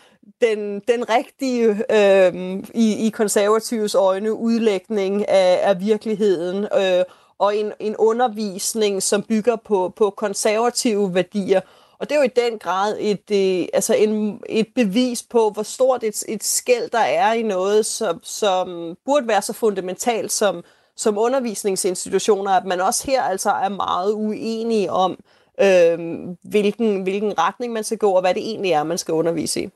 den, 0.41 0.81
den 0.89 1.09
rigtige, 1.09 1.68
øh, 1.68 2.62
i, 2.74 3.07
i 3.07 3.11
konservatives 3.11 3.95
øjne, 3.95 4.33
udlægning 4.33 5.28
af, 5.28 5.61
af 5.62 5.81
virkeligheden, 5.81 6.64
øh, 6.76 7.05
og 7.39 7.57
en, 7.57 7.72
en 7.81 7.97
undervisning, 7.97 9.03
som 9.03 9.22
bygger 9.22 9.57
på, 9.57 9.93
på 9.97 10.11
konservative 10.11 11.14
værdier. 11.14 11.61
Og 12.01 12.09
det 12.09 12.14
er 12.14 12.20
jo 12.20 12.24
i 12.24 12.51
den 12.51 12.59
grad 12.59 12.96
et, 13.01 13.30
øh, 13.32 13.68
altså 13.72 13.94
en, 13.94 14.40
et 14.48 14.66
bevis 14.74 15.22
på, 15.22 15.51
hvor 15.51 15.62
stort 15.62 16.05
et, 16.05 16.24
et 16.28 16.44
skæld 16.44 16.90
der 16.90 16.98
er 16.98 17.32
i 17.32 17.42
noget, 17.42 17.86
som, 17.86 18.20
som 18.22 18.96
burde 19.05 19.28
være 19.28 19.42
så 19.42 19.53
fundamentalt 19.53 20.32
som, 20.32 20.64
som 20.96 21.18
undervisningsinstitutioner, 21.18 22.51
at 22.51 22.64
man 22.64 22.80
også 22.80 23.07
her 23.07 23.22
altså 23.22 23.51
er 23.51 23.68
meget 23.68 24.12
uenige 24.12 24.90
om, 24.90 25.18
øh, 25.61 25.98
hvilken, 26.42 27.03
hvilken 27.03 27.38
retning 27.38 27.72
man 27.72 27.84
skal 27.84 27.98
gå, 27.98 28.11
og 28.11 28.20
hvad 28.20 28.34
det 28.34 28.42
egentlig 28.42 28.72
er, 28.72 28.82
man 28.82 28.98
skal 28.98 29.14
undervise 29.14 29.62
i. 29.62 29.68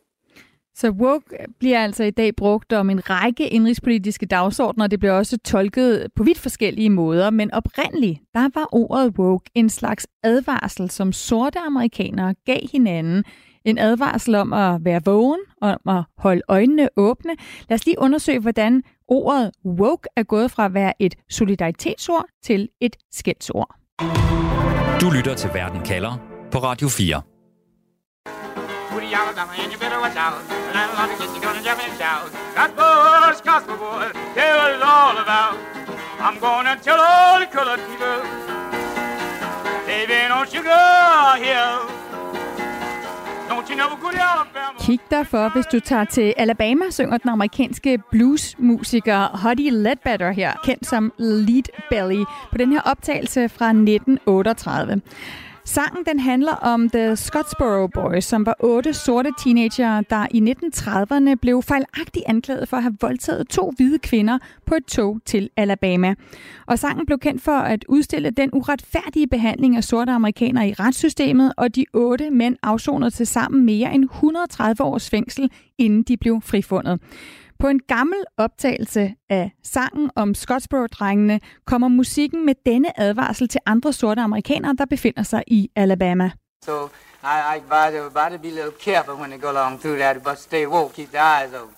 Så 0.76 0.90
woke 0.90 1.36
bliver 1.58 1.82
altså 1.84 2.04
i 2.04 2.10
dag 2.10 2.36
brugt 2.36 2.72
om 2.72 2.90
en 2.90 3.10
række 3.10 3.48
indrigspolitiske 3.48 4.26
dagsordner, 4.26 4.86
det 4.86 4.98
bliver 4.98 5.12
også 5.12 5.38
tolket 5.38 6.06
på 6.16 6.22
vidt 6.22 6.38
forskellige 6.38 6.90
måder, 6.90 7.30
men 7.30 7.54
oprindeligt, 7.54 8.20
der 8.34 8.48
var 8.54 8.68
ordet 8.72 9.18
woke 9.18 9.50
en 9.54 9.70
slags 9.70 10.06
advarsel, 10.22 10.90
som 10.90 11.12
sorte 11.12 11.58
amerikanere 11.58 12.34
gav 12.46 12.60
hinanden. 12.72 13.24
En 13.64 13.78
advarsel 13.78 14.34
om 14.34 14.52
at 14.52 14.84
være 14.84 15.00
vågen, 15.04 15.40
om 15.60 15.78
at 15.88 16.04
holde 16.18 16.42
øjnene 16.48 16.88
åbne. 16.96 17.30
Lad 17.68 17.74
os 17.74 17.86
lige 17.86 17.98
undersøge, 17.98 18.38
hvordan 18.38 18.82
ordet 19.08 19.50
woke 19.64 20.08
er 20.16 20.22
gået 20.22 20.50
fra 20.50 20.64
at 20.64 20.74
være 20.74 20.92
et 20.98 21.14
solidaritetsord 21.30 22.24
til 22.42 22.68
et 22.80 22.96
skældsord. 23.12 23.74
Du 25.00 25.10
lytter 25.16 25.34
til 25.36 25.50
Verden 25.54 25.80
kalder 25.82 26.18
på 26.52 26.58
Radio 26.58 26.88
4. 26.88 27.33
Alabama, 29.20 29.52
and 29.62 29.72
you 29.72 29.78
better 29.78 30.00
watch 30.00 30.16
out. 30.16 30.40
The 30.48 30.72
landlord 30.76 31.18
gets 31.18 31.34
you 31.34 31.42
gonna 31.46 31.62
jump 31.62 31.80
and 31.86 31.94
shout. 32.00 32.26
That 32.56 32.70
bush 32.80 33.40
gospel 33.48 33.76
boy, 33.76 34.10
tell 34.36 34.54
what 34.60 34.82
all 34.82 35.16
about. 35.24 35.56
I'm 36.26 36.36
gonna 36.46 36.74
tell 36.86 37.00
all 37.00 37.38
the 37.42 37.48
colored 37.56 37.82
people, 37.88 38.20
they've 39.86 40.08
been 40.08 40.30
on 40.32 40.46
sugar 40.46 41.36
here. 41.44 41.94
Kig 44.80 45.00
derfor, 45.10 45.48
hvis 45.48 45.66
du 45.66 45.80
tager 45.80 46.04
til 46.04 46.34
Alabama, 46.36 46.90
synger 46.90 47.18
den 47.18 47.30
amerikanske 47.30 47.98
bluesmusiker 48.10 49.40
Huddy 49.42 49.70
Ledbetter 49.70 50.30
her, 50.30 50.52
kendt 50.64 50.86
som 50.86 51.12
Lead 51.18 51.62
Belly, 51.90 52.24
på 52.50 52.58
den 52.58 52.72
her 52.72 52.80
optagelse 52.80 53.48
fra 53.48 53.68
1938. 53.68 55.00
Sangen 55.66 56.04
den 56.04 56.20
handler 56.20 56.52
om 56.52 56.90
The 56.90 57.16
Scottsboro 57.16 57.86
Boys, 57.86 58.24
som 58.24 58.46
var 58.46 58.56
otte 58.60 58.92
sorte 58.92 59.30
teenager, 59.44 60.00
der 60.00 60.26
i 60.30 60.40
1930'erne 60.40 61.34
blev 61.34 61.62
fejlagtigt 61.62 62.24
anklaget 62.28 62.68
for 62.68 62.76
at 62.76 62.82
have 62.82 62.96
voldtaget 63.00 63.48
to 63.48 63.72
hvide 63.76 63.98
kvinder 63.98 64.38
på 64.66 64.74
et 64.74 64.84
tog 64.84 65.20
til 65.24 65.50
Alabama. 65.56 66.14
Og 66.66 66.78
sangen 66.78 67.06
blev 67.06 67.18
kendt 67.18 67.42
for 67.42 67.52
at 67.56 67.84
udstille 67.88 68.30
den 68.30 68.50
uretfærdige 68.52 69.26
behandling 69.26 69.76
af 69.76 69.84
sorte 69.84 70.12
amerikanere 70.12 70.68
i 70.68 70.72
retssystemet, 70.72 71.52
og 71.56 71.76
de 71.76 71.86
otte 71.92 72.30
mænd 72.30 72.56
afsonede 72.62 73.10
til 73.10 73.26
sammen 73.26 73.64
mere 73.64 73.94
end 73.94 74.04
130 74.04 74.84
års 74.84 75.10
fængsel, 75.10 75.50
inden 75.78 76.02
de 76.02 76.16
blev 76.16 76.40
frifundet. 76.40 77.00
På 77.58 77.68
en 77.68 77.80
gammel 77.88 78.18
optagelse 78.36 79.14
af 79.30 79.50
sangen 79.62 80.10
om 80.16 80.34
Scottsboro-drengene 80.34 81.40
kommer 81.64 81.88
musikken 81.88 82.46
med 82.46 82.54
denne 82.66 83.00
advarsel 83.00 83.48
til 83.48 83.60
andre 83.66 83.92
sorte 83.92 84.20
amerikanere, 84.20 84.74
der 84.78 84.84
befinder 84.84 85.22
sig 85.22 85.42
i 85.46 85.70
Alabama. 85.76 86.30
So 86.64 86.84
I, 87.22 87.36
I 87.54 87.56
advise 87.56 87.98
everybody 87.98 88.32
to 88.36 88.42
be 88.42 88.48
a 88.48 88.64
little 88.64 88.78
careful 88.80 89.14
when 89.14 89.30
they 89.30 89.40
go 89.40 89.48
along 89.48 89.80
through 89.80 89.98
that, 89.98 90.22
but 90.22 90.38
stay 90.38 90.66
woke, 90.66 90.94
keep 90.94 91.10
their 91.10 91.42
eyes 91.42 91.52
open. 91.54 91.74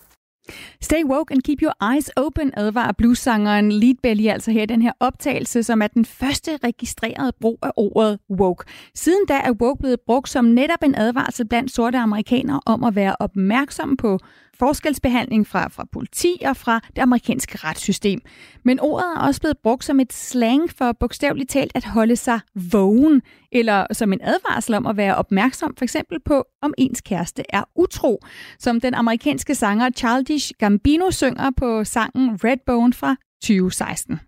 Stay 0.81 1.05
woke 1.05 1.35
and 1.35 1.43
keep 1.43 1.63
your 1.63 1.95
eyes 1.95 2.11
open, 2.17 2.53
advarer 2.57 2.93
bluessangeren 2.93 3.73
Lead 3.73 3.95
Belly 4.03 4.27
altså 4.27 4.51
her 4.51 4.67
den 4.67 4.83
her 4.83 4.93
optagelse, 5.01 5.63
som 5.63 5.83
er 5.83 5.87
den 5.87 6.05
første 6.05 6.59
registrerede 6.65 7.33
brug 7.41 7.59
af 7.63 7.71
ordet 7.77 8.19
woke. 8.31 8.65
Siden 8.95 9.27
da 9.29 9.35
er 9.35 9.53
woke 9.53 9.79
blevet 9.81 10.01
brugt 10.07 10.29
som 10.29 10.45
netop 10.45 10.83
en 10.83 10.95
advarsel 10.95 11.49
blandt 11.49 11.71
sorte 11.71 11.99
amerikanere 11.99 12.61
om 12.67 12.85
at 12.85 12.95
være 12.95 13.17
opmærksom 13.21 13.97
på 13.97 14.19
forskelsbehandling 14.59 15.47
fra, 15.47 15.69
fra 15.69 15.85
politi 15.93 16.43
og 16.47 16.57
fra 16.57 16.81
det 16.97 17.03
amerikanske 17.03 17.59
retssystem. 17.59 18.21
Men 18.65 18.81
ordet 18.81 19.07
er 19.17 19.21
også 19.21 19.41
blevet 19.41 19.59
brugt 19.63 19.85
som 19.85 20.01
et 20.01 20.13
slang 20.13 20.71
for 20.79 20.93
bogstaveligt 20.93 21.51
talt 21.51 21.73
at 21.75 21.85
holde 21.85 22.17
sig 22.17 22.41
vågen, 22.73 23.23
eller 23.53 23.87
som 23.93 24.13
en 24.13 24.21
advarsel 24.23 24.75
om 24.75 24.87
at 24.87 24.97
være 24.97 25.15
opmærksom 25.15 25.75
for 25.79 25.85
eksempel 25.85 26.19
på, 26.25 26.45
om 26.63 26.75
ens 26.79 27.01
kæreste 27.01 27.43
er 27.49 27.63
utro, 27.77 28.23
som 28.59 28.81
den 28.81 28.95
amerikanske 28.95 29.55
sanger 29.55 29.91
Childish 29.91 30.53
Gambino 30.59 31.11
synger 31.11 31.51
på 31.57 31.85
sangen 31.85 32.45
Redbone 32.45 32.93
fra 32.93 33.17
2016. 33.43 34.21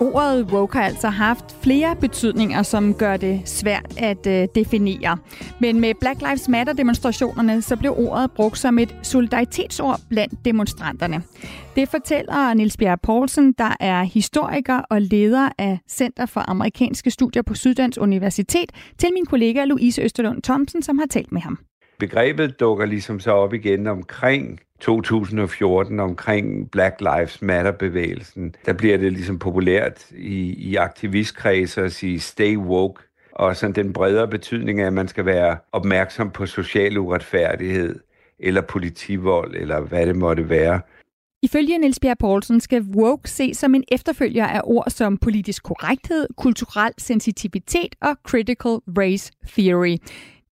Ordet 0.00 0.52
woke 0.52 0.76
har 0.78 0.84
altså 0.84 1.08
haft 1.08 1.56
flere 1.62 1.96
betydninger, 2.00 2.62
som 2.62 2.94
gør 2.94 3.16
det 3.16 3.40
svært 3.44 3.94
at 3.98 4.26
øh, 4.26 4.48
definere. 4.54 5.18
Men 5.60 5.80
med 5.80 5.94
Black 6.00 6.20
Lives 6.20 6.48
Matter-demonstrationerne, 6.48 7.62
så 7.62 7.76
blev 7.76 7.94
ordet 7.96 8.30
brugt 8.30 8.58
som 8.58 8.78
et 8.78 8.96
solidaritetsord 9.02 10.00
blandt 10.08 10.44
demonstranterne. 10.44 11.22
Det 11.76 11.88
fortæller 11.88 12.54
Niels 12.54 12.76
Bjerre 12.76 12.98
Poulsen, 12.98 13.52
der 13.52 13.76
er 13.80 14.02
historiker 14.02 14.78
og 14.90 15.02
leder 15.02 15.48
af 15.58 15.78
Center 15.90 16.26
for 16.26 16.50
Amerikanske 16.50 17.10
Studier 17.10 17.42
på 17.42 17.54
Syddansk 17.54 18.00
Universitet, 18.00 18.72
til 18.98 19.08
min 19.14 19.26
kollega 19.26 19.64
Louise 19.64 20.02
Østerlund 20.02 20.42
Thomsen, 20.42 20.82
som 20.82 20.98
har 20.98 21.06
talt 21.06 21.32
med 21.32 21.40
ham. 21.40 21.58
Begrebet 21.98 22.60
dukker 22.60 22.86
ligesom 22.86 23.20
så 23.20 23.30
op 23.30 23.54
igen 23.54 23.86
omkring 23.86 24.60
2014 24.80 26.00
omkring 26.00 26.70
Black 26.70 27.00
Lives 27.00 27.42
Matter-bevægelsen, 27.42 28.54
der 28.66 28.72
bliver 28.72 28.96
det 28.96 29.12
ligesom 29.12 29.38
populært 29.38 30.10
i, 30.10 30.54
i 30.70 30.76
aktivistkredse 30.76 31.82
at 31.82 31.92
sige 31.92 32.20
stay 32.20 32.56
woke, 32.56 33.02
og 33.32 33.56
sådan 33.56 33.74
den 33.74 33.92
bredere 33.92 34.28
betydning 34.28 34.80
af, 34.80 34.86
at 34.86 34.92
man 34.92 35.08
skal 35.08 35.26
være 35.26 35.56
opmærksom 35.72 36.30
på 36.30 36.46
social 36.46 36.98
uretfærdighed, 36.98 38.00
eller 38.38 38.60
politivold, 38.60 39.54
eller 39.54 39.80
hvad 39.80 40.06
det 40.06 40.16
måtte 40.16 40.48
være. 40.48 40.80
Ifølge 41.42 41.78
Niels 41.78 42.00
Bjerg 42.00 42.18
Poulsen 42.18 42.60
skal 42.60 42.82
woke 42.82 43.30
ses 43.30 43.56
som 43.56 43.74
en 43.74 43.84
efterfølger 43.88 44.46
af 44.46 44.60
ord 44.64 44.90
som 44.90 45.16
politisk 45.16 45.62
korrekthed, 45.62 46.28
kulturel 46.36 46.92
sensitivitet 46.98 47.94
og 48.00 48.16
critical 48.28 48.78
race 48.98 49.32
theory. 49.48 49.96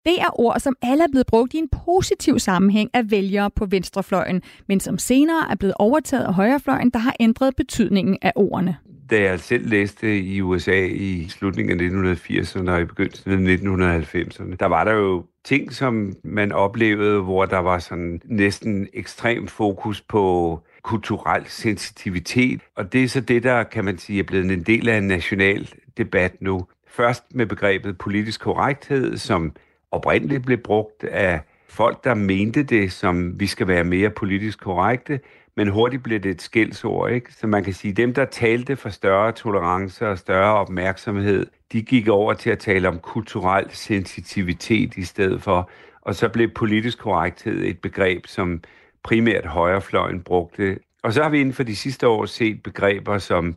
Det 0.06 0.20
er 0.20 0.40
ord, 0.40 0.60
som 0.60 0.76
alle 0.82 1.04
er 1.04 1.08
blevet 1.10 1.26
brugt 1.26 1.54
i 1.54 1.58
en 1.58 1.68
positiv 1.84 2.38
sammenhæng 2.38 2.90
af 2.94 3.10
vælgere 3.10 3.50
på 3.50 3.66
venstrefløjen, 3.66 4.42
men 4.68 4.80
som 4.80 4.98
senere 4.98 5.50
er 5.50 5.54
blevet 5.54 5.74
overtaget 5.78 6.24
af 6.24 6.34
højrefløjen, 6.34 6.90
der 6.90 6.98
har 6.98 7.16
ændret 7.20 7.56
betydningen 7.56 8.18
af 8.22 8.32
ordene. 8.36 8.76
Da 9.10 9.20
jeg 9.20 9.40
selv 9.40 9.68
læste 9.68 10.20
i 10.20 10.40
USA 10.40 10.86
i 10.86 11.28
slutningen 11.28 11.80
af 11.80 12.16
1980'erne 12.16 12.70
og 12.70 12.80
i 12.80 12.84
begyndelsen 12.84 13.48
af 13.48 13.56
1990'erne, 14.04 14.56
der 14.60 14.66
var 14.66 14.84
der 14.84 14.92
jo 14.92 15.24
ting, 15.44 15.72
som 15.72 16.12
man 16.24 16.52
oplevede, 16.52 17.20
hvor 17.20 17.44
der 17.44 17.58
var 17.58 17.78
sådan 17.78 18.20
næsten 18.24 18.88
ekstrem 18.94 19.46
fokus 19.46 20.00
på 20.00 20.60
kulturel 20.82 21.42
sensitivitet. 21.46 22.60
Og 22.76 22.92
det 22.92 23.04
er 23.04 23.08
så 23.08 23.20
det, 23.20 23.42
der 23.42 23.62
kan 23.62 23.84
man 23.84 23.98
sige 23.98 24.18
er 24.18 24.22
blevet 24.22 24.50
en 24.50 24.62
del 24.62 24.88
af 24.88 24.98
en 24.98 25.08
national 25.08 25.70
debat 25.96 26.42
nu. 26.42 26.66
Først 26.88 27.24
med 27.34 27.46
begrebet 27.46 27.98
politisk 27.98 28.40
korrekthed, 28.40 29.16
som 29.16 29.52
oprindeligt 29.94 30.46
blev 30.46 30.58
brugt 30.58 31.04
af 31.04 31.40
folk, 31.68 32.04
der 32.04 32.14
mente 32.14 32.62
det, 32.62 32.92
som 32.92 33.40
vi 33.40 33.46
skal 33.46 33.68
være 33.68 33.84
mere 33.84 34.10
politisk 34.10 34.60
korrekte, 34.60 35.20
men 35.56 35.68
hurtigt 35.68 36.02
blev 36.02 36.20
det 36.20 36.30
et 36.30 36.42
skældsord, 36.42 37.10
ikke? 37.10 37.32
Så 37.32 37.46
man 37.46 37.64
kan 37.64 37.72
sige, 37.72 37.94
dem, 37.94 38.14
der 38.14 38.24
talte 38.24 38.76
for 38.76 38.88
større 38.88 39.32
tolerance 39.32 40.08
og 40.08 40.18
større 40.18 40.54
opmærksomhed, 40.54 41.46
de 41.72 41.82
gik 41.82 42.08
over 42.08 42.34
til 42.34 42.50
at 42.50 42.58
tale 42.58 42.88
om 42.88 42.98
kulturel 42.98 43.66
sensitivitet 43.70 44.96
i 44.96 45.04
stedet 45.04 45.42
for, 45.42 45.70
og 46.00 46.14
så 46.14 46.28
blev 46.28 46.50
politisk 46.50 46.98
korrekthed 46.98 47.64
et 47.64 47.78
begreb, 47.80 48.26
som 48.26 48.62
primært 49.02 49.46
højrefløjen 49.46 50.22
brugte. 50.22 50.78
Og 51.02 51.12
så 51.12 51.22
har 51.22 51.30
vi 51.30 51.40
inden 51.40 51.54
for 51.54 51.62
de 51.62 51.76
sidste 51.76 52.08
år 52.08 52.26
set 52.26 52.62
begreber 52.62 53.18
som 53.18 53.56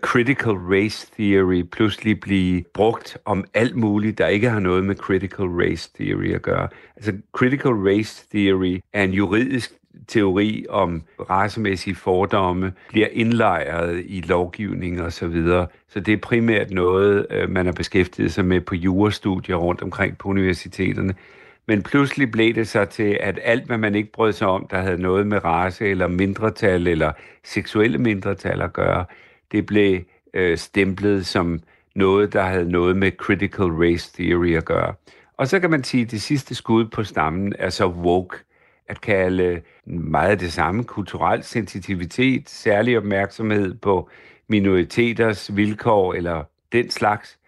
critical 0.00 0.52
race 0.52 1.08
theory 1.18 1.62
pludselig 1.62 2.20
blive 2.20 2.64
brugt 2.74 3.16
om 3.24 3.44
alt 3.54 3.76
muligt, 3.76 4.18
der 4.18 4.26
ikke 4.26 4.50
har 4.50 4.60
noget 4.60 4.84
med 4.84 4.94
critical 4.96 5.46
race 5.46 5.90
theory 5.94 6.34
at 6.34 6.42
gøre. 6.42 6.68
Altså 6.96 7.12
critical 7.32 7.72
race 7.72 8.26
theory 8.30 8.80
er 8.92 9.04
en 9.04 9.12
juridisk 9.12 9.72
teori 10.08 10.66
om 10.68 11.02
racemæssige 11.30 11.94
fordomme 11.94 12.72
bliver 12.88 13.08
indlejret 13.12 14.02
i 14.06 14.20
lovgivning 14.20 15.02
og 15.02 15.12
så 15.12 15.26
videre. 15.26 15.66
Så 15.88 16.00
det 16.00 16.14
er 16.14 16.18
primært 16.18 16.70
noget, 16.70 17.26
øh, 17.30 17.50
man 17.50 17.66
har 17.66 17.72
beskæftiget 17.72 18.32
sig 18.32 18.44
med 18.44 18.60
på 18.60 18.74
jurastudier 18.74 19.56
rundt 19.56 19.82
omkring 19.82 20.18
på 20.18 20.28
universiteterne. 20.28 21.14
Men 21.66 21.82
pludselig 21.82 22.30
blev 22.30 22.54
det 22.54 22.68
så 22.68 22.84
til, 22.84 23.18
at 23.20 23.38
alt, 23.42 23.66
hvad 23.66 23.78
man 23.78 23.94
ikke 23.94 24.12
brød 24.12 24.32
sig 24.32 24.46
om, 24.48 24.66
der 24.70 24.78
havde 24.78 25.02
noget 25.02 25.26
med 25.26 25.44
race 25.44 25.88
eller 25.88 26.06
mindretal 26.06 26.86
eller 26.86 27.12
seksuelle 27.44 27.98
mindretal 27.98 28.62
at 28.62 28.72
gøre, 28.72 29.04
det 29.52 29.66
blev 29.66 30.00
øh, 30.34 30.58
stemplet 30.58 31.26
som 31.26 31.60
noget, 31.94 32.32
der 32.32 32.42
havde 32.42 32.70
noget 32.70 32.96
med 32.96 33.12
critical 33.12 33.66
race 33.66 34.12
theory 34.14 34.56
at 34.56 34.64
gøre. 34.64 34.94
Og 35.36 35.48
så 35.48 35.60
kan 35.60 35.70
man 35.70 35.84
sige, 35.84 36.04
at 36.04 36.10
det 36.10 36.22
sidste 36.22 36.54
skud 36.54 36.84
på 36.84 37.04
stammen 37.04 37.54
er 37.58 37.70
så 37.70 37.86
woke, 37.86 38.36
at 38.88 39.00
kalde 39.00 39.60
meget 39.86 40.40
det 40.40 40.52
samme 40.52 40.84
kulturel 40.84 41.42
sensitivitet, 41.42 42.50
særlig 42.50 42.98
opmærksomhed 42.98 43.74
på 43.74 44.08
minoriteters 44.48 45.56
vilkår 45.56 46.14
eller 46.14 46.44
den 46.72 46.90
slags, 46.90 47.38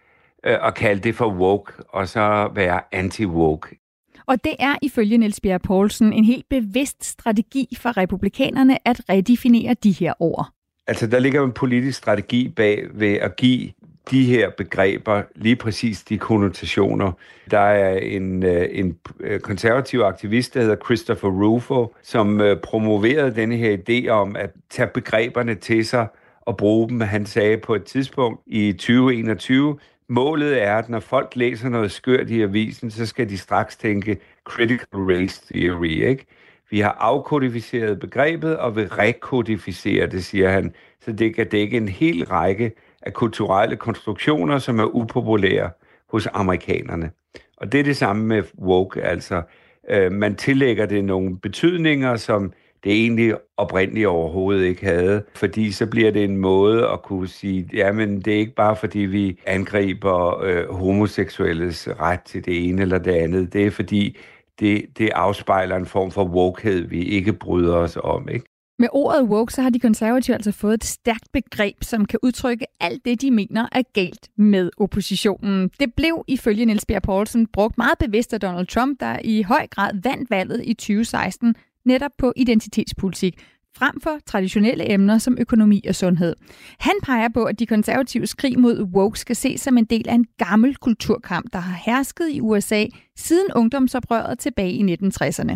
øh, 0.45 0.57
og 0.61 0.73
kalde 0.73 1.01
det 1.01 1.15
for 1.15 1.33
woke, 1.33 1.73
og 1.89 2.07
så 2.07 2.49
være 2.55 2.81
anti-woke. 2.95 3.81
Og 4.27 4.43
det 4.43 4.55
er 4.59 4.75
ifølge 4.81 5.17
Niels 5.17 5.41
Bjerg 5.41 5.61
Poulsen 5.61 6.13
en 6.13 6.25
helt 6.25 6.49
bevidst 6.49 7.05
strategi 7.05 7.67
for 7.77 7.97
republikanerne 7.97 8.87
at 8.87 9.01
redefinere 9.09 9.73
de 9.73 9.91
her 9.91 10.13
ord. 10.19 10.54
Altså, 10.87 11.07
der 11.07 11.19
ligger 11.19 11.43
en 11.43 11.51
politisk 11.51 11.97
strategi 11.97 12.49
bag 12.49 12.87
ved 12.93 13.13
at 13.13 13.35
give 13.35 13.71
de 14.11 14.25
her 14.25 14.49
begreber, 14.49 15.21
lige 15.35 15.55
præcis 15.55 16.03
de 16.03 16.17
konnotationer. 16.17 17.11
Der 17.51 17.59
er 17.59 17.97
en, 17.97 18.43
øh, 18.43 18.67
en 18.71 18.97
øh, 19.19 19.39
konservativ 19.39 19.99
aktivist, 19.99 20.53
der 20.53 20.61
hedder 20.61 20.75
Christopher 20.85 21.29
Rufo, 21.29 21.95
som 22.03 22.41
øh, 22.41 22.57
promoverede 22.61 23.35
denne 23.35 23.55
her 23.57 23.77
idé 23.77 24.09
om 24.09 24.35
at 24.35 24.51
tage 24.69 24.89
begreberne 24.93 25.55
til 25.55 25.85
sig 25.85 26.07
og 26.41 26.57
bruge 26.57 26.89
dem. 26.89 27.01
Han 27.01 27.25
sagde 27.25 27.57
på 27.57 27.75
et 27.75 27.83
tidspunkt 27.83 28.41
i 28.47 28.71
2021, 28.73 29.77
målet 30.07 30.63
er, 30.63 30.75
at 30.75 30.89
når 30.89 30.99
folk 30.99 31.35
læser 31.35 31.69
noget 31.69 31.91
skørt 31.91 32.29
i 32.29 32.41
avisen, 32.41 32.91
så 32.91 33.05
skal 33.05 33.29
de 33.29 33.37
straks 33.37 33.77
tænke 33.77 34.17
critical 34.43 34.99
race 34.99 35.41
theory, 35.53 36.07
ikke? 36.09 36.25
Vi 36.69 36.79
har 36.79 36.97
afkodificeret 36.99 37.99
begrebet 37.99 38.57
og 38.57 38.75
vil 38.75 38.87
rekodificere 38.87 40.07
det, 40.07 40.25
siger 40.25 40.49
han, 40.49 40.73
så 41.01 41.11
det 41.11 41.35
kan 41.35 41.49
dække 41.49 41.77
en 41.77 41.89
hel 41.89 42.25
række 42.25 42.71
af 43.01 43.13
kulturelle 43.13 43.75
konstruktioner, 43.75 44.57
som 44.57 44.79
er 44.79 44.95
upopulære 44.95 45.69
hos 46.11 46.27
amerikanerne. 46.33 47.11
Og 47.57 47.71
det 47.71 47.79
er 47.79 47.83
det 47.83 47.97
samme 47.97 48.25
med 48.25 48.43
woke, 48.59 49.01
altså 49.01 49.41
øh, 49.89 50.11
man 50.11 50.35
tillægger 50.35 50.85
det 50.85 51.03
nogle 51.03 51.39
betydninger, 51.39 52.15
som 52.15 52.53
det 52.83 52.93
egentlig 52.93 53.35
oprindeligt 53.57 54.07
overhovedet 54.07 54.65
ikke 54.65 54.85
havde, 54.85 55.23
fordi 55.35 55.71
så 55.71 55.85
bliver 55.85 56.11
det 56.11 56.23
en 56.23 56.37
måde 56.37 56.87
at 56.89 57.01
kunne 57.01 57.27
sige, 57.27 57.69
jamen 57.73 58.21
det 58.21 58.33
er 58.33 58.37
ikke 58.37 58.55
bare 58.55 58.75
fordi 58.75 58.99
vi 58.99 59.39
angriber 59.45 60.43
øh, 60.43 60.69
homoseksuelles 60.69 61.89
ret 61.99 62.21
til 62.21 62.45
det 62.45 62.69
ene 62.69 62.81
eller 62.81 62.97
det 62.97 63.11
andet, 63.11 63.53
det 63.53 63.65
er 63.65 63.71
fordi 63.71 64.17
det, 64.59 64.85
det 64.97 65.09
afspejler 65.09 65.75
en 65.75 65.85
form 65.85 66.11
for 66.11 66.25
wokehed, 66.25 66.87
vi 66.87 67.03
ikke 67.03 67.33
bryder 67.33 67.75
os 67.75 67.97
om. 68.03 68.29
Ikke? 68.29 68.45
Med 68.79 68.87
ordet 68.91 69.23
woke, 69.23 69.53
så 69.53 69.61
har 69.61 69.69
de 69.69 69.79
konservative 69.79 70.33
altså 70.33 70.51
fået 70.51 70.73
et 70.73 70.83
stærkt 70.83 71.31
begreb, 71.33 71.83
som 71.83 72.05
kan 72.05 72.19
udtrykke 72.23 72.65
alt 72.79 73.05
det, 73.05 73.21
de 73.21 73.31
mener 73.31 73.67
er 73.71 73.81
galt 73.93 74.29
med 74.37 74.71
oppositionen. 74.77 75.69
Det 75.79 75.93
blev 75.93 76.23
ifølge 76.27 76.65
Niels 76.65 76.85
Bjerg 76.85 77.01
Poulsen 77.01 77.47
brugt 77.47 77.77
meget 77.77 77.97
bevidst 77.99 78.33
af 78.33 78.39
Donald 78.39 78.67
Trump, 78.67 78.99
der 78.99 79.19
i 79.23 79.41
høj 79.41 79.67
grad 79.67 79.91
vandt 80.03 80.29
valget 80.29 80.61
i 80.65 80.73
2016 80.73 81.55
netop 81.85 82.11
på 82.17 82.33
identitetspolitik, 82.35 83.39
frem 83.77 84.01
for 84.01 84.17
traditionelle 84.25 84.91
emner 84.91 85.17
som 85.17 85.37
økonomi 85.39 85.83
og 85.87 85.95
sundhed. 85.95 86.35
Han 86.79 86.93
peger 87.03 87.29
på, 87.33 87.43
at 87.43 87.59
de 87.59 87.65
konservative 87.65 88.27
krig 88.37 88.59
mod 88.59 88.81
woke 88.81 89.19
skal 89.19 89.35
ses 89.35 89.61
som 89.61 89.77
en 89.77 89.85
del 89.85 90.09
af 90.09 90.13
en 90.13 90.25
gammel 90.37 90.75
kulturkamp, 90.75 91.53
der 91.53 91.59
har 91.59 91.81
hersket 91.85 92.29
i 92.31 92.41
USA 92.41 92.85
siden 93.15 93.47
ungdomsoprøret 93.55 94.39
tilbage 94.39 94.71
i 94.71 94.95
1960'erne. 94.95 95.55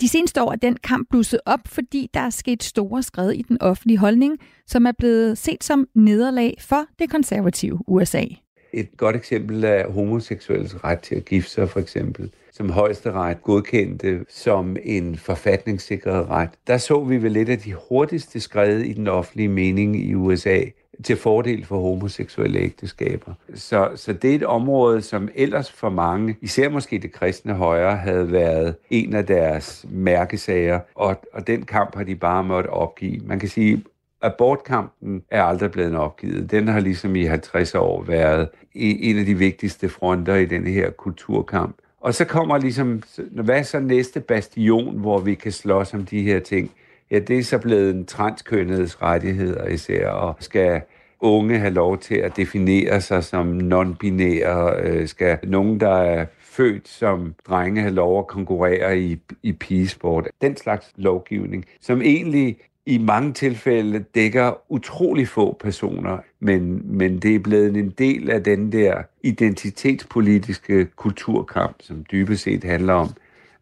De 0.00 0.08
seneste 0.08 0.42
år 0.42 0.52
er 0.52 0.56
den 0.56 0.76
kamp 0.76 1.08
blusset 1.10 1.40
op, 1.46 1.60
fordi 1.66 2.10
der 2.14 2.20
er 2.20 2.30
sket 2.30 2.62
store 2.62 3.02
skred 3.02 3.32
i 3.32 3.42
den 3.42 3.62
offentlige 3.62 3.98
holdning, 3.98 4.38
som 4.66 4.86
er 4.86 4.92
blevet 4.98 5.38
set 5.38 5.64
som 5.64 5.86
nederlag 5.94 6.56
for 6.60 6.84
det 6.98 7.10
konservative 7.10 7.78
USA. 7.88 8.24
Et 8.72 8.96
godt 8.96 9.16
eksempel 9.16 9.64
er 9.64 9.90
homoseksuelles 9.90 10.84
ret 10.84 11.00
til 11.00 11.14
at 11.14 11.24
gifte 11.24 11.50
sig, 11.50 11.70
for 11.70 11.80
eksempel, 11.80 12.30
som 12.56 12.70
højesteret 12.70 13.42
godkendte 13.42 14.24
som 14.28 14.76
en 14.82 15.16
forfatningssikret 15.16 16.28
ret. 16.28 16.50
Der 16.66 16.76
så 16.78 17.04
vi 17.04 17.22
vel 17.22 17.32
lidt 17.32 17.48
af 17.48 17.58
de 17.58 17.74
hurtigste 17.88 18.40
skred 18.40 18.78
i 18.78 18.92
den 18.92 19.08
offentlige 19.08 19.48
mening 19.48 20.00
i 20.00 20.14
USA 20.14 20.60
til 21.04 21.16
fordel 21.16 21.64
for 21.64 21.80
homoseksuelle 21.80 22.58
ægteskaber. 22.58 23.32
Så, 23.54 23.90
så 23.94 24.12
det 24.12 24.30
er 24.30 24.34
et 24.34 24.44
område, 24.44 25.02
som 25.02 25.28
ellers 25.34 25.72
for 25.72 25.88
mange, 25.88 26.36
især 26.40 26.68
måske 26.68 26.98
det 26.98 27.12
kristne 27.12 27.54
højre, 27.54 27.96
havde 27.96 28.32
været 28.32 28.74
en 28.90 29.14
af 29.14 29.26
deres 29.26 29.86
mærkesager, 29.88 30.80
og, 30.94 31.16
og 31.32 31.46
den 31.46 31.62
kamp 31.62 31.96
har 31.96 32.04
de 32.04 32.16
bare 32.16 32.44
måttet 32.44 32.72
opgive. 32.72 33.20
Man 33.26 33.38
kan 33.38 33.48
sige, 33.48 33.84
abortkampen 34.22 35.22
er 35.30 35.42
aldrig 35.42 35.70
blevet 35.70 35.96
opgivet. 35.96 36.50
Den 36.50 36.68
har 36.68 36.80
ligesom 36.80 37.16
i 37.16 37.24
50 37.24 37.74
år 37.74 38.02
været 38.02 38.48
en 38.74 39.18
af 39.18 39.24
de 39.24 39.34
vigtigste 39.34 39.88
fronter 39.88 40.34
i 40.34 40.44
den 40.44 40.66
her 40.66 40.90
kulturkamp. 40.90 41.76
Og 42.00 42.14
så 42.14 42.24
kommer 42.24 42.58
ligesom, 42.58 43.02
hvad 43.30 43.58
er 43.58 43.62
så 43.62 43.80
næste 43.80 44.20
bastion, 44.20 44.98
hvor 44.98 45.18
vi 45.18 45.34
kan 45.34 45.52
slås 45.52 45.94
om 45.94 46.06
de 46.06 46.22
her 46.22 46.40
ting? 46.40 46.70
Ja, 47.10 47.18
det 47.18 47.38
er 47.38 47.42
så 47.42 47.58
blevet 47.58 47.94
en 47.94 48.06
transkønnedes 48.06 49.02
rettigheder 49.02 49.66
især, 49.66 50.08
og 50.08 50.36
skal 50.40 50.80
unge 51.20 51.58
have 51.58 51.72
lov 51.72 51.98
til 51.98 52.14
at 52.14 52.36
definere 52.36 53.00
sig 53.00 53.24
som 53.24 53.58
non-binære? 53.58 54.80
Øh, 54.80 55.08
skal 55.08 55.38
nogen, 55.42 55.80
der 55.80 55.96
er 55.96 56.26
født 56.40 56.88
som 56.88 57.34
drenge, 57.48 57.80
have 57.80 57.94
lov 57.94 58.18
at 58.18 58.26
konkurrere 58.26 58.98
i, 58.98 59.18
i 59.42 59.52
pigesport? 59.52 60.28
Den 60.42 60.56
slags 60.56 60.92
lovgivning, 60.96 61.64
som 61.80 62.02
egentlig 62.02 62.56
i 62.86 62.98
mange 62.98 63.32
tilfælde 63.32 63.98
dækker 64.14 64.72
utrolig 64.72 65.28
få 65.28 65.56
personer, 65.60 66.18
men, 66.40 66.82
men 66.96 67.18
det 67.18 67.34
er 67.34 67.38
blevet 67.38 67.76
en 67.76 67.90
del 67.90 68.30
af 68.30 68.44
den 68.44 68.72
der 68.72 69.02
identitetspolitiske 69.22 70.84
kulturkamp, 70.96 71.76
som 71.80 72.04
dybest 72.12 72.42
set 72.42 72.64
handler 72.64 72.92
om, 72.92 73.08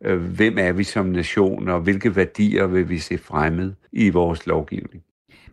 øh, 0.05 0.22
hvem 0.22 0.59
er 0.59 0.72
vi 0.72 0.85
som 0.85 1.07
nation, 1.07 1.68
og 1.68 1.81
hvilke 1.81 2.16
værdier 2.16 2.66
vil 2.66 2.89
vi 2.89 2.99
se 2.99 3.18
fremmed 3.18 3.72
i 3.93 4.11
vores 4.11 4.47
lovgivning. 4.47 5.03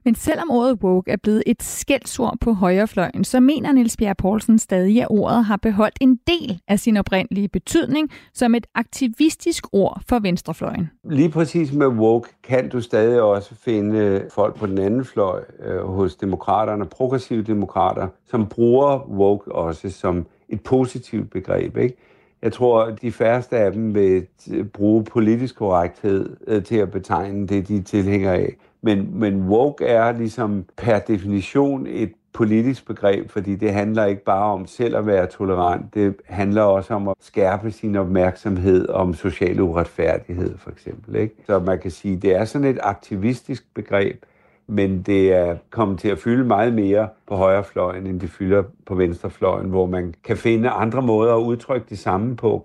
Men 0.05 0.15
selvom 0.15 0.51
ordet 0.51 0.83
woke 0.83 1.11
er 1.11 1.17
blevet 1.23 1.43
et 1.45 1.63
skældsord 1.63 2.37
på 2.41 2.53
højrefløjen, 2.53 3.23
så 3.23 3.39
mener 3.39 3.71
Niels 3.71 3.97
Bjerg 3.97 4.17
Poulsen 4.17 4.59
stadig, 4.59 5.01
at 5.01 5.07
ordet 5.09 5.45
har 5.45 5.57
beholdt 5.57 5.97
en 6.01 6.19
del 6.27 6.61
af 6.67 6.79
sin 6.79 6.97
oprindelige 6.97 7.47
betydning 7.47 8.09
som 8.33 8.55
et 8.55 8.67
aktivistisk 8.75 9.65
ord 9.71 10.01
for 10.09 10.19
venstrefløjen. 10.19 10.89
Lige 11.09 11.29
præcis 11.29 11.73
med 11.73 11.87
woke 11.87 12.29
kan 12.43 12.69
du 12.69 12.81
stadig 12.81 13.21
også 13.21 13.55
finde 13.55 14.25
folk 14.33 14.55
på 14.55 14.65
den 14.65 14.77
anden 14.77 15.05
fløj 15.05 15.43
øh, 15.65 15.83
hos 15.83 16.15
demokraterne, 16.15 16.85
progressive 16.85 17.43
demokrater, 17.43 18.07
som 18.29 18.47
bruger 18.47 19.09
woke 19.09 19.51
også 19.51 19.89
som 19.89 20.25
et 20.49 20.61
positivt 20.61 21.31
begreb. 21.31 21.77
Ikke? 21.77 21.97
Jeg 22.41 22.53
tror, 22.53 22.83
at 22.83 23.01
de 23.01 23.11
færreste 23.11 23.57
af 23.57 23.71
dem 23.71 23.95
vil 23.95 24.27
bruge 24.73 25.03
politisk 25.03 25.55
korrekthed 25.55 26.37
øh, 26.47 26.63
til 26.63 26.75
at 26.75 26.91
betegne 26.91 27.47
det, 27.47 27.67
de 27.67 27.81
tilhænger 27.81 28.31
af. 28.31 28.55
Men, 28.81 29.19
men 29.19 29.47
woke 29.47 29.85
er 29.85 30.11
ligesom 30.11 30.65
per 30.77 30.99
definition 30.99 31.87
et 31.87 32.13
politisk 32.33 32.87
begreb, 32.87 33.29
fordi 33.29 33.55
det 33.55 33.73
handler 33.73 34.05
ikke 34.05 34.23
bare 34.23 34.53
om 34.53 34.67
selv 34.67 34.95
at 34.95 35.05
være 35.05 35.27
tolerant, 35.27 35.93
det 35.93 36.15
handler 36.25 36.61
også 36.61 36.93
om 36.93 37.07
at 37.07 37.15
skærpe 37.19 37.71
sin 37.71 37.95
opmærksomhed 37.95 38.89
om 38.89 39.13
social 39.13 39.61
uretfærdighed, 39.61 40.57
for 40.57 40.69
eksempel. 40.71 41.15
Ikke? 41.15 41.35
Så 41.45 41.59
man 41.59 41.79
kan 41.79 41.91
sige, 41.91 42.17
det 42.17 42.35
er 42.35 42.45
sådan 42.45 42.67
et 42.67 42.79
aktivistisk 42.83 43.73
begreb, 43.73 44.23
men 44.67 45.01
det 45.01 45.33
er 45.33 45.55
kommet 45.69 45.99
til 45.99 46.09
at 46.09 46.19
fylde 46.19 46.45
meget 46.45 46.73
mere 46.73 47.09
på 47.27 47.35
højrefløjen, 47.35 48.07
end 48.07 48.19
det 48.19 48.29
fylder 48.29 48.63
på 48.85 48.95
venstrefløjen, 48.95 49.69
hvor 49.69 49.85
man 49.85 50.13
kan 50.23 50.37
finde 50.37 50.69
andre 50.69 51.01
måder 51.01 51.35
at 51.35 51.41
udtrykke 51.41 51.85
det 51.89 51.99
samme 51.99 52.35
på. 52.35 52.63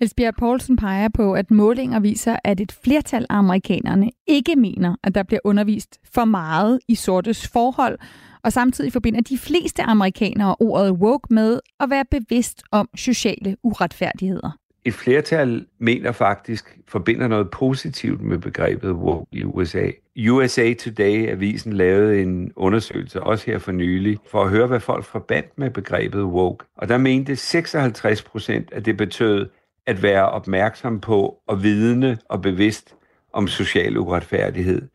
Niels 0.00 0.14
Bjerg 0.14 0.34
Poulsen 0.34 0.76
peger 0.76 1.08
på, 1.08 1.32
at 1.32 1.50
målinger 1.50 2.00
viser, 2.00 2.36
at 2.44 2.60
et 2.60 2.72
flertal 2.84 3.26
af 3.30 3.38
amerikanerne 3.38 4.10
ikke 4.26 4.56
mener, 4.56 4.96
at 5.02 5.14
der 5.14 5.22
bliver 5.22 5.40
undervist 5.44 5.98
for 6.14 6.24
meget 6.24 6.80
i 6.88 6.94
sortes 6.94 7.48
forhold, 7.48 7.98
og 8.44 8.52
samtidig 8.52 8.92
forbinder 8.92 9.20
de 9.20 9.38
fleste 9.38 9.82
amerikanere 9.82 10.56
ordet 10.60 10.92
woke 10.92 11.34
med 11.34 11.60
at 11.80 11.90
være 11.90 12.04
bevidst 12.10 12.62
om 12.72 12.88
sociale 12.94 13.56
uretfærdigheder. 13.62 14.58
Et 14.86 14.94
flertal 14.94 15.66
mener 15.78 16.12
faktisk, 16.12 16.78
forbinder 16.88 17.28
noget 17.28 17.50
positivt 17.50 18.20
med 18.20 18.38
begrebet 18.38 18.92
woke 18.92 19.26
i 19.32 19.44
USA. 19.44 19.90
USA 20.28 20.74
Today, 20.74 21.28
avisen, 21.28 21.72
lavede 21.72 22.22
en 22.22 22.52
undersøgelse, 22.56 23.22
også 23.22 23.46
her 23.46 23.58
for 23.58 23.72
nylig, 23.72 24.18
for 24.30 24.42
at 24.42 24.50
høre, 24.50 24.66
hvad 24.66 24.80
folk 24.80 25.04
forbandt 25.04 25.58
med 25.58 25.70
begrebet 25.70 26.22
woke. 26.22 26.64
Og 26.76 26.88
der 26.88 26.98
mente 26.98 27.36
56 27.36 28.22
procent, 28.22 28.72
at 28.72 28.86
det 28.86 28.96
betød 28.96 29.48
at 29.86 30.02
være 30.02 30.30
opmærksom 30.30 31.00
på 31.00 31.38
og 31.46 31.62
vidne 31.62 32.18
og 32.28 32.42
bevidst 32.42 32.94
om 33.32 33.48
social 33.48 33.98
uretfærdighed, 33.98 34.88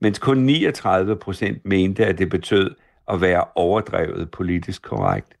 mens 0.00 0.18
kun 0.18 0.38
39 0.38 1.16
procent 1.16 1.64
mente, 1.64 2.06
at 2.06 2.18
det 2.18 2.30
betød 2.30 2.74
at 3.08 3.20
være 3.20 3.44
overdrevet 3.54 4.30
politisk 4.30 4.82
korrekt. 4.82 5.36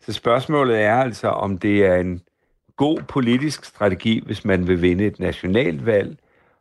Så 0.00 0.12
spørgsmålet 0.12 0.80
er 0.80 0.94
altså, 0.94 1.28
om 1.28 1.58
det 1.58 1.86
er 1.86 1.96
en 1.96 2.20
god 2.76 2.98
politisk 3.08 3.64
strategi, 3.64 4.22
hvis 4.26 4.44
man 4.44 4.68
vil 4.68 4.82
vinde 4.82 5.06
et 5.06 5.18
nationalt 5.18 5.86
valg, 5.86 6.18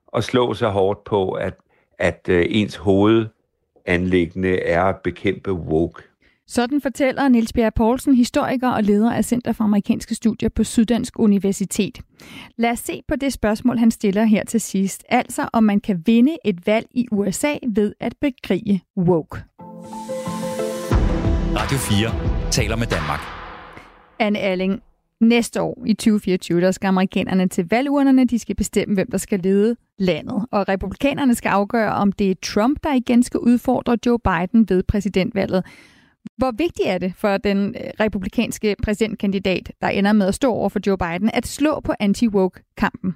og 0.08 0.24
slå 0.24 0.54
sig 0.54 0.70
hårdt 0.70 1.04
på, 1.04 1.32
at, 1.32 1.54
at 2.00 2.26
øh, 2.30 2.46
ens 2.50 2.76
hovedanlæggende 2.76 4.60
er 4.60 4.84
at 4.84 5.02
bekæmpe 5.04 5.54
woke. 5.54 6.04
Sådan 6.48 6.82
fortæller 6.82 7.28
Niels 7.28 7.54
Bjerg 7.54 7.74
Poulsen, 7.74 8.16
historiker 8.16 8.70
og 8.70 8.84
leder 8.84 9.12
af 9.12 9.26
Center 9.26 9.52
for 9.52 9.64
Amerikanske 9.64 10.16
Studier 10.16 10.50
på 10.50 10.64
Syddansk 10.64 11.20
Universitet. 11.20 12.00
Lad 12.58 12.72
os 12.72 12.80
se 12.80 13.02
på 13.08 13.16
det 13.16 13.34
spørgsmål, 13.34 13.78
han 13.78 13.92
stiller 13.92 14.24
her 14.24 14.44
til 14.44 14.62
sidst. 14.62 15.04
Altså, 15.10 15.50
om 15.54 15.64
man 15.64 15.80
kan 15.80 16.04
vinde 16.06 16.38
et 16.46 16.68
valg 16.68 16.88
i 16.92 17.08
USA 17.12 17.54
ved 17.68 17.94
at 18.00 18.16
begrige 18.22 18.84
woke. 18.98 19.38
Radio 21.56 21.78
4 21.78 22.52
taler 22.52 22.76
med 22.76 22.88
Danmark. 22.88 23.20
Anne 24.20 24.40
Alling, 24.40 24.82
næste 25.22 25.62
år 25.62 25.84
i 25.86 25.94
2024, 25.94 26.62
der 26.62 26.72
skal 26.72 26.88
amerikanerne 26.88 27.48
til 27.48 27.68
valgurnerne. 27.70 28.26
De 28.26 28.40
skal 28.40 28.56
bestemme, 28.56 28.96
hvem 28.96 29.12
der 29.12 29.18
skal 29.18 29.40
lede 29.40 29.76
landet. 30.00 30.46
Og 30.52 30.68
republikanerne 30.70 31.36
skal 31.36 31.50
afgøre, 31.50 31.92
om 31.92 32.12
det 32.12 32.32
er 32.32 32.36
Trump, 32.44 32.80
der 32.84 32.94
igen 32.94 33.24
skal 33.24 33.40
udfordre 33.40 33.98
Joe 34.06 34.20
Biden 34.20 34.70
ved 34.70 34.84
præsidentvalget. 34.84 35.64
Hvor 36.38 36.52
vigtigt 36.58 36.88
er 36.88 36.98
det 36.98 37.14
for 37.18 37.38
den 37.38 37.76
øh, 37.76 37.92
republikanske 38.00 38.76
præsidentkandidat, 38.84 39.72
der 39.82 39.88
ender 39.88 40.14
med 40.14 40.28
at 40.28 40.36
stå 40.36 40.52
over 40.52 40.70
for 40.70 40.80
Joe 40.88 40.98
Biden, 40.98 41.30
at 41.34 41.48
slå 41.48 41.80
på 41.80 41.94
anti-woke-kampen? 42.00 43.16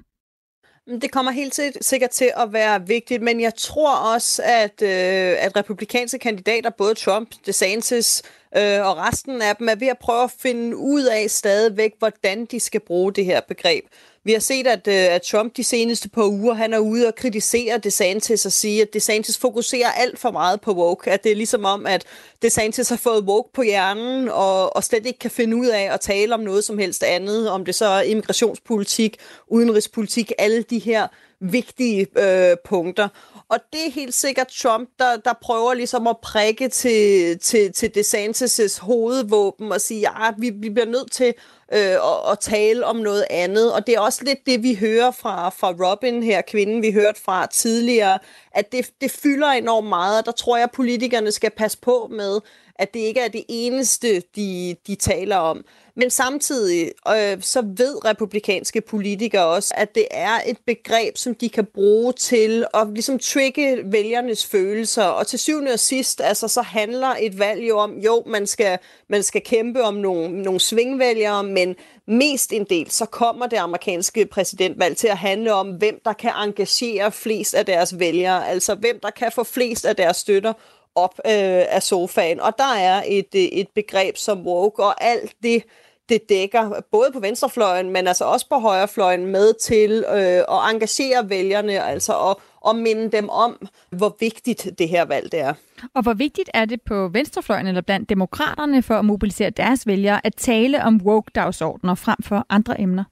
Mm, 0.86 1.00
det 1.00 1.10
kommer 1.10 1.32
helt 1.32 1.60
sikkert 1.80 2.10
til 2.10 2.32
at 2.36 2.52
være 2.52 2.86
vigtigt, 2.86 3.22
men 3.22 3.40
jeg 3.40 3.54
tror 3.54 4.14
også, 4.14 4.42
at, 4.44 4.82
øh, 4.82 5.44
at 5.44 5.56
republikanske 5.56 6.18
kandidater, 6.18 6.70
både 6.70 6.94
Trump, 6.94 7.34
DeSantis 7.46 8.22
øh, 8.56 8.86
og 8.86 8.96
resten 8.96 9.42
af 9.42 9.56
dem, 9.56 9.68
er 9.68 9.74
ved 9.74 9.88
at 9.88 9.98
prøve 9.98 10.24
at 10.24 10.34
finde 10.38 10.76
ud 10.76 11.04
af 11.04 11.30
stadigvæk, 11.30 11.92
hvordan 11.98 12.44
de 12.44 12.60
skal 12.60 12.80
bruge 12.80 13.12
det 13.12 13.24
her 13.24 13.40
begreb. 13.48 13.84
Vi 14.24 14.32
har 14.32 14.40
set, 14.40 14.66
at, 14.66 14.88
øh, 14.88 15.14
at 15.14 15.22
Trump 15.22 15.56
de 15.56 15.64
seneste 15.64 16.08
par 16.08 16.24
uger, 16.24 16.54
han 16.54 16.72
er 16.74 16.78
ude 16.78 17.06
og 17.06 17.14
kritisere 17.14 17.78
DeSantis 17.78 18.46
og 18.46 18.52
sige, 18.52 18.82
at 18.82 18.94
DeSantis 18.94 19.38
fokuserer 19.38 19.90
alt 19.92 20.18
for 20.18 20.30
meget 20.30 20.60
på 20.60 20.72
woke. 20.72 21.10
At 21.10 21.24
det 21.24 21.32
er 21.32 21.36
ligesom 21.36 21.64
om, 21.64 21.86
at 21.86 22.04
DeSantis 22.42 22.88
har 22.88 22.96
fået 22.96 23.24
woke 23.24 23.52
på 23.52 23.62
hjernen 23.62 24.28
og, 24.28 24.76
og 24.76 24.84
slet 24.84 25.06
ikke 25.06 25.18
kan 25.18 25.30
finde 25.30 25.56
ud 25.56 25.66
af 25.66 25.88
at 25.92 26.00
tale 26.00 26.34
om 26.34 26.40
noget 26.40 26.64
som 26.64 26.78
helst 26.78 27.02
andet. 27.02 27.50
Om 27.50 27.64
det 27.64 27.74
så 27.74 27.86
er 27.86 28.02
immigrationspolitik, 28.02 29.16
udenrigspolitik, 29.48 30.32
alle 30.38 30.62
de 30.62 30.78
her 30.78 31.08
vigtige 31.40 32.06
øh, 32.18 32.56
punkter. 32.64 33.08
Og 33.48 33.58
det 33.72 33.86
er 33.86 33.90
helt 33.90 34.14
sikkert 34.14 34.46
Trump, 34.46 34.88
der, 34.98 35.16
der 35.16 35.32
prøver 35.42 35.74
ligesom 35.74 36.06
at 36.06 36.16
prikke 36.22 36.68
til, 36.68 37.38
til, 37.38 37.72
til 37.72 37.92
DeSantis' 37.96 38.80
hovedvåben 38.80 39.72
og 39.72 39.80
sige, 39.80 40.00
ja, 40.00 40.30
vi, 40.38 40.50
vi 40.50 40.70
bliver 40.70 40.86
nødt 40.86 41.12
til 41.12 41.34
øh, 41.72 41.96
og, 42.00 42.22
og 42.22 42.40
tale 42.40 42.86
om 42.86 42.96
noget 42.96 43.24
andet. 43.30 43.72
Og 43.72 43.86
det 43.86 43.94
er 43.94 44.00
også 44.00 44.24
lidt 44.24 44.38
det, 44.46 44.62
vi 44.62 44.74
hører 44.74 45.10
fra, 45.10 45.48
fra 45.48 45.70
Robin 45.70 46.22
her, 46.22 46.40
kvinden 46.40 46.82
vi 46.82 46.92
hørte 46.92 47.20
fra 47.20 47.46
tidligere, 47.46 48.18
at 48.52 48.72
det, 48.72 48.90
det 49.00 49.10
fylder 49.10 49.48
enormt 49.48 49.88
meget, 49.88 50.18
og 50.18 50.26
der 50.26 50.32
tror 50.32 50.56
jeg, 50.56 50.64
at 50.64 50.70
politikerne 50.70 51.32
skal 51.32 51.50
passe 51.50 51.78
på 51.78 52.10
med, 52.12 52.40
at 52.80 52.94
det 52.94 53.00
ikke 53.00 53.20
er 53.20 53.28
det 53.28 53.44
eneste, 53.48 54.22
de, 54.36 54.76
de 54.86 54.94
taler 54.94 55.36
om. 55.36 55.64
Men 55.96 56.10
samtidig 56.10 56.92
øh, 57.08 57.42
så 57.42 57.62
ved 57.76 58.04
republikanske 58.04 58.80
politikere 58.80 59.46
også, 59.46 59.74
at 59.76 59.94
det 59.94 60.06
er 60.10 60.38
et 60.46 60.58
begreb, 60.66 61.16
som 61.16 61.34
de 61.34 61.48
kan 61.48 61.66
bruge 61.74 62.12
til 62.12 62.64
at 62.74 62.86
ligesom 62.92 63.18
trigge 63.18 63.78
vælgernes 63.84 64.46
følelser. 64.46 65.04
Og 65.04 65.26
til 65.26 65.38
syvende 65.38 65.72
og 65.72 65.78
sidst, 65.78 66.20
altså, 66.20 66.48
så 66.48 66.62
handler 66.62 67.14
et 67.20 67.38
valg 67.38 67.68
jo 67.68 67.78
om, 67.78 67.98
jo, 67.98 68.22
man 68.26 68.46
skal, 68.46 68.78
man 69.08 69.22
skal 69.22 69.40
kæmpe 69.40 69.82
om 69.82 69.94
nogle, 69.94 70.42
nogle 70.42 70.60
svingvælgere, 70.60 71.44
men 71.44 71.59
mest 72.06 72.52
en 72.52 72.64
del, 72.64 72.90
så 72.90 73.06
kommer 73.06 73.46
det 73.46 73.56
amerikanske 73.56 74.26
præsidentvalg 74.26 74.96
til 74.96 75.08
at 75.08 75.16
handle 75.16 75.54
om, 75.54 75.68
hvem 75.68 76.00
der 76.04 76.12
kan 76.12 76.30
engagere 76.36 77.12
flest 77.12 77.54
af 77.54 77.66
deres 77.66 77.98
vælgere, 77.98 78.48
altså 78.48 78.74
hvem 78.74 79.00
der 79.02 79.10
kan 79.10 79.32
få 79.32 79.44
flest 79.44 79.84
af 79.84 79.96
deres 79.96 80.16
støtter 80.16 80.52
op 80.94 81.14
øh, 81.26 81.32
af 81.68 81.82
sofaen. 81.82 82.40
Og 82.40 82.52
der 82.58 82.74
er 82.74 83.02
et, 83.06 83.34
øh, 83.34 83.42
et 83.42 83.68
begreb 83.74 84.16
som 84.16 84.46
woke, 84.46 84.84
og 84.84 85.04
alt 85.04 85.32
det, 85.42 85.64
det 86.08 86.28
dækker, 86.28 86.80
både 86.92 87.10
på 87.12 87.20
venstrefløjen, 87.20 87.90
men 87.90 88.06
altså 88.06 88.24
også 88.24 88.46
på 88.48 88.58
højrefløjen, 88.58 89.26
med 89.26 89.54
til 89.54 90.04
øh, 90.08 90.56
at 90.56 90.70
engagere 90.70 91.30
vælgerne, 91.30 91.84
altså 91.84 92.28
at, 92.30 92.36
at 92.68 92.76
minde 92.76 93.12
dem 93.12 93.28
om, 93.28 93.68
hvor 93.90 94.16
vigtigt 94.20 94.68
det 94.78 94.88
her 94.88 95.04
valg 95.04 95.32
det 95.32 95.40
er. 95.40 95.54
Og 95.94 96.02
hvor 96.02 96.14
vigtigt 96.14 96.50
er 96.54 96.64
det 96.64 96.82
på 96.82 97.08
venstrefløjen 97.08 97.66
eller 97.66 97.80
blandt 97.80 98.08
demokraterne 98.08 98.82
for 98.82 98.94
at 98.94 99.04
mobilisere 99.04 99.50
deres 99.50 99.86
vælgere 99.86 100.26
at 100.26 100.34
tale 100.34 100.82
om 100.84 101.00
woke-dagsordner 101.04 101.94
frem 101.94 102.18
for 102.22 102.46
andre 102.48 102.80
emner? 102.80 103.04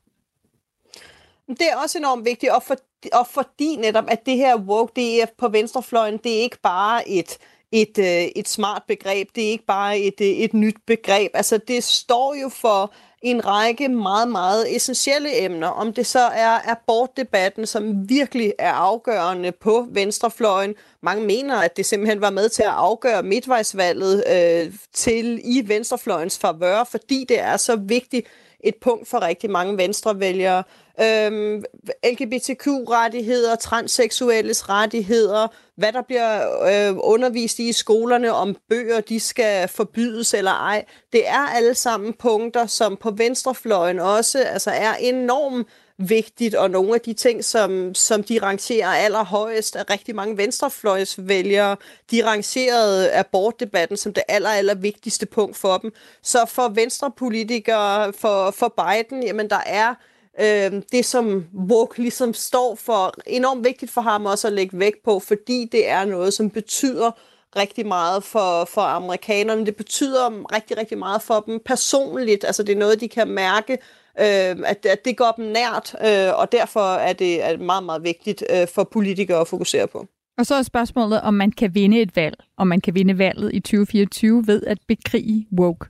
Det 1.48 1.66
er 1.72 1.76
også 1.82 1.98
enormt 1.98 2.24
vigtigt, 2.24 2.52
og, 2.52 2.62
for, 2.62 2.76
og 3.12 3.26
fordi 3.30 3.76
netop, 3.76 4.04
at 4.08 4.26
det 4.26 4.36
her 4.36 4.56
woke, 4.56 5.20
er 5.20 5.26
på 5.38 5.48
venstrefløjen, 5.48 6.16
det 6.16 6.38
er 6.38 6.42
ikke 6.42 6.60
bare 6.62 7.08
et 7.08 7.38
et, 7.72 7.98
øh, 7.98 8.28
et 8.36 8.48
smart 8.48 8.82
begreb. 8.88 9.28
Det 9.34 9.46
er 9.46 9.50
ikke 9.50 9.66
bare 9.66 9.98
et, 9.98 10.20
øh, 10.20 10.26
et 10.26 10.54
nyt 10.54 10.76
begreb. 10.86 11.30
Altså, 11.34 11.58
det 11.58 11.84
står 11.84 12.34
jo 12.42 12.48
for 12.48 12.94
en 13.22 13.46
række 13.46 13.88
meget, 13.88 14.28
meget 14.28 14.76
essentielle 14.76 15.44
emner. 15.44 15.68
Om 15.68 15.92
det 15.92 16.06
så 16.06 16.20
er 16.20 16.70
abortdebatten, 16.70 17.66
som 17.66 18.08
virkelig 18.08 18.52
er 18.58 18.72
afgørende 18.72 19.52
på 19.52 19.86
venstrefløjen. 19.90 20.74
Mange 21.02 21.26
mener, 21.26 21.56
at 21.56 21.76
det 21.76 21.86
simpelthen 21.86 22.20
var 22.20 22.30
med 22.30 22.48
til 22.48 22.62
at 22.62 22.68
afgøre 22.68 23.22
midtvejsvalget 23.22 24.24
øh, 24.32 24.72
til 24.92 25.40
i 25.44 25.68
venstrefløjens 25.68 26.38
favør, 26.38 26.84
fordi 26.84 27.24
det 27.28 27.40
er 27.40 27.56
så 27.56 27.76
vigtigt 27.76 28.26
et 28.60 28.74
punkt 28.80 29.08
for 29.08 29.22
rigtig 29.22 29.50
mange 29.50 29.76
venstrevælgere. 29.76 30.62
Øhm, 31.00 31.64
LGBTQ-rettigheder, 32.04 33.56
transseksuelles 33.56 34.68
rettigheder, 34.68 35.48
hvad 35.78 35.92
der 35.92 36.02
bliver 36.02 36.62
øh, 36.62 36.96
undervist 37.00 37.58
i 37.58 37.68
i 37.68 37.72
skolerne, 37.72 38.32
om 38.32 38.56
bøger 38.68 39.00
de 39.00 39.20
skal 39.20 39.68
forbydes 39.68 40.34
eller 40.34 40.50
ej. 40.50 40.84
Det 41.12 41.28
er 41.28 41.46
alle 41.56 41.74
sammen 41.74 42.12
punkter, 42.12 42.66
som 42.66 42.96
på 42.96 43.10
venstrefløjen 43.10 43.98
også 43.98 44.38
altså 44.38 44.70
er 44.70 44.94
enormt 44.94 45.68
vigtigt, 45.98 46.54
og 46.54 46.70
nogle 46.70 46.94
af 46.94 47.00
de 47.00 47.12
ting, 47.12 47.44
som, 47.44 47.94
som 47.94 48.22
de 48.22 48.38
rangerer 48.42 48.88
allerhøjest 48.88 49.76
af 49.76 49.90
rigtig 49.90 50.14
mange 50.14 50.36
venstrefløjsvælgere, 50.36 51.76
de 52.10 52.26
rangerede 52.26 53.12
abortdebatten 53.12 53.96
som 53.96 54.12
det 54.12 54.22
aller, 54.28 54.50
aller 54.50 54.74
vigtigste 54.74 55.26
punkt 55.26 55.56
for 55.56 55.76
dem. 55.76 55.92
Så 56.22 56.46
for 56.48 56.68
venstrepolitikere, 56.68 58.12
for, 58.12 58.50
for 58.50 58.74
Biden, 58.76 59.22
jamen 59.22 59.50
der 59.50 59.60
er 59.66 59.94
øh, 60.40 60.82
det, 60.92 61.04
som 61.04 61.44
woke 61.70 62.02
ligesom 62.02 62.34
står 62.34 62.74
for, 62.74 63.14
enormt 63.26 63.64
vigtigt 63.64 63.90
for 63.90 64.00
ham 64.00 64.26
også 64.26 64.46
at 64.46 64.52
lægge 64.52 64.78
vægt 64.78 65.02
på, 65.04 65.18
fordi 65.18 65.68
det 65.72 65.88
er 65.88 66.04
noget, 66.04 66.34
som 66.34 66.50
betyder 66.50 67.10
rigtig 67.56 67.86
meget 67.86 68.24
for, 68.24 68.64
for 68.64 68.80
amerikanerne. 68.80 69.66
Det 69.66 69.76
betyder 69.76 70.54
rigtig, 70.54 70.78
rigtig 70.78 70.98
meget 70.98 71.22
for 71.22 71.40
dem 71.40 71.60
personligt. 71.64 72.44
Altså 72.44 72.62
det 72.62 72.72
er 72.72 72.78
noget, 72.78 73.00
de 73.00 73.08
kan 73.08 73.28
mærke, 73.28 73.72
øh, 74.20 74.56
at, 74.66 74.86
at 74.86 75.04
det 75.04 75.16
går 75.16 75.34
dem 75.36 75.44
nært, 75.44 75.94
øh, 76.04 76.38
og 76.38 76.52
derfor 76.52 76.94
er 76.94 77.12
det, 77.12 77.44
er 77.44 77.56
meget, 77.56 77.84
meget 77.84 78.02
vigtigt 78.02 78.44
øh, 78.50 78.68
for 78.74 78.84
politikere 78.84 79.40
at 79.40 79.48
fokusere 79.48 79.86
på. 79.86 80.06
Og 80.38 80.46
så 80.46 80.54
er 80.54 80.62
spørgsmålet, 80.62 81.20
om 81.20 81.34
man 81.34 81.52
kan 81.52 81.74
vinde 81.74 82.00
et 82.00 82.16
valg, 82.16 82.36
om 82.56 82.66
man 82.66 82.80
kan 82.80 82.94
vinde 82.94 83.18
valget 83.18 83.54
i 83.54 83.60
2024 83.60 84.46
ved 84.46 84.62
at 84.66 84.78
bekrige 84.88 85.46
woke 85.58 85.86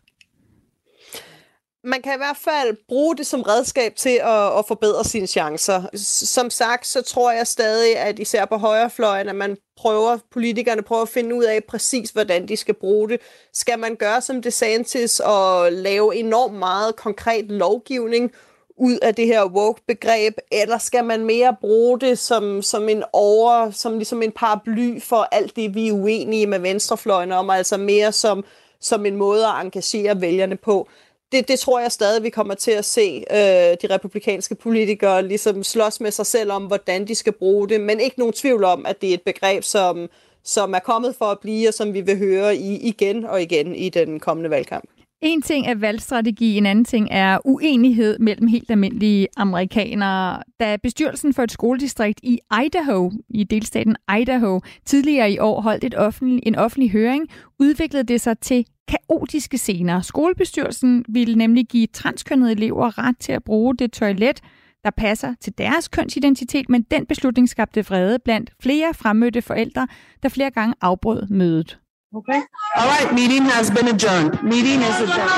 man 1.88 2.02
kan 2.02 2.14
i 2.14 2.16
hvert 2.16 2.36
fald 2.36 2.76
bruge 2.88 3.16
det 3.16 3.26
som 3.26 3.42
redskab 3.42 3.96
til 3.96 4.20
at, 4.22 4.58
at 4.58 4.64
forbedre 4.68 5.04
sine 5.04 5.26
chancer. 5.26 5.82
Som 6.24 6.50
sagt, 6.50 6.86
så 6.86 7.02
tror 7.02 7.32
jeg 7.32 7.46
stadig, 7.46 7.96
at 7.96 8.18
især 8.18 8.44
på 8.44 8.56
højrefløjen, 8.56 9.28
at 9.28 9.36
man 9.36 9.56
prøver, 9.76 10.18
politikerne 10.32 10.82
prøver 10.82 11.02
at 11.02 11.08
finde 11.08 11.34
ud 11.34 11.44
af 11.44 11.64
præcis, 11.68 12.10
hvordan 12.10 12.48
de 12.48 12.56
skal 12.56 12.74
bruge 12.74 13.08
det. 13.08 13.20
Skal 13.52 13.78
man 13.78 13.96
gøre 13.96 14.20
som 14.20 14.42
DeSantis 14.42 15.20
og 15.20 15.72
lave 15.72 16.16
enormt 16.16 16.54
meget 16.54 16.96
konkret 16.96 17.50
lovgivning 17.50 18.32
ud 18.76 18.98
af 19.02 19.14
det 19.14 19.26
her 19.26 19.44
woke-begreb, 19.44 20.34
eller 20.52 20.78
skal 20.78 21.04
man 21.04 21.24
mere 21.24 21.56
bruge 21.60 22.00
det 22.00 22.18
som, 22.18 22.62
som 22.62 22.88
en 22.88 23.04
over, 23.12 23.70
som 23.70 23.94
ligesom 23.94 24.22
en 24.22 24.32
paraply 24.32 25.00
for 25.00 25.28
alt 25.32 25.56
det, 25.56 25.74
vi 25.74 25.88
er 25.88 25.92
uenige 25.92 26.46
med 26.46 26.58
venstrefløjen 26.58 27.32
om, 27.32 27.50
altså 27.50 27.76
mere 27.76 28.12
som, 28.12 28.44
som 28.80 29.06
en 29.06 29.16
måde 29.16 29.46
at 29.46 29.54
engagere 29.60 30.20
vælgerne 30.20 30.56
på 30.56 30.88
det, 31.32 31.48
det 31.48 31.58
tror 31.58 31.80
jeg 31.80 31.92
stadig, 31.92 32.22
vi 32.22 32.30
kommer 32.30 32.54
til 32.54 32.70
at 32.70 32.84
se 32.84 33.24
øh, 33.30 33.36
de 33.82 33.94
republikanske 33.94 34.54
politikere 34.54 35.26
ligesom 35.26 35.64
slås 35.64 36.00
med 36.00 36.10
sig 36.10 36.26
selv 36.26 36.52
om, 36.52 36.66
hvordan 36.66 37.08
de 37.08 37.14
skal 37.14 37.32
bruge 37.32 37.68
det, 37.68 37.80
men 37.80 38.00
ikke 38.00 38.18
nogen 38.18 38.32
tvivl 38.32 38.64
om, 38.64 38.86
at 38.86 39.00
det 39.00 39.10
er 39.10 39.14
et 39.14 39.22
begreb, 39.22 39.64
som, 39.64 40.08
som 40.44 40.74
er 40.74 40.78
kommet 40.78 41.14
for 41.16 41.24
at 41.24 41.38
blive, 41.38 41.68
og 41.68 41.74
som 41.74 41.94
vi 41.94 42.00
vil 42.00 42.18
høre 42.18 42.56
i, 42.56 42.76
igen 42.76 43.24
og 43.24 43.42
igen 43.42 43.74
i 43.74 43.88
den 43.88 44.20
kommende 44.20 44.50
valgkamp. 44.50 44.88
En 45.22 45.42
ting 45.42 45.66
er 45.66 45.74
valgstrategi, 45.74 46.56
en 46.56 46.66
anden 46.66 46.84
ting 46.84 47.08
er 47.10 47.38
uenighed 47.44 48.18
mellem 48.18 48.46
helt 48.46 48.70
almindelige 48.70 49.28
amerikanere. 49.36 50.42
Da 50.60 50.76
bestyrelsen 50.82 51.34
for 51.34 51.42
et 51.42 51.52
skoledistrikt 51.52 52.20
i 52.22 52.38
Idaho, 52.64 53.10
i 53.28 53.44
delstaten 53.44 53.96
Idaho, 54.20 54.60
tidligere 54.84 55.32
i 55.32 55.38
år 55.38 55.60
holdt 55.60 55.84
et 55.84 55.94
offentlig, 55.94 56.40
en 56.46 56.54
offentlig 56.54 56.90
høring, 56.90 57.28
udviklede 57.58 58.04
det 58.04 58.20
sig 58.20 58.38
til 58.38 58.66
kaotiske 58.88 59.58
scener. 59.58 60.00
Skolebestyrelsen 60.00 61.04
ville 61.08 61.34
nemlig 61.34 61.66
give 61.66 61.86
transkønnede 61.86 62.52
elever 62.52 62.98
ret 62.98 63.18
til 63.20 63.32
at 63.32 63.44
bruge 63.44 63.76
det 63.76 63.92
toilet, 63.92 64.40
der 64.84 64.90
passer 64.90 65.34
til 65.40 65.58
deres 65.58 65.88
kønsidentitet, 65.88 66.68
men 66.68 66.82
den 66.82 67.06
beslutning 67.06 67.48
skabte 67.48 67.86
vrede 67.86 68.18
blandt 68.24 68.50
flere 68.62 68.94
fremmødte 68.94 69.42
forældre, 69.42 69.86
der 70.22 70.28
flere 70.28 70.50
gange 70.50 70.74
afbrød 70.80 71.26
mødet. 71.30 71.78
Okay. 72.14 72.42
All 72.76 72.86
right, 72.86 73.12
meeting 73.12 73.44
has 73.44 73.70
been 73.70 73.88
adjourned. 73.88 74.42
Meeting 74.42 74.80
is 74.80 75.00
adjourned. 75.00 75.30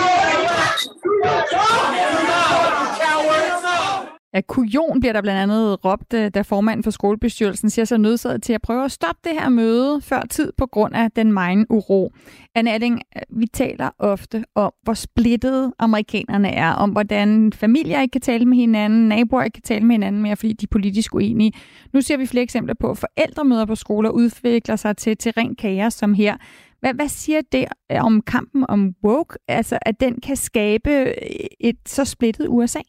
Ja, 4.34 4.40
kujon 4.40 5.00
bliver 5.00 5.12
der 5.12 5.22
blandt 5.22 5.40
andet 5.40 5.84
råbt, 5.84 6.14
øh, 6.14 6.30
da 6.34 6.42
formanden 6.42 6.84
for 6.84 6.90
skolebestyrelsen 6.90 7.70
siger 7.70 7.84
sig 7.84 7.98
nødsaget 7.98 8.42
til 8.42 8.52
at 8.52 8.62
prøve 8.62 8.84
at 8.84 8.92
stoppe 8.92 9.20
det 9.24 9.32
her 9.40 9.48
møde 9.48 10.00
før 10.00 10.22
tid 10.30 10.52
på 10.56 10.66
grund 10.66 10.94
af 10.94 11.10
den 11.10 11.32
megen 11.32 11.66
uro. 11.70 12.12
Anne 12.54 12.72
Alling, 12.72 13.02
øh, 13.16 13.40
vi 13.40 13.46
taler 13.46 13.90
ofte 13.98 14.44
om, 14.54 14.72
hvor 14.82 14.94
splittede 14.94 15.72
amerikanerne 15.78 16.50
er, 16.50 16.72
om 16.72 16.90
hvordan 16.90 17.52
familier 17.52 18.00
ikke 18.00 18.12
kan 18.12 18.20
tale 18.20 18.44
med 18.44 18.56
hinanden, 18.56 19.08
naboer 19.08 19.42
ikke 19.42 19.54
kan 19.54 19.62
tale 19.62 19.84
med 19.84 19.94
hinanden 19.94 20.22
mere, 20.22 20.36
fordi 20.36 20.52
de 20.52 20.64
er 20.64 20.70
politisk 20.70 21.14
uenige. 21.14 21.52
Nu 21.92 22.00
ser 22.00 22.16
vi 22.16 22.26
flere 22.26 22.42
eksempler 22.42 22.74
på, 22.80 22.90
at 22.90 22.98
forældremøder 22.98 23.64
på 23.64 23.74
skoler 23.74 24.10
udvikler 24.10 24.76
sig 24.76 24.96
til, 24.96 25.16
til 25.16 25.32
ren 25.32 25.54
kaos 25.54 25.94
som 25.94 26.14
her. 26.14 26.36
Hvad, 26.80 26.94
hvad 26.94 27.08
siger 27.08 27.40
det 27.52 27.64
øh, 27.92 28.04
om 28.04 28.22
kampen 28.22 28.64
om 28.68 28.94
woke, 29.04 29.38
altså 29.48 29.78
at 29.82 30.00
den 30.00 30.20
kan 30.20 30.36
skabe 30.36 31.14
et 31.60 31.76
så 31.86 32.04
splittet 32.04 32.46
USA? 32.48 32.80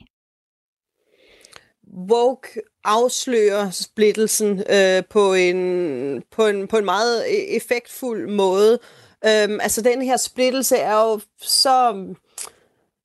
Woke 2.09 2.61
afslører 2.83 3.69
splittelsen 3.71 4.63
øh, 4.69 5.03
på, 5.09 5.33
en, 5.33 6.23
på, 6.31 6.47
en, 6.47 6.67
på 6.67 6.77
en 6.77 6.85
meget 6.85 7.21
e-, 7.23 7.55
effektfuld 7.55 8.29
måde. 8.29 8.79
Øhm, 9.25 9.59
altså 9.61 9.81
den 9.81 10.01
her 10.01 10.17
splittelse 10.17 10.77
er 10.77 11.01
jo 11.01 11.19
så... 11.41 12.05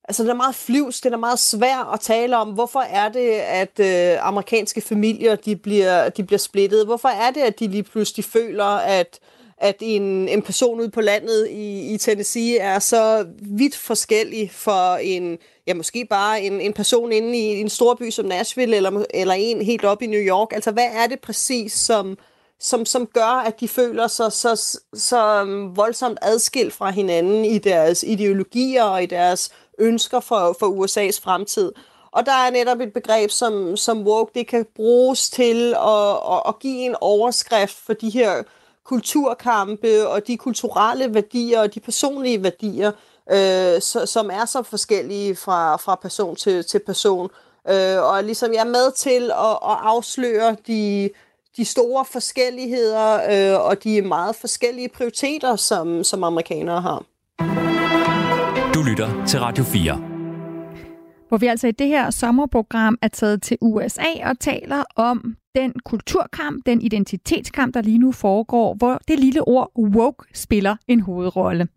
Altså 0.09 0.23
den 0.23 0.29
er 0.29 0.35
meget 0.35 0.55
flyvs, 0.55 1.01
den 1.01 1.13
er 1.13 1.17
meget 1.17 1.39
svær 1.39 1.93
at 1.93 1.99
tale 1.99 2.37
om. 2.37 2.49
Hvorfor 2.49 2.79
er 2.79 3.09
det, 3.09 3.29
at 3.31 3.79
øh, 3.79 4.27
amerikanske 4.27 4.81
familier 4.81 5.35
de 5.35 5.55
bliver, 5.55 6.09
de 6.09 6.23
bliver 6.23 6.39
splittet? 6.39 6.85
Hvorfor 6.85 7.09
er 7.09 7.31
det, 7.31 7.41
at 7.41 7.59
de 7.59 7.67
lige 7.67 7.83
pludselig 7.83 8.25
føler, 8.25 8.65
at 8.65 9.19
at 9.57 9.75
en, 9.79 10.29
en 10.29 10.41
person 10.41 10.79
ude 10.79 10.89
på 10.89 11.01
landet 11.01 11.47
i, 11.49 11.93
i 11.93 11.97
Tennessee 11.97 12.57
er 12.57 12.79
så 12.79 13.25
vidt 13.41 13.75
forskellig 13.75 14.51
for 14.51 14.95
en, 14.95 15.37
ja, 15.67 15.73
måske 15.73 16.05
bare 16.09 16.41
en, 16.41 16.61
en 16.61 16.73
person 16.73 17.11
inde 17.11 17.37
i 17.37 17.61
en 17.61 17.69
stor 17.69 17.93
by 17.93 18.09
som 18.09 18.25
Nashville, 18.25 18.75
eller, 18.75 19.05
eller 19.13 19.33
en 19.33 19.61
helt 19.61 19.85
op 19.85 20.01
i 20.01 20.07
New 20.07 20.19
York. 20.19 20.53
Altså, 20.53 20.71
hvad 20.71 20.87
er 20.93 21.07
det 21.07 21.19
præcis, 21.19 21.73
som, 21.73 22.17
som, 22.59 22.85
som 22.85 23.05
gør, 23.05 23.43
at 23.45 23.59
de 23.59 23.67
føler 23.67 24.07
sig 24.07 24.31
så, 24.31 24.55
så, 24.55 24.79
så 24.93 25.41
um, 25.41 25.77
voldsomt 25.77 26.19
adskilt 26.21 26.73
fra 26.73 26.91
hinanden 26.91 27.45
i 27.45 27.57
deres 27.57 28.03
ideologier 28.03 28.83
og 28.83 29.03
i 29.03 29.05
deres 29.05 29.51
ønsker 29.79 30.19
for, 30.19 30.55
for 30.59 30.65
USA's 30.67 31.21
fremtid? 31.23 31.71
Og 32.11 32.25
der 32.25 32.31
er 32.31 32.51
netop 32.51 32.79
et 32.79 32.93
begreb 32.93 33.29
som, 33.29 33.77
som 33.77 34.07
woke, 34.07 34.31
det 34.35 34.47
kan 34.47 34.65
bruges 34.75 35.29
til 35.29 35.73
at, 35.73 36.33
at, 36.33 36.41
at 36.47 36.59
give 36.59 36.85
en 36.85 36.95
overskrift 37.01 37.77
for 37.85 37.93
de 37.93 38.09
her 38.09 38.43
kulturkampe 38.87 40.07
og 40.07 40.27
de 40.27 40.37
kulturelle 40.37 41.13
værdier 41.13 41.59
og 41.59 41.73
de 41.73 41.79
personlige 41.79 42.43
værdier, 42.43 42.91
øh, 43.31 43.81
så, 43.81 44.05
som 44.05 44.29
er 44.33 44.45
så 44.45 44.63
forskellige 44.63 45.35
fra, 45.35 45.75
fra 45.75 45.95
person 45.95 46.35
til, 46.35 46.63
til 46.63 46.79
person. 46.85 47.29
Øh, 47.69 48.03
og 48.03 48.23
ligesom 48.23 48.53
jeg 48.53 48.59
er 48.59 48.65
med 48.65 48.91
til 48.91 49.31
at, 49.31 49.51
at 49.71 49.77
afsløre 49.83 50.55
de, 50.67 51.09
de 51.57 51.65
store 51.65 52.05
forskelligheder 52.11 53.13
øh, 53.13 53.65
og 53.65 53.83
de 53.83 54.01
meget 54.01 54.35
forskellige 54.35 54.89
prioriteter, 54.89 55.55
som, 55.55 56.03
som 56.03 56.23
amerikanere 56.23 56.81
har. 56.81 57.03
Du 58.73 58.83
lytter 58.83 59.25
til 59.27 59.39
Radio 59.39 59.63
4 59.63 60.16
hvor 61.27 61.37
vi 61.37 61.47
altså 61.47 61.67
i 61.67 61.71
det 61.71 61.87
her 61.87 62.09
sommerprogram 62.09 62.97
er 63.01 63.07
taget 63.07 63.41
til 63.41 63.57
USA 63.61 64.29
og 64.29 64.39
taler 64.39 64.83
om 64.95 65.35
den 65.55 65.73
kulturkamp, 65.85 66.65
den 66.65 66.81
identitetskamp, 66.81 67.73
der 67.73 67.81
lige 67.81 67.97
nu 67.97 68.11
foregår, 68.11 68.73
hvor 68.73 69.01
det 69.07 69.19
lille 69.19 69.47
ord 69.47 69.71
woke 69.77 70.25
spiller 70.33 70.75
en 70.87 70.99
hovedrolle. 70.99 71.67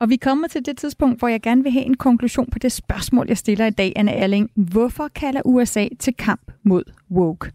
Og 0.00 0.08
vi 0.08 0.16
kommer 0.16 0.48
til 0.48 0.66
det 0.66 0.78
tidspunkt, 0.78 1.18
hvor 1.18 1.28
jeg 1.28 1.42
gerne 1.42 1.62
vil 1.62 1.72
have 1.72 1.84
en 1.84 1.96
konklusion 1.96 2.50
på 2.52 2.58
det 2.58 2.72
spørgsmål, 2.72 3.28
jeg 3.28 3.38
stiller 3.38 3.66
i 3.66 3.70
dag, 3.70 3.92
Anne 3.96 4.12
Erling. 4.12 4.50
Hvorfor 4.56 5.08
kalder 5.08 5.40
USA 5.44 5.88
til 6.00 6.14
kamp 6.14 6.52
mod 6.62 6.84
woke? 7.10 7.52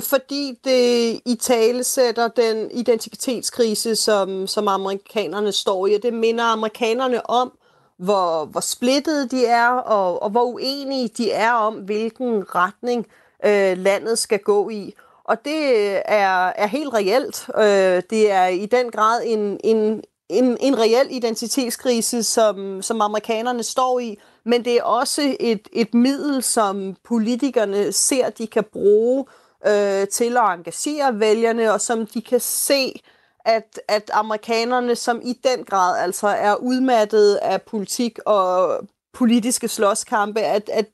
Fordi 0.00 0.52
det 0.64 1.20
i 1.26 1.36
tale 1.40 1.84
sætter 1.84 2.28
den 2.28 2.70
identitetskrise, 2.70 3.96
som, 3.96 4.46
som 4.46 4.68
amerikanerne 4.68 5.52
står 5.52 5.86
i, 5.86 5.94
og 5.94 6.02
det 6.02 6.14
minder 6.14 6.44
amerikanerne 6.44 7.30
om, 7.30 7.58
hvor, 7.98 8.44
hvor 8.44 8.60
splittede 8.60 9.28
de 9.28 9.46
er, 9.46 9.68
og, 9.68 10.22
og 10.22 10.30
hvor 10.30 10.44
uenige 10.44 11.08
de 11.08 11.30
er 11.30 11.52
om, 11.52 11.74
hvilken 11.74 12.54
retning 12.54 13.06
øh, 13.44 13.78
landet 13.78 14.18
skal 14.18 14.38
gå 14.38 14.68
i. 14.68 14.94
Og 15.24 15.44
det 15.44 15.62
øh, 15.62 16.00
er, 16.04 16.46
er 16.46 16.66
helt 16.66 16.94
reelt. 16.94 17.48
Øh, 17.58 18.02
det 18.10 18.30
er 18.30 18.46
i 18.46 18.66
den 18.66 18.90
grad 18.90 19.22
en, 19.24 19.60
en, 19.64 20.02
en, 20.28 20.56
en 20.60 20.78
reel 20.78 21.06
identitetskrise, 21.10 22.22
som, 22.22 22.82
som 22.82 23.00
amerikanerne 23.00 23.62
står 23.62 23.98
i, 23.98 24.18
men 24.44 24.64
det 24.64 24.76
er 24.76 24.82
også 24.82 25.36
et, 25.40 25.68
et 25.72 25.94
middel, 25.94 26.42
som 26.42 26.96
politikerne 27.04 27.92
ser, 27.92 28.30
de 28.30 28.46
kan 28.46 28.64
bruge 28.72 29.24
øh, 29.66 30.08
til 30.08 30.36
at 30.36 30.44
engagere 30.44 31.20
vælgerne, 31.20 31.72
og 31.72 31.80
som 31.80 32.06
de 32.06 32.22
kan 32.22 32.40
se 32.40 33.02
at, 33.44 33.80
at 33.88 34.10
amerikanerne, 34.12 34.96
som 34.96 35.20
i 35.24 35.32
den 35.32 35.64
grad 35.64 35.98
altså 35.98 36.26
er 36.28 36.54
udmattet 36.54 37.34
af 37.34 37.62
politik 37.62 38.18
og 38.26 38.78
politiske 39.12 39.68
slåskampe, 39.68 40.40
at, 40.40 40.70
at, 40.72 40.86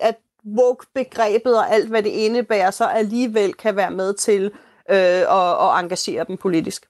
at 0.00 0.16
woke-begrebet 0.46 1.58
og 1.58 1.70
alt, 1.74 1.88
hvad 1.88 2.02
det 2.02 2.10
indebærer, 2.10 2.70
så 2.70 2.84
alligevel 2.84 3.54
kan 3.54 3.76
være 3.76 3.90
med 3.90 4.14
til 4.14 4.44
øh, 4.90 4.96
at, 4.96 5.52
at 5.62 5.80
engagere 5.80 6.24
dem 6.28 6.36
politisk. 6.36 6.86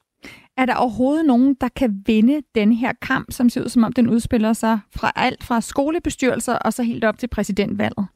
Er 0.56 0.66
der 0.66 0.74
overhovedet 0.74 1.26
nogen, 1.26 1.54
der 1.54 1.68
kan 1.68 2.02
vinde 2.06 2.42
den 2.54 2.72
her 2.72 2.92
kamp, 3.02 3.32
som 3.32 3.50
ser 3.50 3.60
ud 3.62 3.68
som 3.68 3.84
om 3.84 3.92
den 3.92 4.08
udspiller 4.08 4.52
sig 4.52 4.80
fra 4.96 5.12
alt 5.16 5.44
fra 5.44 5.60
skolebestyrelser 5.60 6.54
og 6.54 6.72
så 6.72 6.82
helt 6.82 7.04
op 7.04 7.18
til 7.18 7.26
præsidentvalget? 7.26 8.06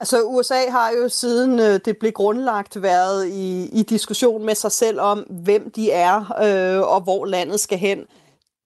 Altså 0.00 0.22
USA 0.22 0.70
har 0.70 0.90
jo 0.90 1.08
siden 1.08 1.58
øh, 1.58 1.80
det 1.84 1.98
blev 1.98 2.12
grundlagt 2.12 2.82
været 2.82 3.28
i, 3.28 3.68
i 3.72 3.82
diskussion 3.82 4.44
med 4.44 4.54
sig 4.54 4.72
selv 4.72 5.00
om, 5.00 5.18
hvem 5.18 5.70
de 5.70 5.90
er 5.90 6.16
øh, 6.42 6.92
og 6.92 7.00
hvor 7.00 7.26
landet 7.26 7.60
skal 7.60 7.78
hen. 7.78 7.98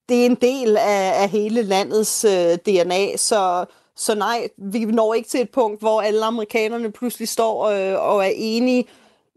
Det 0.08 0.22
er 0.22 0.26
en 0.26 0.34
del 0.34 0.76
af, 0.76 1.22
af 1.22 1.28
hele 1.28 1.62
landets 1.62 2.24
øh, 2.24 2.56
DNA, 2.66 3.16
så, 3.16 3.64
så 3.96 4.14
nej, 4.14 4.48
vi 4.56 4.84
når 4.84 5.14
ikke 5.14 5.28
til 5.28 5.40
et 5.40 5.50
punkt, 5.50 5.80
hvor 5.80 6.00
alle 6.00 6.24
amerikanerne 6.24 6.92
pludselig 6.92 7.28
står 7.28 7.66
øh, 7.66 8.08
og 8.08 8.26
er 8.26 8.32
enige. 8.34 8.84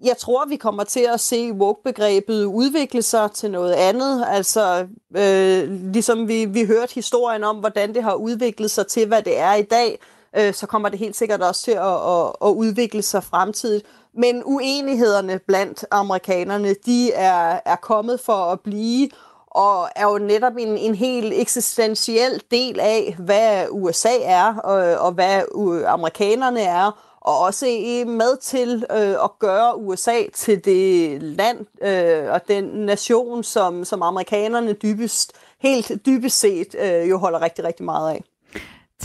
Jeg 0.03 0.17
tror, 0.17 0.45
vi 0.45 0.55
kommer 0.55 0.83
til 0.83 1.07
at 1.13 1.19
se 1.19 1.51
woke-begrebet 1.51 2.43
udvikle 2.43 3.01
sig 3.01 3.31
til 3.31 3.51
noget 3.51 3.73
andet. 3.73 4.25
Altså, 4.27 4.87
øh, 5.17 5.71
ligesom 5.93 6.27
vi, 6.27 6.45
vi 6.45 6.65
hørte 6.65 6.93
historien 6.95 7.43
om, 7.43 7.55
hvordan 7.55 7.93
det 7.93 8.03
har 8.03 8.13
udviklet 8.13 8.71
sig 8.71 8.87
til, 8.87 9.07
hvad 9.07 9.21
det 9.21 9.39
er 9.39 9.53
i 9.53 9.63
dag, 9.63 9.99
øh, 10.37 10.53
så 10.53 10.67
kommer 10.67 10.89
det 10.89 10.99
helt 10.99 11.15
sikkert 11.15 11.41
også 11.41 11.61
til 11.61 11.71
at, 11.71 11.95
at, 11.95 12.31
at 12.45 12.49
udvikle 12.49 13.01
sig 13.01 13.23
fremtidigt. 13.23 13.85
Men 14.13 14.41
uenighederne 14.45 15.39
blandt 15.39 15.85
amerikanerne, 15.91 16.75
de 16.85 17.11
er, 17.11 17.59
er 17.65 17.75
kommet 17.75 18.19
for 18.19 18.33
at 18.33 18.59
blive, 18.59 19.09
og 19.47 19.89
er 19.95 20.05
jo 20.05 20.17
netop 20.17 20.53
en, 20.59 20.77
en 20.77 20.95
helt 20.95 21.33
eksistentiel 21.33 22.41
del 22.51 22.79
af, 22.79 23.15
hvad 23.19 23.65
USA 23.71 24.17
er, 24.23 24.55
og, 24.55 25.05
og 25.07 25.11
hvad 25.11 25.41
amerikanerne 25.87 26.61
er, 26.61 27.15
og 27.21 27.39
også 27.39 27.65
med 28.07 28.37
til 28.37 28.85
øh, 28.91 29.23
at 29.23 29.39
gøre 29.39 29.77
USA 29.77 30.21
til 30.33 30.65
det 30.65 31.21
land 31.23 31.65
øh, 31.81 32.31
og 32.31 32.41
den 32.47 32.63
nation, 32.63 33.43
som, 33.43 33.85
som 33.85 34.01
amerikanerne 34.01 34.73
dybest, 34.73 35.33
helt 35.59 35.91
dybest 36.05 36.39
set 36.39 36.75
øh, 36.79 37.09
jo 37.09 37.17
holder 37.17 37.41
rigtig, 37.41 37.65
rigtig 37.65 37.85
meget 37.85 38.11
af. 38.11 38.23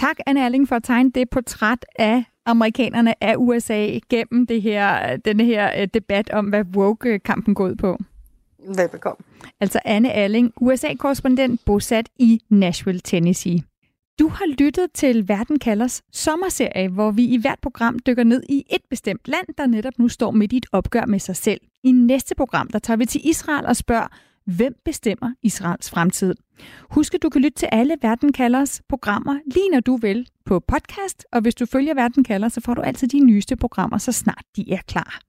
Tak, 0.00 0.16
Anne 0.26 0.40
Erling, 0.40 0.68
for 0.68 0.76
at 0.76 0.82
tegne 0.84 1.10
det 1.10 1.30
portræt 1.30 1.86
af 1.98 2.24
amerikanerne 2.46 3.24
af 3.24 3.34
USA 3.38 3.98
gennem 4.10 4.46
det 4.46 4.62
her, 4.62 5.16
denne 5.16 5.44
her 5.44 5.80
øh, 5.80 5.88
debat 5.94 6.30
om, 6.30 6.46
hvad 6.46 6.64
woke-kampen 6.76 7.54
går 7.54 7.66
ud 7.66 7.74
på. 7.74 7.98
Velbekomme. 8.76 9.24
Altså 9.60 9.80
Anne 9.84 10.12
Alling, 10.12 10.52
USA-korrespondent 10.60 11.60
bosat 11.64 12.08
i 12.18 12.40
Nashville, 12.50 13.00
Tennessee. 13.00 13.62
Du 14.18 14.28
har 14.28 14.46
lyttet 14.58 14.92
til 14.94 15.28
Verden 15.28 15.58
kalders 15.58 16.02
sommerserie, 16.12 16.88
hvor 16.88 17.10
vi 17.10 17.24
i 17.24 17.36
hvert 17.40 17.58
program 17.62 17.98
dykker 17.98 18.24
ned 18.24 18.42
i 18.48 18.64
et 18.70 18.82
bestemt 18.90 19.28
land, 19.28 19.46
der 19.58 19.66
netop 19.66 19.98
nu 19.98 20.08
står 20.08 20.30
midt 20.30 20.52
i 20.52 20.56
et 20.56 20.66
opgør 20.72 21.06
med 21.06 21.18
sig 21.18 21.36
selv. 21.36 21.60
I 21.84 21.92
næste 21.92 22.34
program, 22.34 22.68
der 22.68 22.78
tager 22.78 22.96
vi 22.96 23.06
til 23.06 23.28
Israel 23.28 23.66
og 23.66 23.76
spørger, 23.76 24.08
Hvem 24.56 24.74
bestemmer 24.84 25.30
Israels 25.42 25.90
fremtid? 25.90 26.34
Husk, 26.90 27.14
at 27.14 27.22
du 27.22 27.28
kan 27.28 27.42
lytte 27.42 27.58
til 27.58 27.68
alle 27.72 27.96
Verden 28.02 28.32
Kalders 28.32 28.82
programmer, 28.88 29.38
lige 29.46 29.70
når 29.72 29.80
du 29.80 29.96
vil, 29.96 30.28
på 30.44 30.60
podcast. 30.60 31.26
Og 31.32 31.40
hvis 31.40 31.54
du 31.54 31.66
følger 31.66 31.94
Verden 31.94 32.24
Kalder, 32.24 32.48
så 32.48 32.60
får 32.60 32.74
du 32.74 32.82
altid 32.82 33.08
de 33.08 33.20
nyeste 33.20 33.56
programmer, 33.56 33.98
så 33.98 34.12
snart 34.12 34.44
de 34.56 34.72
er 34.72 34.80
klar. 34.86 35.20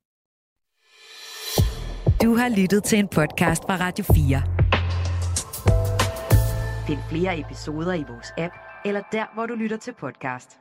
Du 2.23 2.35
har 2.35 2.49
lyttet 2.61 2.83
til 2.83 2.99
en 2.99 3.07
podcast 3.07 3.63
fra 3.63 3.77
Radio 3.79 4.05
4. 4.13 4.41
Find 6.87 6.99
flere 7.09 7.39
episoder 7.39 7.93
i 7.93 8.03
vores 8.09 8.27
app, 8.37 8.53
eller 8.85 9.01
der, 9.11 9.25
hvor 9.33 9.45
du 9.45 9.53
lytter 9.53 9.77
til 9.77 9.93
podcast. 9.99 10.60